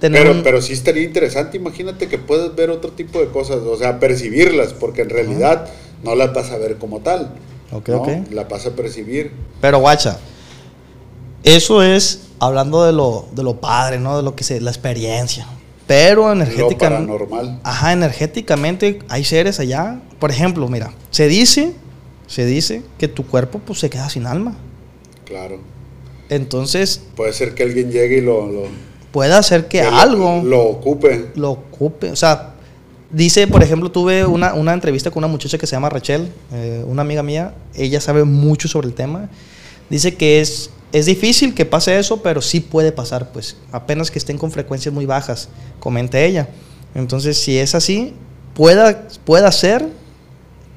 tener 0.01 0.22
Pero, 0.22 0.33
un- 0.33 0.43
pero 0.43 0.62
sí 0.62 0.72
estaría 0.72 1.03
interesante, 1.05 1.57
imagínate 1.57 2.09
que 2.09 2.18
puedes 2.18 2.55
ver 2.57 2.70
otro 2.70 2.93
tipo 2.93 3.20
de 3.20 3.29
cosas, 3.29 3.59
o 3.59 3.76
sea, 3.76 4.01
percibirlas, 4.01 4.72
porque 4.72 5.03
en 5.03 5.11
realidad 5.11 5.68
no 6.03 6.14
las 6.14 6.33
vas 6.33 6.51
a 6.51 6.59
ver 6.59 6.76
como 6.79 7.01
tal. 7.01 7.35
Ok, 7.70 7.89
¿no? 7.91 7.97
ok. 8.03 8.09
La 8.31 8.45
vas 8.45 8.64
a 8.66 8.70
percibir. 8.70 9.33
Pero 9.61 9.79
guacha, 9.81 10.18
eso 11.43 11.83
es 11.83 12.20
hablando 12.41 12.85
de 12.85 12.93
lo, 12.93 13.26
de 13.33 13.43
lo 13.43 13.61
padre, 13.61 13.99
¿no? 13.99 14.16
De 14.16 14.22
lo 14.22 14.35
que 14.35 14.45
se, 14.45 14.61
la 14.61 14.70
experiencia. 14.70 15.47
Pero 15.87 16.26
Lo 16.26 16.33
energéticamente... 16.33 16.76
paranormal. 16.76 17.61
Ajá, 17.62 17.93
energéticamente 17.93 18.99
hay 19.09 19.24
seres 19.24 19.59
allá. 19.61 20.01
Por 20.18 20.31
ejemplo, 20.31 20.68
mira, 20.68 20.93
se 21.11 21.29
dice, 21.29 21.72
se 22.29 22.47
dice 22.47 22.83
que 22.99 23.09
tu 23.09 23.26
cuerpo 23.26 23.59
pues 23.59 23.81
se 23.81 23.91
queda 23.91 24.09
sin 24.09 24.26
alma. 24.26 24.55
Claro. 25.24 25.59
Entonces, 26.29 27.03
Puede 27.16 27.33
ser 27.33 27.55
que 27.55 27.62
alguien 27.64 27.91
llegue 27.91 28.18
y 28.18 28.20
lo, 28.20 28.47
lo, 28.47 28.62
puede 29.12 29.33
hacer 29.33 29.66
que, 29.68 29.83
lo- 29.83 29.97
algo 29.97 30.37
lo, 30.37 30.49
lo 30.49 30.62
ocupe. 30.62 31.31
ocupe. 31.43 32.11
O 32.11 32.16
sea, 32.16 32.55
dice, 33.11 33.47
por 33.47 33.62
ejemplo, 33.62 33.91
tuve 33.91 34.24
una, 34.26 34.55
una 34.55 34.72
entrevista 34.74 35.11
con 35.11 35.22
una 35.24 35.29
muchacha 35.33 35.57
que 35.59 35.66
se 35.66 35.74
llama 35.76 35.89
Rachel, 35.89 36.31
eh, 36.53 36.85
una 36.87 37.03
amiga 37.03 37.22
mía. 37.22 37.55
Ella 37.74 38.01
sabe 38.01 38.24
mucho 38.24 38.68
sobre 38.68 38.89
el 38.89 38.95
tema. 38.95 39.29
Dice 39.89 40.14
que 40.16 40.41
es, 40.43 40.70
es 40.93 41.07
difícil 41.07 41.55
que 41.55 41.64
pase 41.64 41.99
eso, 41.99 42.22
pero 42.22 42.43
sí 42.43 42.61
puede 42.61 42.93
pasar, 42.93 43.33
pues. 43.33 43.57
Apenas 43.72 44.11
que 44.11 44.18
estén 44.18 44.37
con 44.37 44.51
frecuencias 44.53 44.95
muy 44.95 45.07
bajas, 45.07 45.49
comenta 45.81 46.20
ella. 46.20 46.49
Entonces, 46.95 47.39
si 47.39 47.57
es 47.59 47.74
así, 47.74 48.12
pueda, 48.55 49.09
pueda 49.24 49.51
ser 49.51 49.87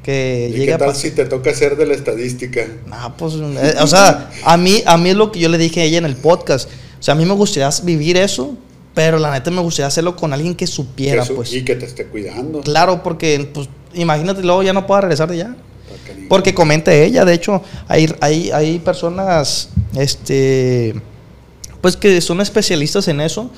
que 0.04 0.48
¿Y 0.50 0.54
llegue 0.54 0.72
qué 0.72 0.78
tal 0.78 0.96
si 0.96 1.12
te 1.12 1.26
toca 1.26 1.52
hacer 1.52 1.78
de 1.78 1.86
la 1.86 1.94
estadística? 1.94 2.66
Ah, 2.92 3.14
pues, 3.18 3.36
eh, 3.36 3.76
o 3.80 3.88
sea, 3.88 4.32
a 4.44 4.58
mí, 4.58 4.82
a 4.86 4.98
mí 4.98 5.10
es 5.10 5.16
lo 5.16 5.32
que 5.32 5.40
yo 5.40 5.50
le 5.50 5.58
dije 5.58 5.82
a 5.82 5.84
ella 5.84 6.00
en 6.00 6.06
el 6.06 6.16
podcast. 6.16 6.70
O 7.00 7.04
sea, 7.04 7.14
a 7.14 7.18
mí 7.18 7.26
me 7.26 7.34
gustaría 7.34 7.70
vivir 7.84 8.18
eso, 8.18 8.56
pero 8.94 9.20
la 9.20 9.32
neta 9.32 9.52
me 9.52 9.62
gustaría 9.62 9.88
hacerlo 9.88 10.16
con 10.16 10.34
alguien 10.34 10.56
que 10.56 10.68
supiera, 10.68 11.26
Que 11.26 11.34
pues. 11.34 11.54
Y 11.54 11.64
que 11.64 11.76
te 11.76 11.86
esté 11.86 12.06
cuidando. 12.06 12.62
Claro, 12.62 13.04
porque, 13.04 13.50
pues, 13.54 13.70
imagínate, 13.94 14.42
luego 14.44 14.64
ya 14.64 14.74
no 14.74 14.88
pueda 14.88 15.02
regresar 15.02 15.30
de 15.30 15.36
allá. 15.36 15.56
Porque 16.30 16.54
comenta 16.54 16.94
ella, 16.94 17.26
de 17.26 17.34
hecho, 17.34 17.62
hay, 17.88 18.14
hay, 18.22 18.52
hay 18.52 18.80
personas, 18.80 19.70
este, 19.96 20.96
pues 21.82 21.98
que 21.98 22.22
son 22.22 22.40
especialistas 22.40 23.10
en 23.10 23.20
eso, 23.20 23.52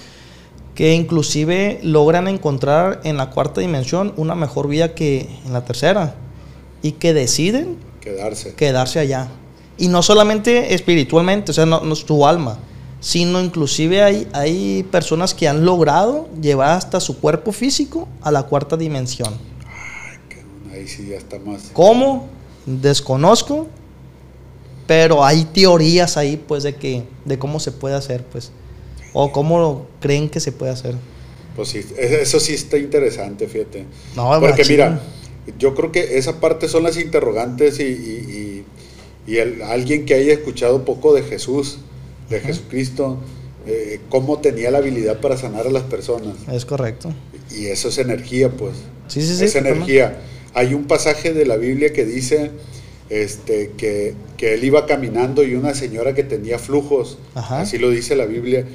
que 0.73 0.93
inclusive 0.93 1.79
logran 1.83 2.27
encontrar 2.27 2.99
en 3.03 3.17
la 3.17 3.29
cuarta 3.29 3.61
dimensión 3.61 4.13
una 4.17 4.33
mejor 4.33 4.67
vida 4.67 4.95
que 4.95 5.29
en 5.45 5.53
la 5.53 5.65
tercera. 5.65 6.15
Y 6.83 6.91
que 6.93 7.13
deciden 7.13 7.77
Quedarse. 8.01 8.53
quedarse 8.53 8.99
allá. 8.99 9.29
Y 9.77 9.87
no 9.87 10.03
solamente 10.03 10.75
espiritualmente, 10.75 11.49
o 11.49 11.53
sea, 11.55 11.65
no, 11.65 11.81
no 11.81 11.93
es 11.93 12.05
tu 12.05 12.27
alma, 12.27 12.59
sino 12.99 13.41
inclusive 13.41 14.03
hay, 14.03 14.27
hay 14.33 14.83
personas 14.91 15.33
que 15.33 15.47
han 15.47 15.65
logrado 15.65 16.29
llevar 16.39 16.71
hasta 16.77 16.99
su 16.99 17.19
cuerpo 17.19 17.51
físico 17.51 18.07
a 18.21 18.29
la 18.31 18.43
cuarta 18.43 18.77
dimensión. 18.77 19.33
Que 20.29 20.75
Ahí 20.75 20.87
sí 20.87 21.07
ya 21.09 21.15
está 21.17 21.39
más. 21.39 21.71
¿Cómo? 21.73 22.27
Desconozco, 22.65 23.67
pero 24.85 25.23
hay 25.25 25.45
teorías 25.45 26.17
ahí, 26.17 26.37
pues, 26.37 26.63
de 26.63 26.75
que, 26.75 27.03
de 27.25 27.39
cómo 27.39 27.59
se 27.59 27.71
puede 27.71 27.95
hacer, 27.95 28.23
pues, 28.25 28.51
o 29.13 29.31
cómo 29.31 29.87
creen 29.99 30.29
que 30.29 30.39
se 30.39 30.51
puede 30.51 30.71
hacer. 30.71 30.95
Pues 31.55 31.69
sí, 31.69 31.79
e- 31.97 32.19
eso 32.21 32.39
sí 32.39 32.53
está 32.53 32.77
interesante, 32.77 33.47
fíjate. 33.47 33.85
No, 34.15 34.29
Porque 34.39 34.49
machín. 34.63 34.67
mira, 34.73 35.01
yo 35.59 35.75
creo 35.75 35.91
que 35.91 36.17
esa 36.17 36.39
parte 36.39 36.67
son 36.67 36.83
las 36.83 36.97
interrogantes 36.97 37.79
y, 37.79 37.83
y- 37.83 38.63
y- 39.27 39.31
y 39.33 39.37
el- 39.37 39.61
alguien 39.61 40.05
que 40.05 40.13
haya 40.15 40.33
escuchado 40.33 40.85
poco 40.85 41.13
de 41.13 41.23
Jesús, 41.23 41.77
de 42.29 42.39
Jesucristo, 42.39 43.17
eh, 43.67 43.99
cómo 44.09 44.39
tenía 44.39 44.71
la 44.71 44.79
habilidad 44.79 45.19
para 45.21 45.37
sanar 45.37 45.67
a 45.67 45.71
las 45.71 45.83
personas. 45.83 46.35
Es 46.51 46.65
correcto. 46.65 47.13
Y 47.55 47.67
eso 47.67 47.89
es 47.89 47.97
energía, 47.97 48.49
pues. 48.51 48.73
Sí, 49.07 49.21
sí, 49.21 49.35
sí. 49.35 49.45
es 49.45 49.55
energía. 49.55 50.21
Hay 50.53 50.73
un 50.73 50.85
pasaje 50.85 51.33
de 51.33 51.45
la 51.45 51.57
Biblia 51.57 51.93
que 51.93 52.05
dice 52.05 52.51
este, 53.09 53.71
que, 53.77 54.13
que 54.37 54.53
él 54.55 54.63
iba 54.63 54.85
caminando 54.85 55.43
y 55.43 55.55
una 55.55 55.73
señora 55.75 56.13
que 56.15 56.23
tenía 56.23 56.57
flujos, 56.57 57.17
Ajá. 57.35 57.61
así 57.61 57.77
lo 57.77 57.89
dice 57.89 58.15
la 58.15 58.25
Biblia, 58.25 58.65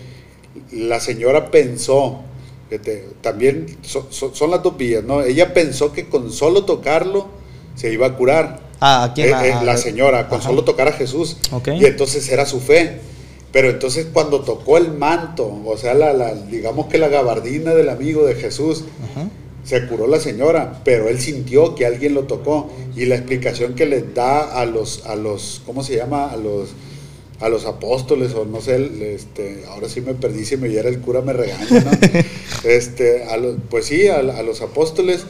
la 0.72 1.00
señora 1.00 1.50
pensó, 1.50 2.20
que 2.68 2.78
te- 2.78 3.06
también 3.20 3.78
so- 3.82 4.06
so- 4.10 4.34
son 4.34 4.50
las 4.50 4.62
dos 4.62 4.76
vías, 4.76 5.02
¿no? 5.04 5.22
Ella 5.22 5.52
pensó 5.54 5.92
que 5.92 6.08
con 6.08 6.30
solo 6.32 6.64
tocarlo 6.64 7.26
se 7.74 7.92
iba 7.92 8.06
a 8.06 8.16
curar. 8.16 8.60
Ah, 8.80 9.04
¿a 9.04 9.14
quién? 9.14 9.28
Eh, 9.28 9.32
Ah, 9.34 9.46
eh, 9.46 9.52
ah, 9.54 9.64
la 9.64 9.72
ah, 9.72 9.76
señora, 9.76 10.28
con 10.28 10.38
ajá. 10.38 10.48
solo 10.48 10.64
tocar 10.64 10.88
a 10.88 10.92
Jesús. 10.92 11.36
Y 11.80 11.84
entonces 11.86 12.28
era 12.28 12.46
su 12.46 12.60
fe. 12.60 13.00
Pero 13.50 13.70
entonces 13.70 14.06
cuando 14.12 14.40
tocó 14.42 14.76
el 14.76 14.92
manto, 14.92 15.50
o 15.64 15.76
sea, 15.78 15.94
la, 15.94 16.12
la- 16.12 16.34
digamos 16.34 16.86
que 16.86 16.98
la 16.98 17.08
gabardina 17.08 17.74
del 17.74 17.88
amigo 17.88 18.26
de 18.26 18.34
Jesús, 18.34 18.84
Ajá. 19.10 19.28
se 19.64 19.86
curó 19.86 20.06
la 20.06 20.20
señora, 20.20 20.80
pero 20.84 21.08
él 21.08 21.18
sintió 21.18 21.74
que 21.74 21.86
alguien 21.86 22.12
lo 22.12 22.24
tocó. 22.24 22.70
Y 22.94 23.06
la 23.06 23.14
explicación 23.14 23.74
que 23.74 23.86
les 23.86 24.14
da 24.14 24.60
a 24.60 24.66
los, 24.66 25.06
a 25.06 25.16
los, 25.16 25.62
¿cómo 25.64 25.82
se 25.82 25.96
llama? 25.96 26.30
A 26.30 26.36
los, 26.36 26.68
a 27.40 27.48
los 27.48 27.66
apóstoles, 27.66 28.34
o 28.34 28.44
no 28.44 28.60
sé, 28.60 29.14
este, 29.14 29.64
ahora 29.68 29.88
sí 29.88 30.00
me 30.00 30.14
perdí, 30.14 30.44
si 30.44 30.56
me 30.56 30.68
oyera 30.68 30.88
el 30.88 31.00
cura 31.00 31.20
me 31.22 31.32
regaña, 31.32 31.80
¿no? 31.80 31.90
este, 32.68 33.24
a 33.24 33.36
los- 33.36 33.56
pues 33.70 33.86
sí, 33.86 34.08
a, 34.08 34.18
a 34.18 34.42
los 34.42 34.60
apóstoles 34.62 35.24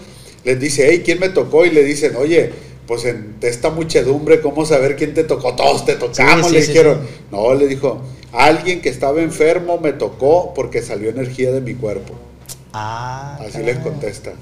les 0.44 0.58
dice, 0.60 0.88
hey, 0.90 1.02
¿quién 1.04 1.20
me 1.20 1.28
tocó? 1.28 1.66
Y 1.66 1.70
le 1.70 1.84
dicen, 1.84 2.16
oye, 2.16 2.50
pues 2.86 3.04
en 3.04 3.34
esta 3.42 3.70
muchedumbre, 3.70 4.40
¿cómo 4.40 4.64
saber 4.64 4.96
quién 4.96 5.12
te 5.14 5.24
tocó? 5.24 5.54
Todos 5.54 5.84
te 5.84 5.96
tocamos, 5.96 6.46
Sí, 6.46 6.54
sí, 6.54 6.54
le 6.54 6.62
sí, 6.62 6.68
dijeron. 6.72 7.00
No, 7.30 7.52
le 7.54 7.66
dijo, 7.66 8.00
alguien 8.32 8.80
que 8.80 8.88
estaba 8.88 9.20
enfermo 9.20 9.78
me 9.78 9.92
tocó 9.92 10.54
porque 10.54 10.80
salió 10.82 11.10
energía 11.10 11.52
de 11.52 11.60
mi 11.60 11.74
cuerpo. 11.74 12.14
Ah, 12.72 13.38
Así 13.38 13.52
caray. 13.52 13.66
les 13.66 13.78
contesta. 13.78 14.32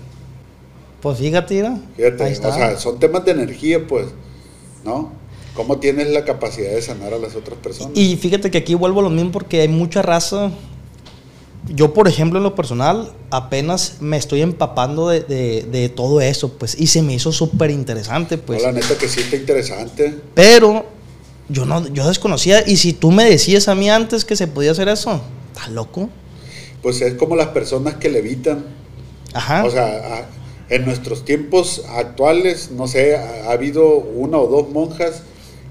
Pues 1.01 1.19
fíjate, 1.19 1.55
mira. 1.55 1.79
Fíjate, 1.97 2.25
Ahí 2.25 2.33
o 2.43 2.53
sea, 2.53 2.77
son 2.79 2.99
temas 2.99 3.25
de 3.25 3.33
energía, 3.33 3.87
pues. 3.87 4.07
¿no? 4.85 5.13
¿Cómo 5.57 5.79
tienes 5.79 6.09
la 6.09 6.25
capacidad 6.25 6.71
de 6.71 6.83
sanar 6.83 7.15
a 7.15 7.19
las 7.19 7.35
otras 7.35 7.59
personas? 7.59 7.93
Y 7.97 8.17
fíjate 8.17 8.51
que 8.51 8.59
aquí 8.59 8.75
vuelvo 8.75 9.01
a 9.01 9.05
lo 9.05 9.11
mismo 9.11 9.33
porque 9.33 9.63
hay 9.63 9.69
mucha 9.69 10.03
raza. 10.03 10.51
Yo, 11.69 11.93
por 11.95 12.07
ejemplo, 12.07 12.39
en 12.39 12.45
lo 12.45 12.55
personal, 12.55 13.13
apenas 13.31 13.97
me 14.01 14.17
estoy 14.17 14.43
empapando 14.43 15.09
de, 15.09 15.21
de- 15.23 15.63
de 15.69 15.89
todo 15.89 16.21
eso, 16.21 16.53
pues, 16.53 16.77
y 16.79 16.87
se 16.87 17.03
me 17.03 17.15
hizo 17.15 17.33
súper 17.33 17.71
interesante, 17.71 18.39
pues. 18.39 18.61
No, 18.63 18.69
la 18.69 18.73
neta 18.73 18.97
que 18.97 19.09
sí 19.09 19.21
está 19.21 19.35
interesante. 19.37 20.15
Pero 20.35 20.87
yo 21.49 21.65
no, 21.65 21.89
yo 21.89 22.07
desconocía, 22.07 22.63
y 22.69 22.77
si 22.77 22.93
tú 22.93 23.11
me 23.11 23.25
decías 23.25 23.67
a 23.67 23.75
mí 23.75 23.91
antes 23.91 24.25
que 24.25 24.37
se 24.37 24.47
podía 24.47 24.71
hacer 24.73 24.89
eso, 24.89 25.21
¿estás 25.55 25.71
loco? 25.71 26.09
Pues 26.83 27.01
es 27.01 27.15
como 27.15 27.35
las 27.35 27.49
personas 27.49 27.95
que 27.95 28.11
levitan. 28.11 28.65
Ajá. 29.33 29.65
O 29.65 29.71
sea, 29.71 29.87
a- 29.87 30.27
en 30.69 30.85
nuestros 30.85 31.25
tiempos 31.25 31.83
actuales, 31.97 32.71
no 32.73 32.87
sé, 32.87 33.17
ha, 33.17 33.49
ha 33.49 33.53
habido 33.53 33.89
una 33.97 34.39
o 34.39 34.47
dos 34.47 34.69
monjas 34.71 35.23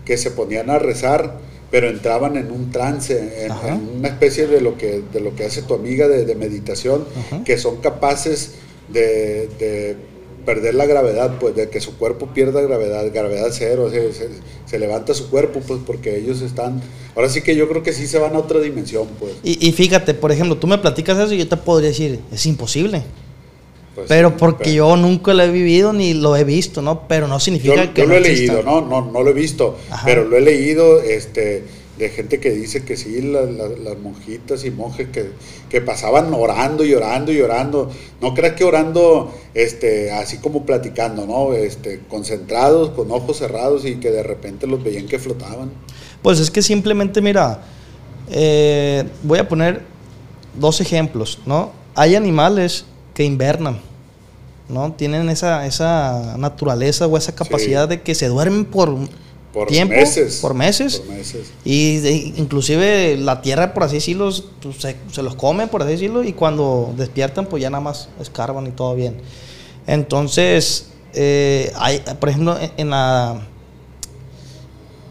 que 0.05 0.17
se 0.17 0.31
ponían 0.31 0.69
a 0.69 0.79
rezar, 0.79 1.39
pero 1.71 1.89
entraban 1.89 2.37
en 2.37 2.51
un 2.51 2.71
trance, 2.71 3.45
en, 3.45 3.51
una 3.97 4.07
especie 4.07 4.47
de 4.47 4.61
lo 4.61 4.77
que, 4.77 5.01
de 5.11 5.19
lo 5.19 5.35
que 5.35 5.45
hace 5.45 5.61
tu 5.63 5.73
amiga 5.73 6.07
de, 6.07 6.25
de 6.25 6.35
meditación, 6.35 7.05
Ajá. 7.27 7.43
que 7.43 7.57
son 7.57 7.77
capaces 7.77 8.51
de, 8.87 9.49
de 9.59 9.97
perder 10.45 10.75
la 10.75 10.85
gravedad, 10.85 11.37
pues 11.39 11.55
de 11.55 11.69
que 11.69 11.81
su 11.81 11.97
cuerpo 11.97 12.27
pierda 12.27 12.61
gravedad, 12.61 13.03
gravedad 13.11 13.47
cero, 13.51 13.89
se, 13.89 14.13
se- 14.13 14.29
se 14.67 14.79
levanta 14.79 15.13
su 15.15 15.29
cuerpo, 15.31 15.59
pues 15.67 15.79
porque 15.85 16.17
ellos 16.17 16.41
están, 16.43 16.81
ahora 17.15 17.29
sí 17.29 17.41
que 17.41 17.55
yo 17.55 17.67
creo 17.67 17.81
que 17.81 17.93
sí 17.93 18.05
se 18.05 18.19
van 18.19 18.35
a 18.35 18.39
otra 18.39 18.59
dimensión, 18.59 19.07
pues. 19.19 19.31
y, 19.43 19.67
y 19.67 19.71
fíjate, 19.71 20.13
por 20.13 20.31
ejemplo, 20.31 20.55
tú 20.57 20.67
me 20.67 20.77
platicas 20.77 21.17
eso 21.17 21.33
y 21.33 21.39
yo 21.39 21.47
te 21.47 21.57
podría 21.57 21.89
decir, 21.89 22.19
es 22.31 22.45
imposible. 22.45 23.01
Pues, 23.95 24.07
Pero 24.09 24.35
porque 24.35 24.65
pero- 24.65 24.75
yo 24.75 24.95
nunca 24.97 25.33
lo 25.33 25.41
he 25.43 25.49
vivido 25.49 25.93
ni 25.93 26.13
lo 26.13 26.35
he 26.35 26.43
visto, 26.43 26.81
¿no? 26.81 27.07
Pero 27.07 27.27
no 27.29 27.35
Yo, 27.35 27.39
significa 27.39 27.85
yo 27.85 27.93
que 27.93 28.01
lo 28.01 28.07
no 28.09 28.13
he 28.15 28.17
exista. 28.19 28.53
leído, 28.55 28.63
no, 28.69 28.81
no, 28.81 29.09
no 29.09 29.23
lo 29.23 29.29
he 29.29 29.33
visto, 29.33 29.77
Ajá. 29.89 30.03
pero 30.05 30.25
lo 30.25 30.35
he 30.35 30.41
leído 30.41 30.99
este, 31.01 31.63
de 31.97 32.09
gente 32.09 32.41
que 32.41 32.51
dice 32.51 32.83
que 32.83 32.97
sí, 32.97 33.21
la- 33.21 33.43
la- 33.43 33.69
las 33.69 33.97
monjitas 33.99 34.65
y 34.65 34.71
monjes 34.71 35.07
que, 35.13 35.29
que 35.69 35.79
pasaban 35.79 36.33
orando 36.33 36.83
y 36.83 36.93
orando 36.93 37.31
y 37.31 37.39
orando. 37.39 37.89
No 38.21 38.33
creas 38.33 38.55
que 38.55 38.65
orando 38.65 39.33
este, 39.53 40.11
así 40.11 40.39
como 40.39 40.65
platicando, 40.65 41.25
¿no? 41.25 41.53
Este, 41.53 42.01
concentrados, 42.09 42.89
con 42.89 43.09
ojos 43.11 43.37
cerrados 43.37 43.85
y 43.85 43.95
que 43.95 44.11
de 44.11 44.23
repente 44.23 44.67
los 44.67 44.83
veían 44.83 45.07
que 45.07 45.19
flotaban. 45.19 45.71
Pues 46.21 46.41
es 46.41 46.51
que 46.51 46.61
simplemente, 46.61 47.21
mira, 47.21 47.61
eh, 48.29 49.05
voy 49.23 49.39
a 49.39 49.47
poner 49.47 49.81
dos 50.59 50.81
ejemplos, 50.81 51.39
¿no? 51.45 51.71
Hay 51.95 52.15
animales 52.15 52.83
que 53.15 53.23
invernan, 53.23 53.79
¿no? 54.69 54.91
Tienen 54.93 55.29
esa, 55.29 55.65
esa 55.65 56.35
naturaleza 56.37 57.07
o 57.07 57.17
esa 57.17 57.33
capacidad 57.33 57.85
Sí. 57.85 57.89
de 57.89 58.01
que 58.03 58.13
se 58.13 58.27
duermen 58.27 58.65
por, 58.65 58.95
Por 59.53 59.67
tiempo, 59.69 59.95
meses. 59.95 60.39
por 60.41 60.53
meses. 60.53 60.97
Por 60.99 61.15
meses. 61.15 61.47
Y 61.63 61.97
de- 61.97 62.33
inclusive 62.37 63.17
la 63.17 63.41
tierra, 63.41 63.73
por 63.73 63.83
así 63.83 63.95
decirlo, 63.95 64.31
pues, 64.61 64.75
se, 64.77 64.95
se 65.11 65.23
los 65.23 65.35
come, 65.35 65.65
por 65.67 65.81
así 65.81 65.93
decirlo, 65.93 66.23
y 66.23 66.33
cuando 66.33 66.93
despiertan, 66.97 67.45
pues 67.47 67.61
ya 67.63 67.69
nada 67.69 67.81
más 67.81 68.09
escarban 68.19 68.67
y 68.67 68.71
todo 68.71 68.93
bien. 68.95 69.15
Entonces, 69.87 70.87
eh, 71.13 71.71
hay, 71.77 72.03
por 72.19 72.27
ejemplo, 72.29 72.57
en, 72.59 72.71
en 72.77 72.89
la 72.89 73.39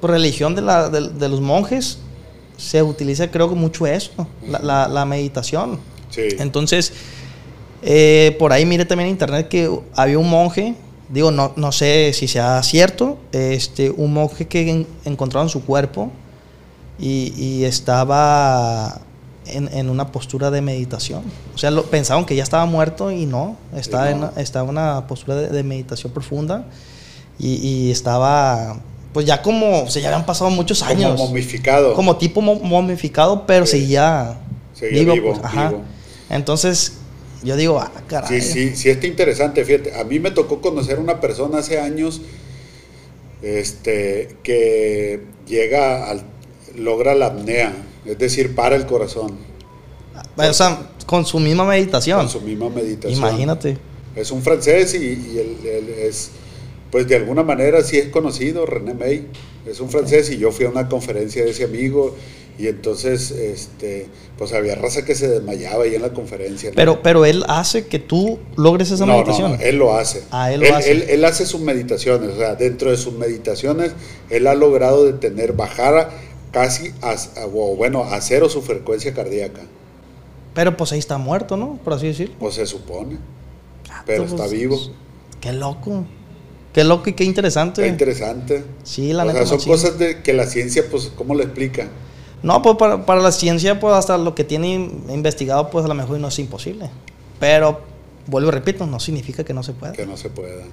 religión 0.03 0.55
de, 0.55 0.61
la, 0.63 0.89
de, 0.91 1.09
de 1.09 1.29
los 1.29 1.41
monjes, 1.41 1.99
se 2.57 2.83
utiliza 2.83 3.31
creo 3.31 3.49
que 3.49 3.55
mucho 3.55 3.87
eso, 3.87 4.11
la, 4.47 4.59
la- 4.59 4.89
la 4.89 5.05
meditación. 5.05 5.79
Sí. 6.11 6.23
Entonces, 6.39 6.93
eh, 7.85 8.35
por 8.39 8.53
ahí 8.53 8.65
mire 8.67 8.85
también 8.85 9.09
en 9.09 9.13
internet 9.15 9.49
que 9.49 9.71
había 9.95 10.19
un 10.19 10.29
monje, 10.31 10.75
digo, 11.09 11.31
no, 11.31 11.53
no 11.57 11.71
sé 11.73 12.13
si 12.15 12.27
sea 12.29 12.63
cierto, 12.63 13.19
este, 13.33 13.91
un 13.91 14.13
monje 14.15 14.47
que 14.49 14.71
en- 14.71 14.87
encontraron 15.05 15.49
su 15.49 15.65
cuerpo 15.65 16.11
y, 16.99 17.33
y 17.37 17.65
estaba 17.65 19.01
en, 19.47 19.69
en 19.73 19.91
una 19.91 20.11
postura 20.13 20.51
de 20.51 20.63
meditación. 20.63 21.23
O 21.55 21.59
sea, 21.59 21.71
lo, 21.71 21.85
pensaban 21.85 22.25
que 22.25 22.35
ya 22.37 22.43
estaba 22.43 22.65
muerto 22.67 23.11
y 23.11 23.27
no, 23.27 23.57
estaba, 23.77 24.11
Y 24.11 24.15
no. 24.15 24.33
En, 24.35 24.41
estaba 24.43 24.65
en 24.65 24.71
una 24.71 25.07
postura 25.07 25.37
de, 25.37 25.49
de 25.49 25.63
meditación 25.63 26.13
profunda 26.13 26.65
y, 27.39 27.55
y 27.57 27.91
estaba, 27.91 28.79
pues 29.13 29.27
ya 29.27 29.43
como, 29.43 29.83
o 29.83 29.91
sea, 29.91 30.01
ya 30.03 30.09
habían 30.09 30.25
pasado 30.25 30.51
muchos 30.51 30.83
años. 30.83 31.13
Como 31.17 31.29
momificado. 31.29 31.95
Como 31.95 32.17
tipo 32.17 32.41
mo- 32.41 32.61
momificado, 32.61 33.45
pero 33.47 33.67
Sí. 33.67 33.81
seguía, 33.81 34.39
Seguía 34.73 35.13
vivo, 35.13 35.33
pues, 35.35 35.45
ajá. 35.45 35.73
Entonces, 36.31 36.95
yo 37.45 37.57
digo, 37.57 37.79
ah, 37.79 37.93
caray. 38.07 38.41
Sí, 38.41 38.41
sí, 38.41 38.77
sí 38.77 38.91
está 38.91 39.07
interesante, 39.07 39.65
fíjate. 39.65 39.95
A 39.95 40.05
mí 40.05 40.19
me 40.19 40.31
tocó 40.31 40.61
conocer 40.61 40.99
una 40.99 41.21
persona 41.21 41.59
hace 41.59 41.79
años 41.79 42.23
este, 43.43 44.37
que 44.43 45.21
llega 45.47 46.11
al, 46.11 46.23
logra 46.77 47.15
la 47.15 47.27
apnea, 47.27 47.75
es 48.05 48.19
decir, 48.19 48.55
para 48.55 48.77
el 48.77 48.87
corazón 48.87 49.37
O 50.37 50.53
sea, 50.53 50.91
con 51.07 51.27
su 51.27 51.39
misma 51.39 51.65
meditación. 51.65 52.19
con 52.19 52.29
su 52.29 52.41
misma 52.41 52.71
meditación. 52.71 53.19
Imagínate. 53.19 53.77
Es 54.17 54.31
un 54.31 54.43
francés 54.43 54.95
y, 54.95 54.99
y 54.99 55.39
él, 55.39 55.57
él 55.65 55.89
es, 55.89 56.31
pues 56.91 57.07
de 57.09 57.17
alguna 57.17 57.43
manera 57.43 57.83
sí 57.83 57.99
es 57.99 58.09
conocido, 58.09 58.65
René 58.65 58.95
May, 58.95 59.27
es 59.67 59.81
un 59.81 59.91
francés 59.91 60.31
y 60.31 60.39
yo 60.39 60.53
fui 60.53 60.67
a 60.67 60.71
una 60.71 60.89
conferencia 60.89 61.45
de 61.45 61.51
ese 61.51 61.65
amigo 61.65 62.15
y 62.59 62.69
entonces, 62.69 63.31
este, 63.33 64.07
pues 64.39 64.53
había 64.53 64.75
raza 64.77 65.05
que 65.05 65.15
se 65.15 65.29
desmayaba 65.29 65.85
ahí 65.85 65.95
en 65.97 66.03
la 66.03 66.13
conferencia. 66.13 66.71
Pero, 66.75 67.03
pero 67.03 67.25
él 67.25 67.45
hace 67.49 67.87
que 67.87 67.99
tú 67.99 68.39
logres 68.57 68.91
esa 68.91 69.07
no, 69.07 69.15
meditación. 69.15 69.53
No, 69.53 69.57
no, 69.59 69.63
él 69.63 69.77
lo 69.77 69.97
hace. 69.97 70.23
Ah, 70.31 70.53
él 70.53 70.61
lo 70.61 70.75
hace. 70.75 70.93
Él, 70.93 71.05
él 71.09 71.25
hace 71.25 71.47
sus 71.47 71.61
meditaciones, 71.61 72.31
o 72.31 72.37
sea, 72.39 72.55
dentro 72.55 72.91
de 72.91 72.97
sus 72.97 73.15
meditaciones, 73.15 73.93
él 74.31 74.47
ha 74.47 74.55
logrado 74.55 75.05
detener, 75.05 75.53
bajar 75.55 76.11
casi, 76.53 76.93
a, 77.03 77.47
bueno, 77.47 78.05
a 78.05 78.21
cero 78.21 78.49
su 78.49 78.63
frecuencia 78.63 79.13
cardíaca, 79.13 79.63
Pero 80.55 80.77
pues 80.77 80.93
ahí 80.93 81.01
está 81.01 81.19
muerto, 81.19 81.57
¿no? 81.57 81.81
Por 81.83 81.95
así 81.95 82.07
decirlo. 82.07 82.37
o 82.39 82.51
se 82.53 82.65
supone, 82.67 83.19
pero 84.07 84.23
Pues, 84.23 84.33
está 84.33 84.47
vivo. 84.47 84.79
Qué 85.41 85.53
loco. 85.53 86.05
Qué 86.73 86.85
loco 86.85 87.11
y 87.11 87.13
qué 87.15 87.25
interesante. 87.25 87.83
Está 87.83 87.93
interesante. 87.93 88.65
Sí, 88.85 89.13
la 89.13 89.25
o 89.25 89.27
neta. 89.27 89.41
sea, 89.41 89.47
son 89.47 89.57
machín. 89.59 89.73
cosas 89.73 89.99
de 89.99 90.23
que 90.23 90.33
la 90.33 90.47
ciencia, 90.47 90.85
pues, 90.91 91.11
¿cómo 91.17 91.35
lo 91.35 91.43
explica? 91.43 91.89
No, 92.45 92.61
pues 92.63 92.77
para, 92.77 93.05
para 93.07 93.21
la 93.21 93.33
ciencia, 93.33 93.81
pues 93.81 93.95
hasta 93.95 94.19
lo 94.19 94.35
que 94.35 94.45
tiene 94.45 94.75
investigado, 95.09 95.71
pues 95.71 95.85
a 95.85 95.89
lo 95.89 95.95
mejor 95.95 96.19
no 96.21 96.29
es 96.29 96.39
imposible. 96.39 96.91
Pero, 97.41 97.81
vuelvo 98.27 98.49
y 98.51 98.53
repito, 98.53 98.87
no 98.87 99.01
significa 99.01 99.43
que 99.45 99.55
no 99.55 99.63
se 99.63 99.73
pueda. 99.73 99.93
Que 99.95 100.07
no 100.07 100.17
se 100.17 100.29
pueda. 100.29 100.63
Ah, 100.63 100.67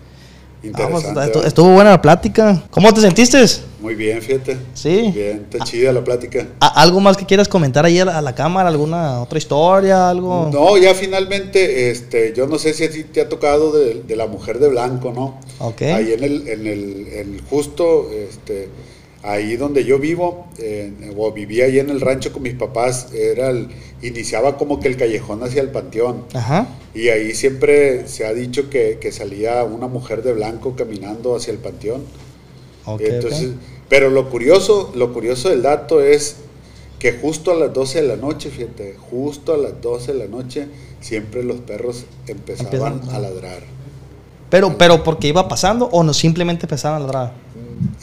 pues, 0.61 0.63
Interesante. 1.03 1.07
estu- 1.09 1.15
¿verdad? 1.15 1.45
estuvo 1.47 1.73
buena 1.73 1.89
la 1.89 2.01
plática. 2.01 2.61
¿Cómo 2.69 2.93
te 2.93 3.01
sentiste? 3.01 3.43
Muy 3.79 3.95
bien, 3.95 4.21
fíjate. 4.21 4.57
Sí. 4.75 5.11
Bien, 5.11 5.47
está 5.49 5.63
chida 5.65 5.91
la 5.91 6.03
plática. 6.03 6.45
¿A- 6.59 6.81
¿Algo 6.83 6.99
más 6.99 7.17
que 7.17 7.25
quieras 7.25 7.47
comentar 7.47 7.83
ahí 7.83 7.99
a 7.99 8.05
la, 8.05 8.17
a 8.19 8.21
la 8.21 8.35
cámara? 8.35 8.69
¿Alguna 8.69 9.21
otra 9.21 9.39
historia? 9.39 10.09
¿Algo? 10.09 10.51
No, 10.53 10.77
ya 10.77 10.93
finalmente, 10.93 11.89
este, 11.89 12.33
yo 12.35 12.45
no 12.45 12.59
sé 12.59 12.73
si 12.75 12.83
a 12.83 12.91
ti 12.91 13.05
te 13.05 13.21
ha 13.21 13.29
tocado 13.29 13.71
de, 13.71 14.03
de 14.03 14.15
la 14.15 14.27
mujer 14.27 14.59
de 14.59 14.67
blanco, 14.67 15.11
¿no? 15.15 15.39
Ok. 15.59 15.81
Ahí 15.83 16.13
en 16.13 16.23
el, 16.23 16.47
en 16.47 16.67
el, 16.67 17.07
en 17.11 17.41
justo, 17.49 18.11
este, 18.11 18.69
ahí 19.23 19.55
donde 19.55 19.83
yo 19.83 19.99
vivo, 19.99 20.47
eh, 20.57 21.13
o 21.15 21.31
vivía 21.31 21.65
ahí 21.65 21.79
en 21.79 21.89
el 21.89 22.01
rancho 22.01 22.31
con 22.33 22.41
mis 22.43 22.55
papás, 22.55 23.13
era 23.13 23.49
el, 23.49 23.67
iniciaba 24.01 24.57
como 24.57 24.79
que 24.79 24.87
el 24.87 24.97
callejón 24.97 25.43
hacia 25.43 25.61
el 25.61 25.69
panteón. 25.69 26.25
Ajá. 26.33 26.67
Y 26.93 27.09
ahí 27.09 27.33
siempre 27.33 28.07
se 28.07 28.25
ha 28.25 28.33
dicho 28.33 28.69
que, 28.69 28.97
que 28.99 29.11
salía 29.11 29.63
una 29.63 29.87
mujer 29.87 30.23
de 30.23 30.33
blanco 30.33 30.75
caminando 30.75 31.35
hacia 31.35 31.51
el 31.51 31.59
panteón. 31.59 32.03
Ok, 32.85 33.01
Entonces, 33.01 33.49
ok. 33.49 33.55
pero 33.89 34.09
lo 34.09 34.29
curioso, 34.29 34.91
lo 34.95 35.13
curioso 35.13 35.49
del 35.49 35.61
dato 35.61 36.01
es 36.03 36.37
que 36.99 37.13
justo 37.13 37.51
a 37.51 37.55
las 37.55 37.73
12 37.73 38.01
de 38.01 38.07
la 38.07 38.15
noche, 38.15 38.49
fíjate, 38.49 38.95
justo 39.09 39.53
a 39.53 39.57
las 39.57 39.81
12 39.81 40.13
de 40.13 40.19
la 40.19 40.25
noche, 40.27 40.67
siempre 40.99 41.43
los 41.43 41.59
perros 41.59 42.05
empezaban 42.27 43.01
a 43.11 43.19
ladrar. 43.19 43.63
Pero, 44.49 44.77
pero 44.77 45.03
porque 45.03 45.27
iba 45.27 45.47
pasando 45.47 45.85
o 45.85 46.03
no 46.03 46.13
simplemente 46.13 46.65
empezaron 46.65 46.97
a 46.97 47.05
ladrar. 47.05 47.33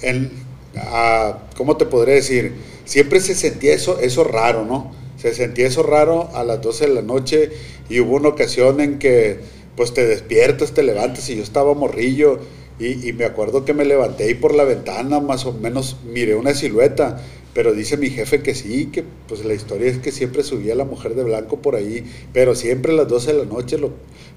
En- 0.02 0.47
ah, 0.76 1.38
¿Cómo 1.56 1.76
te 1.76 1.86
podré 1.86 2.14
decir? 2.14 2.52
Siempre 2.84 3.20
se 3.20 3.34
sentía 3.34 3.74
eso, 3.74 3.98
eso 4.00 4.24
raro, 4.24 4.64
¿no? 4.64 4.92
Se 5.16 5.34
sentía 5.34 5.66
eso 5.66 5.82
raro 5.82 6.30
a 6.34 6.44
las 6.44 6.60
12 6.62 6.86
de 6.86 6.94
la 6.94 7.02
noche 7.02 7.50
y 7.88 8.00
hubo 8.00 8.16
una 8.16 8.28
ocasión 8.28 8.80
en 8.80 8.98
que 8.98 9.38
pues 9.76 9.94
te 9.94 10.06
despiertas, 10.06 10.72
te 10.72 10.82
levantas 10.82 11.28
y 11.30 11.36
yo 11.36 11.42
estaba 11.42 11.74
morrillo 11.74 12.38
y, 12.80 13.12
me 13.12 13.24
acuerdo 13.24 13.64
que 13.64 13.74
me 13.74 13.84
levanté 13.84 14.30
y 14.30 14.34
por 14.34 14.54
la 14.54 14.62
ventana 14.64 15.18
más 15.20 15.46
o 15.46 15.52
menos 15.52 15.96
miré 16.12 16.36
una 16.36 16.54
silueta, 16.54 17.20
pero 17.52 17.72
dice 17.72 17.96
mi 17.96 18.08
jefe 18.10 18.40
que 18.42 18.54
sí, 18.54 18.86
que 18.92 19.02
pues 19.26 19.44
la 19.44 19.54
historia 19.54 19.88
es 19.90 19.98
que 19.98 20.12
siempre 20.12 20.44
subía 20.44 20.76
la 20.76 20.84
mujer 20.84 21.14
de 21.16 21.24
blanco 21.24 21.56
por 21.60 21.74
ahí, 21.74 22.04
pero 22.32 22.54
siempre 22.54 22.92
a 22.92 22.96
las 22.96 23.08
12 23.08 23.32
de 23.32 23.38
la 23.40 23.44
noche 23.46 23.78
lo- 23.78 23.90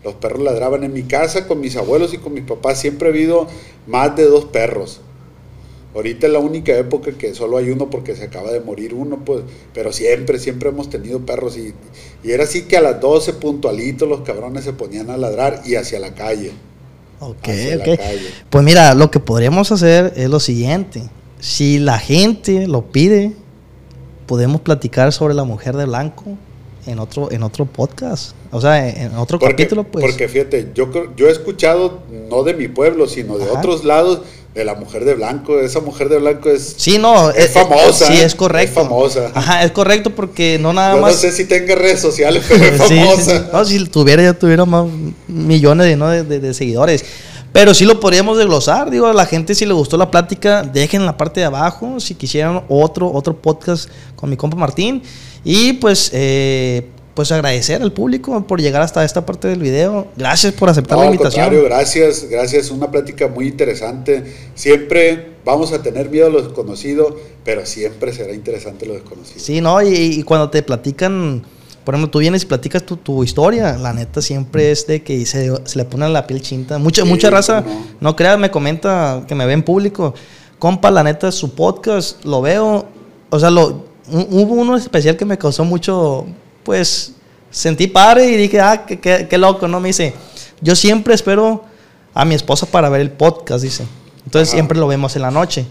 los 0.04 0.16
perros 0.16 0.42
ladraban. 0.42 0.84
En 0.84 0.94
mi 0.94 1.04
casa 1.04 1.48
con 1.48 1.60
mis 1.60 1.76
abuelos 1.76 2.14
y 2.14 2.18
con 2.18 2.34
mis 2.34 2.44
papás 2.44 2.80
siempre 2.82 3.10
ha 3.10 3.12
habido 3.12 3.48
más 3.86 4.16
de 4.16 4.24
dos 4.26 4.46
perros. 4.46 5.02
Ahorita 5.94 6.28
es 6.28 6.34
la 6.34 6.40
única 6.40 6.76
época 6.78 7.12
que 7.12 7.34
solo 7.34 7.58
hay 7.58 7.70
uno 7.70 7.90
porque 7.90 8.16
se 8.16 8.24
acaba 8.24 8.52
de 8.52 8.62
morir 8.62 8.94
uno, 8.94 9.20
pues, 9.26 9.42
pero 9.74 9.92
siempre, 9.92 10.40
siempre 10.40 10.70
hemos 10.70 10.90
tenido 10.90 11.20
perros 11.26 11.58
y, 11.58 11.74
y 12.24 12.32
era 12.32 12.46
así 12.46 12.62
que 12.64 12.78
a 12.78 12.82
las 12.82 13.02
12 13.02 13.34
puntualitos 13.34 14.08
los 14.08 14.22
cabrones 14.22 14.64
se 14.64 14.74
ponían 14.74 15.10
a 15.10 15.18
ladrar 15.18 15.62
y 15.66 15.76
hacia 15.76 16.00
la 16.00 16.16
calle. 16.16 16.52
Ok, 17.20 17.50
hacia 17.50 17.76
la 17.76 17.84
ok. 17.84 17.98
calle. 18.00 18.30
Pues 18.50 18.64
mira, 18.64 18.94
lo 18.96 19.12
que 19.12 19.20
podríamos 19.20 19.72
hacer 19.72 20.14
es 20.16 20.30
lo 20.30 20.40
siguiente. 20.40 21.04
Si 21.40 21.78
la 21.80 22.00
gente 22.00 22.68
lo 22.68 22.84
pide, 22.92 23.34
podemos 24.28 24.62
platicar 24.62 25.12
sobre 25.12 25.34
la 25.34 25.44
mujer 25.44 25.76
de 25.76 25.86
blanco 25.86 26.24
en 26.88 27.00
otro, 27.00 27.32
en 27.32 27.44
otro 27.44 27.66
podcast. 27.66 28.34
O 28.52 28.62
sea, 28.62 28.88
en 28.88 29.16
otro 29.16 29.40
Porque, 29.40 29.56
capítulo, 29.56 29.84
pues. 29.84 30.04
porque 30.06 30.28
fíjate, 30.28 30.72
yo, 30.74 30.90
yo 31.16 31.28
he 31.28 31.32
escuchado, 31.32 32.00
no 32.30 32.44
de 32.44 32.54
mi 32.54 32.68
pueblo, 32.68 33.08
sino 33.08 33.38
de 33.38 33.46
Ajá. 33.46 33.60
otros 33.60 33.84
lados, 33.84 34.22
de 34.54 34.66
la 34.66 34.76
mujer 34.76 35.06
de 35.06 35.14
blanco. 35.16 35.60
Esa 35.60 35.80
mujer 35.80 36.10
de 36.10 36.18
blanco 36.20 36.50
es... 36.50 36.74
Sí, 36.78 36.98
no. 36.98 37.30
Es 37.32 37.52
famosa, 37.52 38.08
Sí, 38.08 38.14
¿eh? 38.14 38.26
es 38.26 38.36
correcto. 38.36 38.82
Es 38.82 38.88
famosa. 38.88 39.32
Ajá, 39.34 39.64
es 39.64 39.72
correcto 39.72 40.10
porque 40.10 40.58
no 40.60 40.74
nada 40.74 40.96
yo 40.96 41.02
más. 41.02 41.14
no 41.16 41.20
sé 41.22 41.32
si 41.32 41.46
tenga 41.46 41.74
redes 41.76 42.02
sociales, 42.02 42.44
pero 42.48 42.64
es 42.66 42.82
sí, 42.88 42.98
famosa. 43.00 43.40
sí. 43.40 43.46
No, 43.54 43.66
si 43.66 43.86
tuviera, 43.88 44.24
ya 44.24 44.34
tuviera 44.34 44.66
más 44.66 44.86
millones 45.28 45.86
de, 45.88 45.96
¿no? 45.96 46.10
de, 46.10 46.24
de- 46.24 46.40
de 46.40 46.54
seguidores. 46.54 47.06
Pero 47.54 47.74
sí 47.74 47.84
lo 47.86 48.00
podríamos 48.00 48.38
desglosar. 48.38 48.90
Digo, 48.90 49.08
a 49.08 49.14
la 49.14 49.26
gente, 49.26 49.56
si 49.56 49.66
le 49.66 49.74
gustó 49.74 49.98
la 49.98 50.10
plática, 50.10 50.64
dejen 50.64 51.02
en 51.02 51.06
la 51.06 51.18
parte 51.18 51.42
de 51.42 51.46
abajo. 51.48 52.00
Si 52.00 52.16
quisieran 52.16 52.64
otro, 52.70 53.12
otro 53.12 53.36
podcast 53.36 53.90
con 54.16 54.30
mi 54.30 54.38
compa 54.38 54.56
Martín. 54.58 55.02
Y 55.44 55.74
pues, 55.74 56.12
eh, 56.14 56.88
pues 57.14 57.32
agradecer 57.32 57.82
al 57.82 57.92
público 57.92 58.46
por 58.48 58.62
llegar 58.62 58.82
hasta 58.82 59.04
esta 59.04 59.26
parte 59.26 59.48
del 59.50 59.60
video. 59.60 60.08
Gracias 60.16 60.54
por 60.54 60.70
aceptar 60.70 60.98
No, 60.98 61.04
la 61.04 61.10
al 61.10 61.14
invitación. 61.16 61.46
contrario, 61.46 61.66
gracias, 61.70 62.26
gracias, 62.30 62.72
una 62.72 62.90
plática 62.90 63.28
muy 63.28 63.48
interesante. 63.48 64.24
Siempre 64.56 65.32
vamos 65.44 65.74
a 65.74 65.82
tener 65.82 66.10
miedo 66.10 66.28
a 66.28 66.30
lo 66.30 66.42
desconocido, 66.42 67.18
pero 67.44 67.66
siempre 67.66 68.14
será 68.14 68.34
interesante 68.34 68.86
lo 68.86 68.94
desconocido. 68.94 69.40
Sí, 69.40 69.60
no, 69.60 69.82
y, 69.82 69.94
y 69.94 70.24
cuando 70.24 70.50
te 70.50 70.64
platican, 70.64 71.44
por 71.84 71.96
ejemplo, 71.96 72.12
tú 72.12 72.20
vienes 72.20 72.44
y 72.44 72.46
platicas 72.46 72.84
tu, 72.84 72.96
tu 72.96 73.24
historia, 73.24 73.76
la 73.78 73.92
neta 73.92 74.22
siempre 74.22 74.72
es 74.72 74.88
de 74.88 75.04
que 75.04 75.26
se, 75.26 75.52
se 75.66 75.78
le 75.78 75.86
pone 75.86 76.08
la 76.10 76.26
piel 76.28 76.42
chinta. 76.42 76.78
Mucha, 76.78 77.02
Sí, 77.04 77.10
mucha 77.10 77.30
raza, 77.30 77.62
no. 77.62 77.86
no 78.00 78.16
creas, 78.16 78.38
me 78.40 78.52
comenta 78.52 79.24
que 79.28 79.36
me 79.36 79.46
ve 79.46 79.54
en 79.54 79.64
público. 79.64 80.14
Compa, 80.60 80.92
la 80.92 81.04
neta, 81.04 81.32
su 81.32 81.56
podcast, 81.56 82.24
lo 82.24 82.42
veo. 82.42 82.86
O 83.32 83.40
sea, 83.40 83.50
lo, 83.50 83.84
hu- 84.12 84.28
hubo 84.30 84.54
uno 84.54 84.78
especial 84.78 85.18
que 85.18 85.26
me 85.26 85.38
causó 85.40 85.66
mucho, 85.66 86.28
pues, 86.64 87.14
sentí 87.50 87.88
padre 87.88 88.30
y 88.32 88.36
dije, 88.38 88.60
ah, 88.62 88.86
qué, 88.86 89.00
qué- 89.00 89.28
qué 89.30 89.38
loco, 89.38 89.68
¿no? 89.68 89.80
Me 89.80 89.90
dice, 89.90 90.14
yo 90.62 90.76
siempre 90.76 91.14
espero 91.14 91.64
a 92.14 92.26
mi 92.26 92.36
esposa 92.36 92.66
para 92.66 92.90
ver 92.90 93.02
el 93.02 93.12
podcast, 93.12 93.64
dice. 93.64 93.86
Entonces 94.26 94.50
Ajá. 94.50 94.58
siempre 94.58 94.78
lo 94.78 94.88
vemos 94.88 95.16
en 95.16 95.22
la 95.24 95.32
noche. 95.32 95.66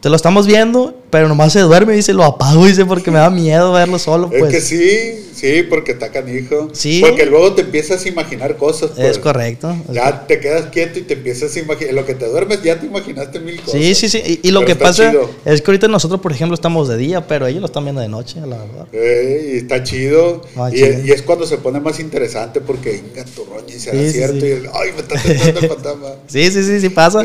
Te 0.00 0.08
lo 0.10 0.16
estamos 0.16 0.46
viendo, 0.46 0.94
pero 1.16 1.28
nomás 1.28 1.50
se 1.50 1.60
duerme 1.60 1.94
y 1.94 1.96
dice, 1.96 2.12
lo 2.12 2.24
apago, 2.24 2.66
dice, 2.66 2.84
porque 2.84 3.10
me 3.10 3.18
da 3.18 3.30
miedo 3.30 3.72
verlo 3.72 3.98
solo, 3.98 4.28
Es 4.30 4.38
pues. 4.38 4.52
que 4.52 4.60
sí, 4.60 5.26
sí, 5.34 5.62
porque 5.62 5.92
está 5.92 6.12
canijo. 6.12 6.68
Sí. 6.74 7.00
Porque 7.00 7.24
luego 7.24 7.54
te 7.54 7.62
empiezas 7.62 8.04
a 8.04 8.08
imaginar 8.10 8.58
cosas. 8.58 8.90
Es 8.90 8.96
pues. 8.96 9.18
correcto. 9.20 9.74
es 9.88 9.94
Ya 9.94 10.26
te 10.26 10.38
quedas 10.40 10.66
quieto 10.66 10.98
y 10.98 11.02
te 11.04 11.14
empiezas 11.14 11.56
a 11.56 11.58
imaginar. 11.58 11.94
Lo 11.94 12.04
que 12.04 12.14
te 12.14 12.26
duermes 12.26 12.62
ya 12.62 12.78
te 12.78 12.84
imaginaste 12.84 13.40
mil 13.40 13.58
cosas. 13.62 13.80
Sí, 13.80 13.94
sí, 13.94 14.10
sí. 14.10 14.40
Y, 14.42 14.48
y 14.48 14.50
lo 14.50 14.60
Pero 14.60 14.66
que 14.74 14.84
pasa 14.84 15.10
chido. 15.10 15.30
es 15.46 15.62
que 15.62 15.70
ahorita 15.70 15.88
nosotros, 15.88 16.20
por 16.20 16.32
ejemplo, 16.32 16.54
estamos 16.54 16.86
de 16.86 16.98
día, 16.98 17.26
pero 17.26 17.46
ellos 17.46 17.62
lo 17.62 17.66
están 17.68 17.84
viendo 17.84 18.02
de 18.02 18.08
noche, 18.08 18.38
la 18.40 18.58
verdad. 18.58 18.86
Eh, 18.92 19.52
y 19.54 19.56
está 19.56 19.82
chido. 19.82 20.42
Ah, 20.54 20.68
y, 20.70 20.76
chido. 20.76 21.02
y 21.06 21.12
es 21.12 21.22
cuando 21.22 21.46
se 21.46 21.56
pone 21.56 21.80
más 21.80 21.98
interesante 21.98 22.60
porque 22.60 23.00
venga 23.14 23.24
tu 23.34 23.42
roña 23.46 23.74
y 23.74 23.78
será 23.80 23.98
Sí, 24.02 24.10
cierto. 24.10 24.40
sí. 24.40 24.46
Y 24.48 24.50
el, 24.50 24.66
ay, 24.74 24.90
me 24.92 25.00
está 25.00 25.14
tentando 25.18 25.60
el 25.60 25.68
fantasma. 25.68 26.08
Sí, 26.28 26.50
sí, 26.50 26.62
sí, 26.62 26.78
sí 26.78 26.88
pasa. 26.90 27.22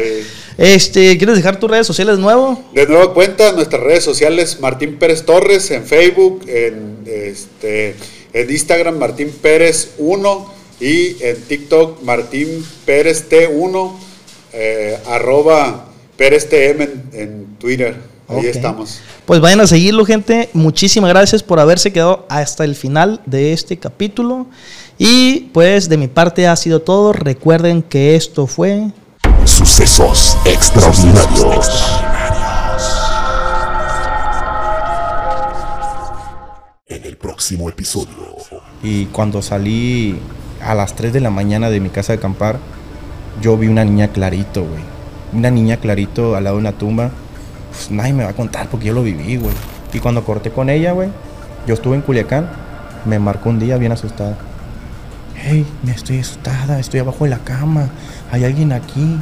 Este, 0.58 1.18
¿quieres 1.18 1.36
dejar 1.36 1.60
tus 1.60 1.70
redes 1.70 1.88
sociales 1.88 2.20
nuevo? 2.20 2.62
De 2.74 2.86
nueva 2.86 3.14
cuenta, 3.14 3.52
nuestras 3.54 3.81
redes 3.82 4.04
sociales, 4.04 4.60
Martín 4.60 4.98
Pérez 4.98 5.26
Torres, 5.26 5.72
en 5.72 5.86
Facebook, 5.86 6.44
en, 6.48 7.04
este, 7.06 7.96
en 8.34 8.50
Instagram, 8.50 8.98
Martín 8.98 9.32
Pérez 9.42 9.92
1 9.98 10.54
y 10.80 11.22
en 11.24 11.42
TikTok, 11.42 12.02
Martín 12.04 12.66
Pérez 12.86 13.30
T1, 13.30 13.94
eh, 14.54 14.98
arroba 15.08 15.88
Pérez 16.18 16.50
TM 16.50 16.82
en, 16.82 17.04
en 17.14 17.46
Twitter. 17.58 17.96
Ahí 18.28 18.46
estamos. 18.48 19.00
Pues 19.26 19.42
vayan 19.42 19.60
a 19.60 19.68
seguirlo, 19.68 20.06
gente. 20.06 20.50
Muchísimas 20.54 21.10
gracias 21.10 21.44
por 21.44 21.60
haberse 21.60 21.92
quedado 21.92 22.26
hasta 22.30 22.64
el 22.64 22.76
final 22.76 23.22
de 23.26 23.52
este 23.52 23.78
capítulo. 23.78 24.48
Y 24.98 25.50
pues 25.54 25.90
de 25.90 25.98
mi 25.98 26.08
parte 26.08 26.48
ha 26.48 26.56
sido 26.56 26.82
todo. 26.82 27.12
Recuerden 27.12 27.82
que 27.82 28.16
esto 28.16 28.48
fue 28.48 28.92
Sucesos 29.46 30.38
extraordinarios. 30.46 31.68
Episodio. 37.70 38.16
Y 38.84 39.06
cuando 39.08 39.42
salí 39.42 40.20
a 40.64 40.76
las 40.76 40.96
3 40.96 41.12
de 41.14 41.20
la 41.20 41.30
mañana 41.30 41.70
de 41.70 41.80
mi 41.80 41.90
casa 41.90 42.14
de 42.14 42.20
acampar, 42.20 42.60
yo 43.42 43.58
vi 43.58 43.68
una 43.68 43.84
niña 43.84 44.10
clarito, 44.10 44.62
güey. 44.64 44.82
Una 45.34 45.50
niña 45.50 45.78
clarito 45.78 46.36
al 46.36 46.44
lado 46.44 46.58
de 46.58 46.62
una 46.62 46.72
tumba. 46.74 47.10
Pues 47.72 47.90
nadie 47.90 48.14
me 48.14 48.24
va 48.24 48.32
a 48.32 48.34
contar 48.34 48.68
porque 48.70 48.88
yo 48.88 48.94
lo 48.94 49.04
viví, 49.04 49.38
güey. 49.38 49.54
Y 49.94 50.00
cuando 50.00 50.24
corté 50.24 50.52
con 50.52 50.70
ella, 50.70 50.92
güey, 50.92 51.10
yo 51.68 51.74
estuve 51.74 51.96
en 51.96 52.02
Culiacán, 52.02 52.50
me 53.06 53.18
marcó 53.20 53.50
un 53.50 53.60
día 53.60 53.78
bien 53.78 53.92
asustada. 53.92 54.38
Hey, 55.36 55.66
me 55.84 55.92
estoy 55.92 56.20
asustada, 56.20 56.80
estoy 56.80 57.00
abajo 57.00 57.24
de 57.24 57.32
la 57.32 57.40
cama, 57.40 57.90
hay 58.32 58.44
alguien 58.46 58.72
aquí. 58.72 59.18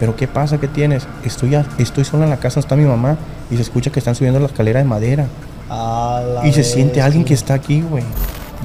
Pero 0.00 0.16
¿qué 0.16 0.26
pasa? 0.26 0.58
¿Qué 0.58 0.66
tienes? 0.66 1.06
Estoy, 1.24 1.54
a- 1.54 1.66
estoy 1.78 2.04
sola 2.04 2.24
en 2.24 2.30
la 2.30 2.38
casa, 2.38 2.58
está 2.58 2.74
mi 2.74 2.84
mamá 2.86 3.18
y 3.50 3.56
se 3.56 3.62
escucha 3.62 3.90
que 3.92 3.98
están 3.98 4.14
subiendo 4.14 4.40
la 4.40 4.46
escalera 4.46 4.78
de 4.80 4.86
madera. 4.86 5.26
Y 6.44 6.52
se 6.52 6.64
siente 6.64 7.00
alguien 7.00 7.24
que 7.24 7.34
está 7.34 7.54
aquí, 7.54 7.80
güey. 7.80 8.04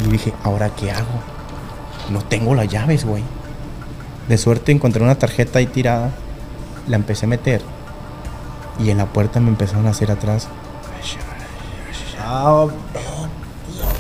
Y 0.04 0.10
dije, 0.10 0.34
¿ahora 0.44 0.70
qué 0.70 0.92
hago? 0.92 1.22
No 2.10 2.22
tengo 2.24 2.56
las 2.56 2.68
llaves, 2.68 3.06
güey. 3.06 3.24
De 4.28 4.38
suerte 4.38 4.72
encontré 4.72 5.04
una 5.04 5.16
tarjeta 5.16 5.60
ahí 5.60 5.68
tirada. 5.68 6.12
La 6.88 6.96
empecé 6.96 7.26
a 7.26 7.30
meter. 7.30 7.62
Y 8.80 8.90
en 8.90 8.98
la 8.98 9.06
puerta 9.06 9.40
me 9.40 9.50
empezaron 9.50 9.86
a 9.88 9.92
hacer 9.92 10.12
atrás. 10.12 10.48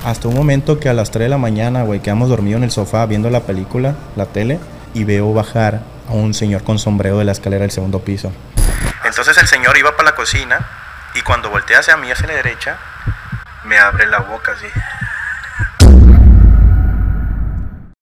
Hasta 0.03 0.27
un 0.27 0.35
momento 0.35 0.79
que 0.79 0.89
a 0.89 0.93
las 0.93 1.11
3 1.11 1.25
de 1.25 1.29
la 1.29 1.37
mañana, 1.37 1.83
güey, 1.83 1.99
quedamos 1.99 2.29
dormidos 2.29 2.57
en 2.57 2.63
el 2.63 2.71
sofá 2.71 3.05
viendo 3.05 3.29
la 3.29 3.41
película, 3.41 3.95
la 4.15 4.25
tele, 4.25 4.59
y 4.93 5.03
veo 5.03 5.31
bajar 5.33 5.81
a 6.09 6.13
un 6.13 6.33
señor 6.33 6.63
con 6.63 6.79
sombrero 6.79 7.19
de 7.19 7.25
la 7.25 7.31
escalera 7.31 7.61
del 7.61 7.71
segundo 7.71 7.99
piso. 7.99 8.31
Entonces 9.05 9.37
el 9.37 9.47
señor 9.47 9.77
iba 9.77 9.95
para 9.95 10.09
la 10.09 10.15
cocina 10.15 10.65
y 11.16 11.22
cuando 11.22 11.49
voltea 11.49 11.80
hacia 11.80 11.95
mí, 11.97 12.11
hacia 12.11 12.28
la 12.28 12.34
derecha, 12.34 12.78
me 13.63 13.80
abre 13.80 14.05
la 14.05 14.20
boca 14.20 14.51
así. 14.51 14.68